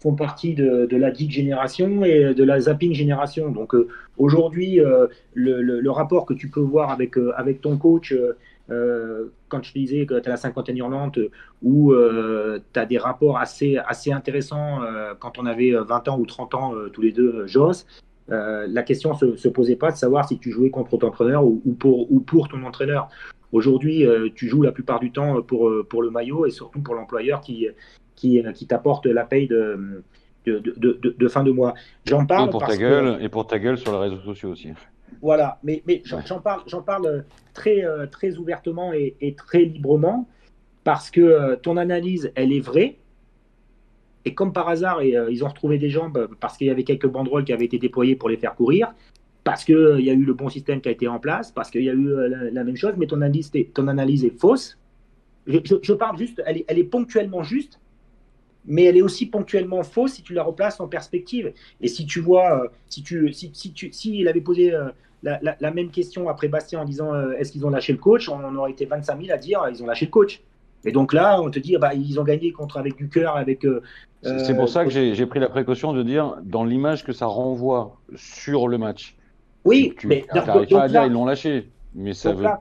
font 0.00 0.14
partie 0.14 0.54
de, 0.54 0.86
de 0.86 0.96
la 0.96 1.12
geek 1.12 1.32
génération 1.32 2.04
et 2.04 2.32
de 2.32 2.44
la 2.44 2.60
zapping 2.60 2.94
génération. 2.94 3.50
Donc 3.50 3.74
euh, 3.74 3.88
aujourd'hui, 4.18 4.80
euh, 4.80 5.08
le, 5.34 5.60
le- 5.60 5.80
le 5.80 5.90
rapport 5.90 6.24
que 6.24 6.34
tu 6.34 6.48
peux 6.48 6.60
voir 6.60 6.90
avec, 6.92 7.18
euh, 7.18 7.32
avec 7.36 7.60
ton 7.60 7.76
coach, 7.76 8.12
euh, 8.12 8.36
euh, 8.70 9.32
quand 9.48 9.64
je 9.64 9.72
te 9.72 9.78
disais 9.78 10.06
que 10.06 10.20
tu 10.20 10.28
as 10.28 10.32
la 10.32 10.36
cinquantaine 10.36 10.76
hurlante, 10.76 11.18
euh, 11.18 11.30
où 11.62 11.92
tu 11.92 12.78
as 12.78 12.86
des 12.86 12.98
rapports 12.98 13.38
assez, 13.38 13.78
assez 13.84 14.12
intéressants 14.12 14.82
euh, 14.84 15.14
quand 15.18 15.38
on 15.38 15.46
avait 15.46 15.72
20 15.72 16.06
ans 16.06 16.18
ou 16.20 16.26
30 16.26 16.54
ans 16.54 16.74
euh, 16.76 16.88
tous 16.90 17.02
les 17.02 17.10
deux, 17.10 17.34
euh, 17.34 17.46
Joss, 17.48 17.84
euh, 18.30 18.66
la 18.68 18.82
question 18.82 19.14
se, 19.14 19.36
se 19.36 19.48
posait 19.48 19.76
pas 19.76 19.90
de 19.90 19.96
savoir 19.96 20.28
si 20.28 20.38
tu 20.38 20.50
jouais 20.50 20.70
contre 20.70 20.96
ton 20.98 21.08
entraîneur 21.08 21.44
ou, 21.44 21.62
ou 21.64 21.72
pour, 21.72 22.10
ou 22.12 22.20
pour 22.20 22.48
ton 22.48 22.62
entraîneur. 22.64 23.08
Aujourd'hui, 23.52 24.06
euh, 24.06 24.28
tu 24.34 24.48
joues 24.48 24.62
la 24.62 24.72
plupart 24.72 25.00
du 25.00 25.10
temps 25.10 25.40
pour, 25.42 25.68
euh, 25.68 25.86
pour 25.88 26.02
le 26.02 26.10
maillot 26.10 26.44
et 26.46 26.50
surtout 26.50 26.80
pour 26.80 26.94
l'employeur 26.94 27.40
qui, 27.40 27.66
qui, 28.16 28.42
qui 28.54 28.66
t'apporte 28.66 29.06
la 29.06 29.24
paye 29.24 29.48
de, 29.48 30.02
de, 30.44 30.58
de, 30.58 30.98
de- 31.02 31.14
de 31.18 31.28
fin 31.28 31.42
de 31.42 31.50
mois. 31.50 31.74
J'en 32.04 32.26
parle 32.26 32.48
Et 32.48 32.50
pour 32.50 32.60
parce 32.60 32.72
ta 32.72 32.78
que- 32.78 32.82
gueule, 32.82 33.18
et 33.22 33.28
pour 33.30 33.46
ta 33.46 33.58
gueule 33.58 33.78
sur 33.78 33.92
les 33.92 33.98
réseaux 34.10 34.20
sociaux 34.22 34.50
aussi. 34.50 34.68
voilà, 35.22 35.58
mais, 35.64 35.82
mais 35.86 36.02
j'en 36.04 36.18
Ouais. 36.18 36.42
parle, 36.44 36.60
j'en 36.66 36.82
parle 36.82 37.24
très, 37.54 37.82
très 38.10 38.36
ouvertement 38.36 38.92
et, 38.92 39.16
et 39.22 39.34
très 39.34 39.64
librement 39.64 40.28
parce 40.84 41.10
que 41.10 41.54
ton 41.56 41.76
analyse, 41.78 42.30
elle 42.34 42.52
est 42.52 42.60
vraie. 42.60 42.96
Et 44.24 44.34
comme 44.34 44.52
par 44.52 44.68
hasard, 44.68 45.00
et, 45.00 45.16
euh, 45.16 45.30
ils 45.30 45.44
ont 45.44 45.48
retrouvé 45.48 45.78
des 45.78 45.90
jambes 45.90 46.28
parce 46.40 46.56
qu'il 46.56 46.66
y 46.66 46.70
avait 46.70 46.84
quelques 46.84 47.06
banderoles 47.06 47.44
qui 47.44 47.52
avaient 47.52 47.64
été 47.64 47.78
déployées 47.78 48.16
pour 48.16 48.28
les 48.28 48.36
faire 48.36 48.54
courir, 48.54 48.92
parce 49.44 49.64
qu'il 49.64 49.96
il 49.98 50.04
y 50.04 50.10
a 50.10 50.12
eu 50.12 50.24
le 50.24 50.34
bon 50.34 50.48
système 50.48 50.80
qui 50.80 50.88
a 50.88 50.92
été 50.92 51.08
en 51.08 51.18
place, 51.18 51.52
parce 51.52 51.70
qu'il 51.70 51.82
y 51.82 51.90
a 51.90 51.94
eu 51.94 52.08
euh, 52.08 52.50
la, 52.52 52.64
même 52.64 52.76
chose, 52.76 52.94
mais 52.96 53.06
ton 53.06 53.16
analyse, 53.16 53.50
est- 53.54 53.72
ton 53.72 53.88
analyse 53.88 54.24
est 54.24 54.38
fausse. 54.38 54.78
je, 55.46 55.92
parle 55.94 56.18
juste, 56.18 56.42
elle 56.46 56.58
est, 56.58 56.64
elle 56.68 56.78
est, 56.78 56.84
ponctuellement 56.84 57.42
juste, 57.42 57.80
mais 58.66 58.84
elle 58.84 58.98
est 58.98 59.02
aussi 59.02 59.26
ponctuellement 59.26 59.82
fausse 59.82 60.12
si 60.12 60.22
tu 60.22 60.34
la 60.34 60.42
replaces 60.42 60.80
en 60.80 60.88
perspective. 60.88 61.52
Et 61.80 61.88
si 61.88 62.04
tu 62.04 62.20
vois, 62.20 62.64
euh, 62.64 62.68
si 62.88 63.02
tu, 63.02 63.32
si, 63.32 63.50
si 63.54 63.72
tu, 63.72 63.90
si 63.92 64.18
il 64.18 64.28
avait 64.28 64.42
posé 64.42 64.74
euh, 64.74 64.90
la, 65.22 65.70
même 65.70 65.90
question 65.90 66.28
après 66.28 66.48
Bastien 66.48 66.80
en 66.80 66.84
disant 66.84 67.14
euh, 67.14 67.32
est-ce 67.32 67.50
qu'ils 67.52 67.66
ont 67.66 67.70
lâché 67.70 67.92
le 67.92 67.98
coach, 67.98 68.28
on, 68.28 68.54
aurait 68.56 68.72
été 68.72 68.84
25 68.84 69.20
000 69.22 69.34
à 69.34 69.38
dire 69.38 69.62
ils 69.70 69.82
ont 69.82 69.86
lâché 69.86 70.06
le 70.06 70.10
coach. 70.10 70.42
Et 70.84 70.92
donc 70.92 71.12
là, 71.12 71.40
on 71.42 71.50
te 71.50 71.58
dit 71.58 71.76
bah, 71.78 71.94
ils 71.94 72.20
ont 72.20 72.24
gagné 72.24 72.52
contre 72.52 72.78
avec 72.78 72.96
du 72.96 73.08
cœur, 73.08 73.36
avec. 73.36 73.66
c'est 74.22 74.56
pour 74.56 74.68
ça 74.68 74.84
que 74.84 74.90
j'ai 74.90 75.26
pris 75.26 75.40
la 75.40 75.48
précaution 75.48 75.92
de 75.92 76.02
dire 76.02 76.36
dans 76.42 76.64
l'image 76.64 77.04
que 77.04 77.12
ça 77.12 77.26
renvoie 77.26 77.96
sur 78.14 78.68
le 78.68 78.78
match. 78.78 79.16
Oui, 79.64 79.94
tu, 79.98 80.06
mais 80.06 80.24
donc, 80.34 80.46
pas 80.46 80.82
à 80.82 80.88
dire 80.88 81.04
ils 81.04 81.12
l'ont 81.12 81.24
lâché. 81.24 81.68
Mais 81.94 82.12
ça 82.12 82.32
donc, 82.32 82.42
là, 82.42 82.60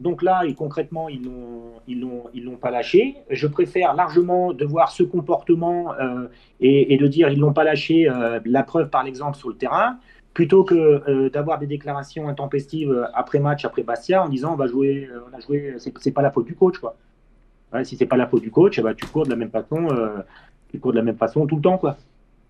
donc, 0.00 0.22
là, 0.22 0.42
et 0.46 0.54
concrètement, 0.54 1.08
ils 1.08 1.22
l'ont, 1.22 2.30
ils 2.34 2.44
l'ont, 2.44 2.56
pas 2.56 2.70
lâché. 2.70 3.16
Je 3.28 3.46
préfère 3.46 3.94
largement 3.94 4.52
de 4.52 4.64
voir 4.64 4.92
ce 4.92 5.02
comportement 5.02 5.92
euh, 5.94 6.28
et, 6.60 6.96
de 6.96 7.06
dire 7.06 7.28
ils 7.28 7.38
l'ont 7.38 7.52
pas 7.52 7.64
lâché. 7.64 8.08
Euh, 8.08 8.40
la 8.44 8.62
preuve 8.62 8.88
par 8.88 9.04
l'exemple 9.04 9.36
sur 9.36 9.48
le 9.48 9.56
terrain, 9.56 9.98
plutôt 10.32 10.64
que 10.64 10.74
euh, 10.74 11.28
d'avoir 11.28 11.58
des 11.58 11.66
déclarations 11.66 12.28
intempestives 12.28 13.08
après 13.14 13.40
match, 13.40 13.64
après 13.64 13.82
Bastia, 13.82 14.24
en 14.24 14.28
disant 14.28 14.52
on 14.52 14.56
va 14.56 14.68
jouer, 14.68 15.08
on 15.30 15.36
a 15.36 15.40
joué, 15.40 15.74
c'est, 15.78 16.12
pas 16.12 16.22
la 16.22 16.30
faute 16.30 16.46
du 16.46 16.54
coach, 16.54 16.78
quoi. 16.78 16.96
Si 17.84 17.96
c'est 17.96 18.06
pas 18.06 18.16
la 18.16 18.26
faute 18.26 18.42
du 18.42 18.50
coach, 18.50 18.80
tu 18.96 19.06
cours 19.06 19.24
de 19.24 19.30
la 19.30 19.36
même 19.36 19.50
façon, 19.50 19.88
tu 20.70 20.78
cours 20.78 20.92
de 20.92 20.96
la 20.96 21.02
même 21.02 21.16
façon 21.16 21.46
tout 21.46 21.56
le 21.56 21.62
temps, 21.62 21.78
quoi. 21.78 21.96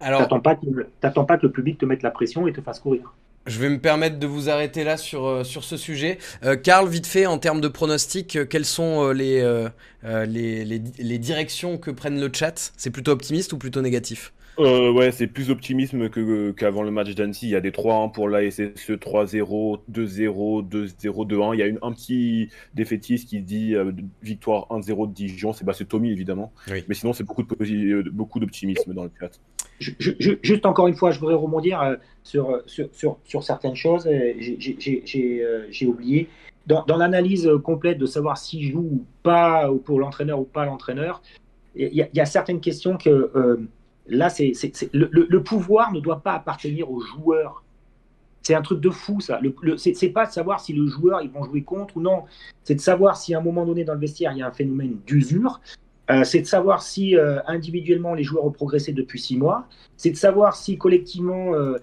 Alors, 0.01 0.21
t'attends 0.21 0.41
pas, 0.41 0.59
t'attends 1.01 1.25
pas 1.25 1.39
que 1.39 1.47
le 1.47 1.53
public 1.53 1.79
te 1.79 1.87
mette 1.87 2.03
la 2.03 2.11
pression 2.11 2.47
et 2.47 2.53
te 2.53 2.61
fasse 2.61 2.81
courir. 2.81 3.15
Je 3.47 3.61
vais 3.61 3.69
me 3.69 3.79
permettre 3.79 4.19
de 4.19 4.27
vous 4.27 4.51
arrêter 4.51 4.83
là 4.83 4.97
sur, 4.97 5.25
euh, 5.25 5.45
sur 5.45 5.63
ce 5.63 5.77
sujet. 5.77 6.19
Euh, 6.45 6.57
Karl, 6.57 6.89
vite 6.89 7.07
fait, 7.07 7.27
en 7.27 7.39
termes 7.39 7.61
de 7.61 7.69
pronostics, 7.69 8.35
euh, 8.35 8.45
quelles 8.45 8.65
sont 8.65 9.11
les, 9.11 9.41
les, 10.03 10.65
les, 10.65 11.19
directions 11.19 11.79
que 11.79 11.93
prennent 11.93 12.21
le 12.21 12.31
chat? 12.33 12.73
C'est 12.77 12.91
plutôt 12.91 13.13
optimiste 13.13 13.53
ou 13.53 13.59
plutôt 13.59 13.83
négatif? 13.83 14.33
Euh, 14.59 14.91
ouais, 14.91 15.13
c'est 15.13 15.27
plus 15.27 15.51
optimisme 15.51 16.09
que, 16.09 16.51
qu'avant 16.53 16.83
le 16.83 16.91
match 16.91 17.15
d'Annecy. 17.15 17.47
Il 17.47 17.51
y 17.51 17.57
a 17.57 17.61
des 17.61 17.71
3-1 17.71 18.13
pour 18.13 18.29
l'ASSE, 18.29 18.61
3-0, 18.61 19.81
2-0, 19.91 20.69
2-0, 20.69 21.29
2-1. 21.29 21.55
Il 21.55 21.59
y 21.59 21.63
a 21.63 21.67
une, 21.67 21.79
un 21.83 21.93
petit 21.93 22.49
défaitiste 22.75 23.29
qui 23.29 23.41
dit 23.41 23.75
euh, 23.75 23.93
victoire 24.23 24.67
1-0 24.71 25.09
de 25.09 25.13
Dijon. 25.13 25.53
C'est, 25.53 25.65
bah, 25.65 25.75
Tommy, 25.89 26.11
évidemment. 26.11 26.53
Mais 26.69 26.95
sinon, 26.95 27.13
c'est 27.13 27.25
beaucoup, 27.25 27.43
de, 27.43 27.93
euh, 27.93 28.05
beaucoup 28.11 28.41
d'optimisme 28.41 28.95
dans 28.95 29.05
le 29.05 29.11
chat. 29.21 29.31
juste 29.79 30.65
encore 30.65 30.89
une 30.89 30.97
fois, 30.97 31.11
je 31.11 31.21
voudrais 31.21 31.35
rebondir 31.35 31.97
sur, 32.23 32.63
sur, 32.67 32.89
sur, 32.93 33.19
sur 33.25 33.43
certaines 33.43 33.77
choses. 33.77 34.09
J'ai, 34.39 35.05
j'ai, 35.71 35.87
oublié. 35.87 36.29
Dans, 36.67 36.85
dans, 36.85 36.97
l'analyse 36.97 37.49
complète 37.63 37.99
de 37.99 38.07
savoir 38.07 38.39
s'il 38.39 38.73
joue 38.73 38.81
ou 38.81 39.05
pas, 39.23 39.71
ou 39.71 39.77
pour 39.77 40.01
l'entraîneur 40.01 40.41
ou 40.41 40.45
pas 40.45 40.65
l'entraîneur, 40.65 41.23
il 41.77 41.93
y, 41.93 42.09
y, 42.13 42.21
a 42.21 42.27
certaines 42.27 42.61
questions 42.61 42.97
que 42.97 43.31
Là, 44.09 44.31
c'est, 44.31 44.53
le, 44.93 45.39
pouvoir 45.43 45.93
ne 45.93 46.01
doit 46.01 46.21
pas 46.21 46.33
appartenir 46.33 46.91
aux 46.91 47.01
joueurs. 47.01 47.63
C'est 48.43 48.55
un 48.55 48.63
truc 48.63 48.81
de 48.81 48.91
fou, 48.91 49.21
ça. 49.21 49.41
Le, 49.41 49.77
c'est, 49.77 50.09
pas 50.11 50.27
de 50.27 50.33
savoir 50.33 50.61
si 50.61 50.73
le 50.73 50.87
joueur, 50.87 51.23
ils 51.23 51.31
vont 51.31 51.45
jouer 51.45 51.63
contre 51.63 51.97
ou 51.97 52.01
non. 52.01 52.25
C'est 52.63 52.77
de 52.77 52.81
savoir 52.81 53.17
si 53.17 53.35
à 53.35 53.39
un 53.39 53.43
moment 53.43 53.67
donné 53.67 53.85
dans 53.85 53.95
le 53.95 54.01
vestiaire, 54.01 54.33
il 54.33 54.39
y 54.39 54.43
a 54.43 54.47
un 54.47 54.53
phénomène 54.53 54.99
d'usure. 55.07 55.61
Euh, 56.09 56.23
c'est 56.23 56.41
de 56.41 56.47
savoir 56.47 56.83
si 56.83 57.17
euh, 57.17 57.41
individuellement 57.49 58.15
les 58.15 58.23
joueurs 58.23 58.45
ont 58.45 58.53
progressé 58.53 58.93
depuis 58.93 59.19
six 59.19 59.37
mois. 59.37 59.67
C'est 59.97 60.11
de 60.11 60.17
savoir 60.17 60.55
si 60.55 60.79
collectivement 60.79 61.55
euh, 61.55 61.79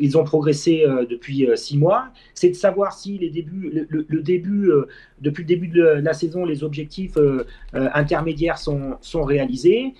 ils 0.00 0.18
ont 0.18 0.24
progressé 0.24 0.84
euh, 0.84 1.06
depuis 1.06 1.48
six 1.56 1.78
mois. 1.78 2.08
C'est 2.34 2.50
de 2.50 2.54
savoir 2.54 2.92
si 2.92 3.18
les 3.18 3.30
débuts, 3.30 3.86
depuis 5.20 5.42
le 5.42 5.46
début 5.46 5.68
de 5.68 5.82
la 5.82 6.12
saison, 6.12 6.44
les 6.44 6.64
objectifs 6.64 7.16
intermédiaires 7.72 8.58
sont, 8.58 8.98
réalisés. 9.22 9.94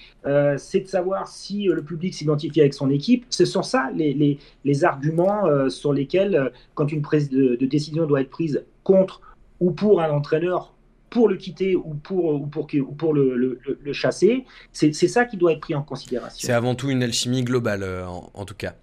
c'est 0.56 0.80
de 0.80 0.86
savoir 0.86 1.28
si 1.28 1.64
le 1.64 1.82
public 1.82 2.14
s'identifie 2.14 2.60
avec 2.60 2.74
son 2.74 2.90
équipe. 2.90 3.24
Ce 3.30 3.44
sont 3.44 3.62
ça 3.62 3.90
les, 3.94 4.84
arguments 4.84 5.68
sur 5.70 5.92
lesquels, 5.92 6.52
quand 6.74 6.92
une 6.92 7.02
prise 7.02 7.30
de 7.30 7.66
décision 7.66 8.06
doit 8.06 8.20
être 8.20 8.30
prise 8.30 8.64
contre 8.82 9.20
ou 9.60 9.70
pour 9.70 10.00
un 10.00 10.10
entraîneur 10.10 10.73
pour 11.14 11.28
le 11.28 11.36
quitter 11.36 11.76
ou 11.76 11.94
pour, 11.94 12.24
ou 12.34 12.46
pour, 12.48 12.66
ou 12.74 12.92
pour 12.92 13.14
le, 13.14 13.36
le, 13.36 13.92
chasser. 13.92 14.44
C'est 14.72 14.92
ça 14.92 15.24
qui 15.24 15.36
doit 15.36 15.52
être 15.52 15.60
pris 15.60 15.76
en 15.76 15.82
considération. 15.82 16.44
C'est 16.44 16.52
avant 16.52 16.74
tout 16.74 16.90
une 16.90 17.04
alchimie 17.04 17.44
globale, 17.44 17.84
euh, 17.84 18.04
en, 18.04 18.32
en, 18.34 18.44
tout 18.44 18.56
cas. 18.56 18.74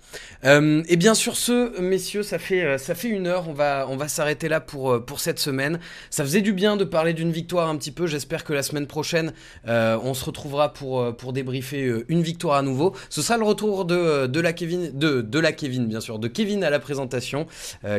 Euh, 0.46 0.82
et 0.88 0.96
bien 0.96 1.14
sur 1.14 1.36
ce, 1.36 1.78
messieurs, 1.82 2.24
ça 2.24 2.40
fait, 2.40 2.64
euh, 2.64 2.78
ça 2.78 2.96
fait 2.96 3.10
une 3.10 3.28
heure. 3.28 3.50
On 3.50 3.54
va, 3.54 3.86
on 3.90 3.98
va 3.98 4.08
s'arrêter 4.08 4.48
là 4.48 4.62
pour, 4.62 5.04
pour 5.04 5.20
cette 5.20 5.40
semaine. 5.40 5.82
Ça 6.10 6.24
faisait 6.24 6.40
du 6.40 6.54
bien 6.54 6.78
de 6.78 6.86
parler 6.86 7.14
d'une 7.14 7.34
victoire 7.34 7.68
un 7.68 7.76
petit 7.76 7.92
peu. 7.92 8.08
J'espère 8.08 8.46
que 8.46 8.54
la 8.54 8.64
semaine 8.64 8.88
prochaine, 8.88 9.34
on 9.66 10.14
se 10.14 10.24
retrouvera 10.24 10.72
pour, 10.72 11.14
pour 11.18 11.34
débriefer 11.34 11.92
une 12.08 12.22
victoire 12.22 12.56
à 12.56 12.62
nouveau. 12.62 12.96
Ce 13.10 13.22
sera 13.22 13.38
le 13.38 13.44
retour 13.44 13.84
de, 13.84 14.28
de 14.28 14.40
la 14.40 14.54
Kevin, 14.54 14.98
de, 14.98 15.20
de 15.20 15.40
la 15.40 15.52
Kevin, 15.52 15.86
bien 15.86 16.00
sûr, 16.00 16.18
de 16.18 16.30
Kevin 16.30 16.64
à 16.64 16.70
la 16.70 16.80
présentation, 16.80 17.46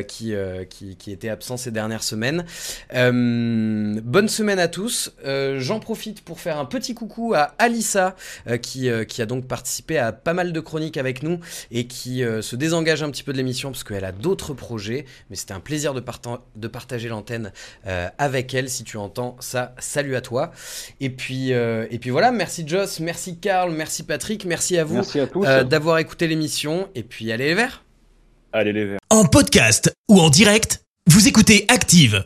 qui, 0.07 0.33
qui, 0.71 0.95
qui, 0.95 1.11
était 1.11 1.29
absent 1.29 1.57
ces 1.57 1.71
dernières 1.71 2.03
semaines. 2.03 2.45
bonne 2.91 4.22
semaine 4.27 4.59
à 4.59 4.67
tous. 4.67 5.13
Euh, 5.25 5.59
j'en 5.59 5.79
profite 5.79 6.21
pour 6.21 6.39
faire 6.39 6.57
un 6.57 6.65
petit 6.65 6.93
coucou 6.93 7.33
à 7.33 7.53
Alissa, 7.57 8.15
euh, 8.47 8.57
qui, 8.57 8.89
euh, 8.89 9.03
qui, 9.03 9.21
a 9.21 9.25
donc 9.25 9.47
participé 9.47 9.97
à 9.97 10.11
pas 10.11 10.33
mal 10.33 10.51
de 10.53 10.59
chroniques 10.59 10.97
avec 10.97 11.23
nous 11.23 11.39
et 11.71 11.87
qui 11.87 12.23
se 12.41 12.55
désengage 12.55 13.03
un 13.03 13.09
petit 13.09 13.23
peu 13.23 13.31
de 13.31 13.37
l'émission 13.37 13.71
parce 13.71 13.83
qu'elle 13.83 14.05
a 14.05 14.11
d'autres 14.11 14.53
projets. 14.53 15.05
Mais 15.29 15.35
c'était 15.35 15.53
un 15.53 15.59
plaisir 15.59 15.93
de, 15.93 16.03
de 16.55 16.67
partager 16.67 17.09
l'antenne 17.09 17.51
avec 18.17 18.53
elle. 18.53 18.69
Si 18.69 18.83
tu 18.83 18.97
entends 18.97 19.35
ça, 19.39 19.73
salut 19.79 20.15
à 20.15 20.21
toi. 20.21 20.51
Et 20.99 21.09
puis, 21.09 21.51
et 21.51 21.99
puis 21.99 22.09
voilà, 22.09 22.31
merci 22.31 22.67
Joss, 22.67 22.99
merci 22.99 23.37
Karl, 23.37 23.71
merci 23.71 24.03
Patrick, 24.03 24.45
merci 24.45 24.77
à 24.77 24.83
vous 24.83 25.01
d'avoir 25.63 25.99
écouté 25.99 26.27
l'émission. 26.27 26.89
Et 26.95 27.03
puis 27.03 27.31
allez 27.31 27.47
les 27.47 27.55
verts. 27.55 27.83
Allez 28.51 28.73
les 28.73 28.85
verts. 28.85 28.99
En 29.09 29.25
podcast 29.25 29.93
ou 30.09 30.19
en 30.19 30.29
direct, 30.29 30.83
vous 31.07 31.27
écoutez 31.27 31.65
Active 31.67 32.25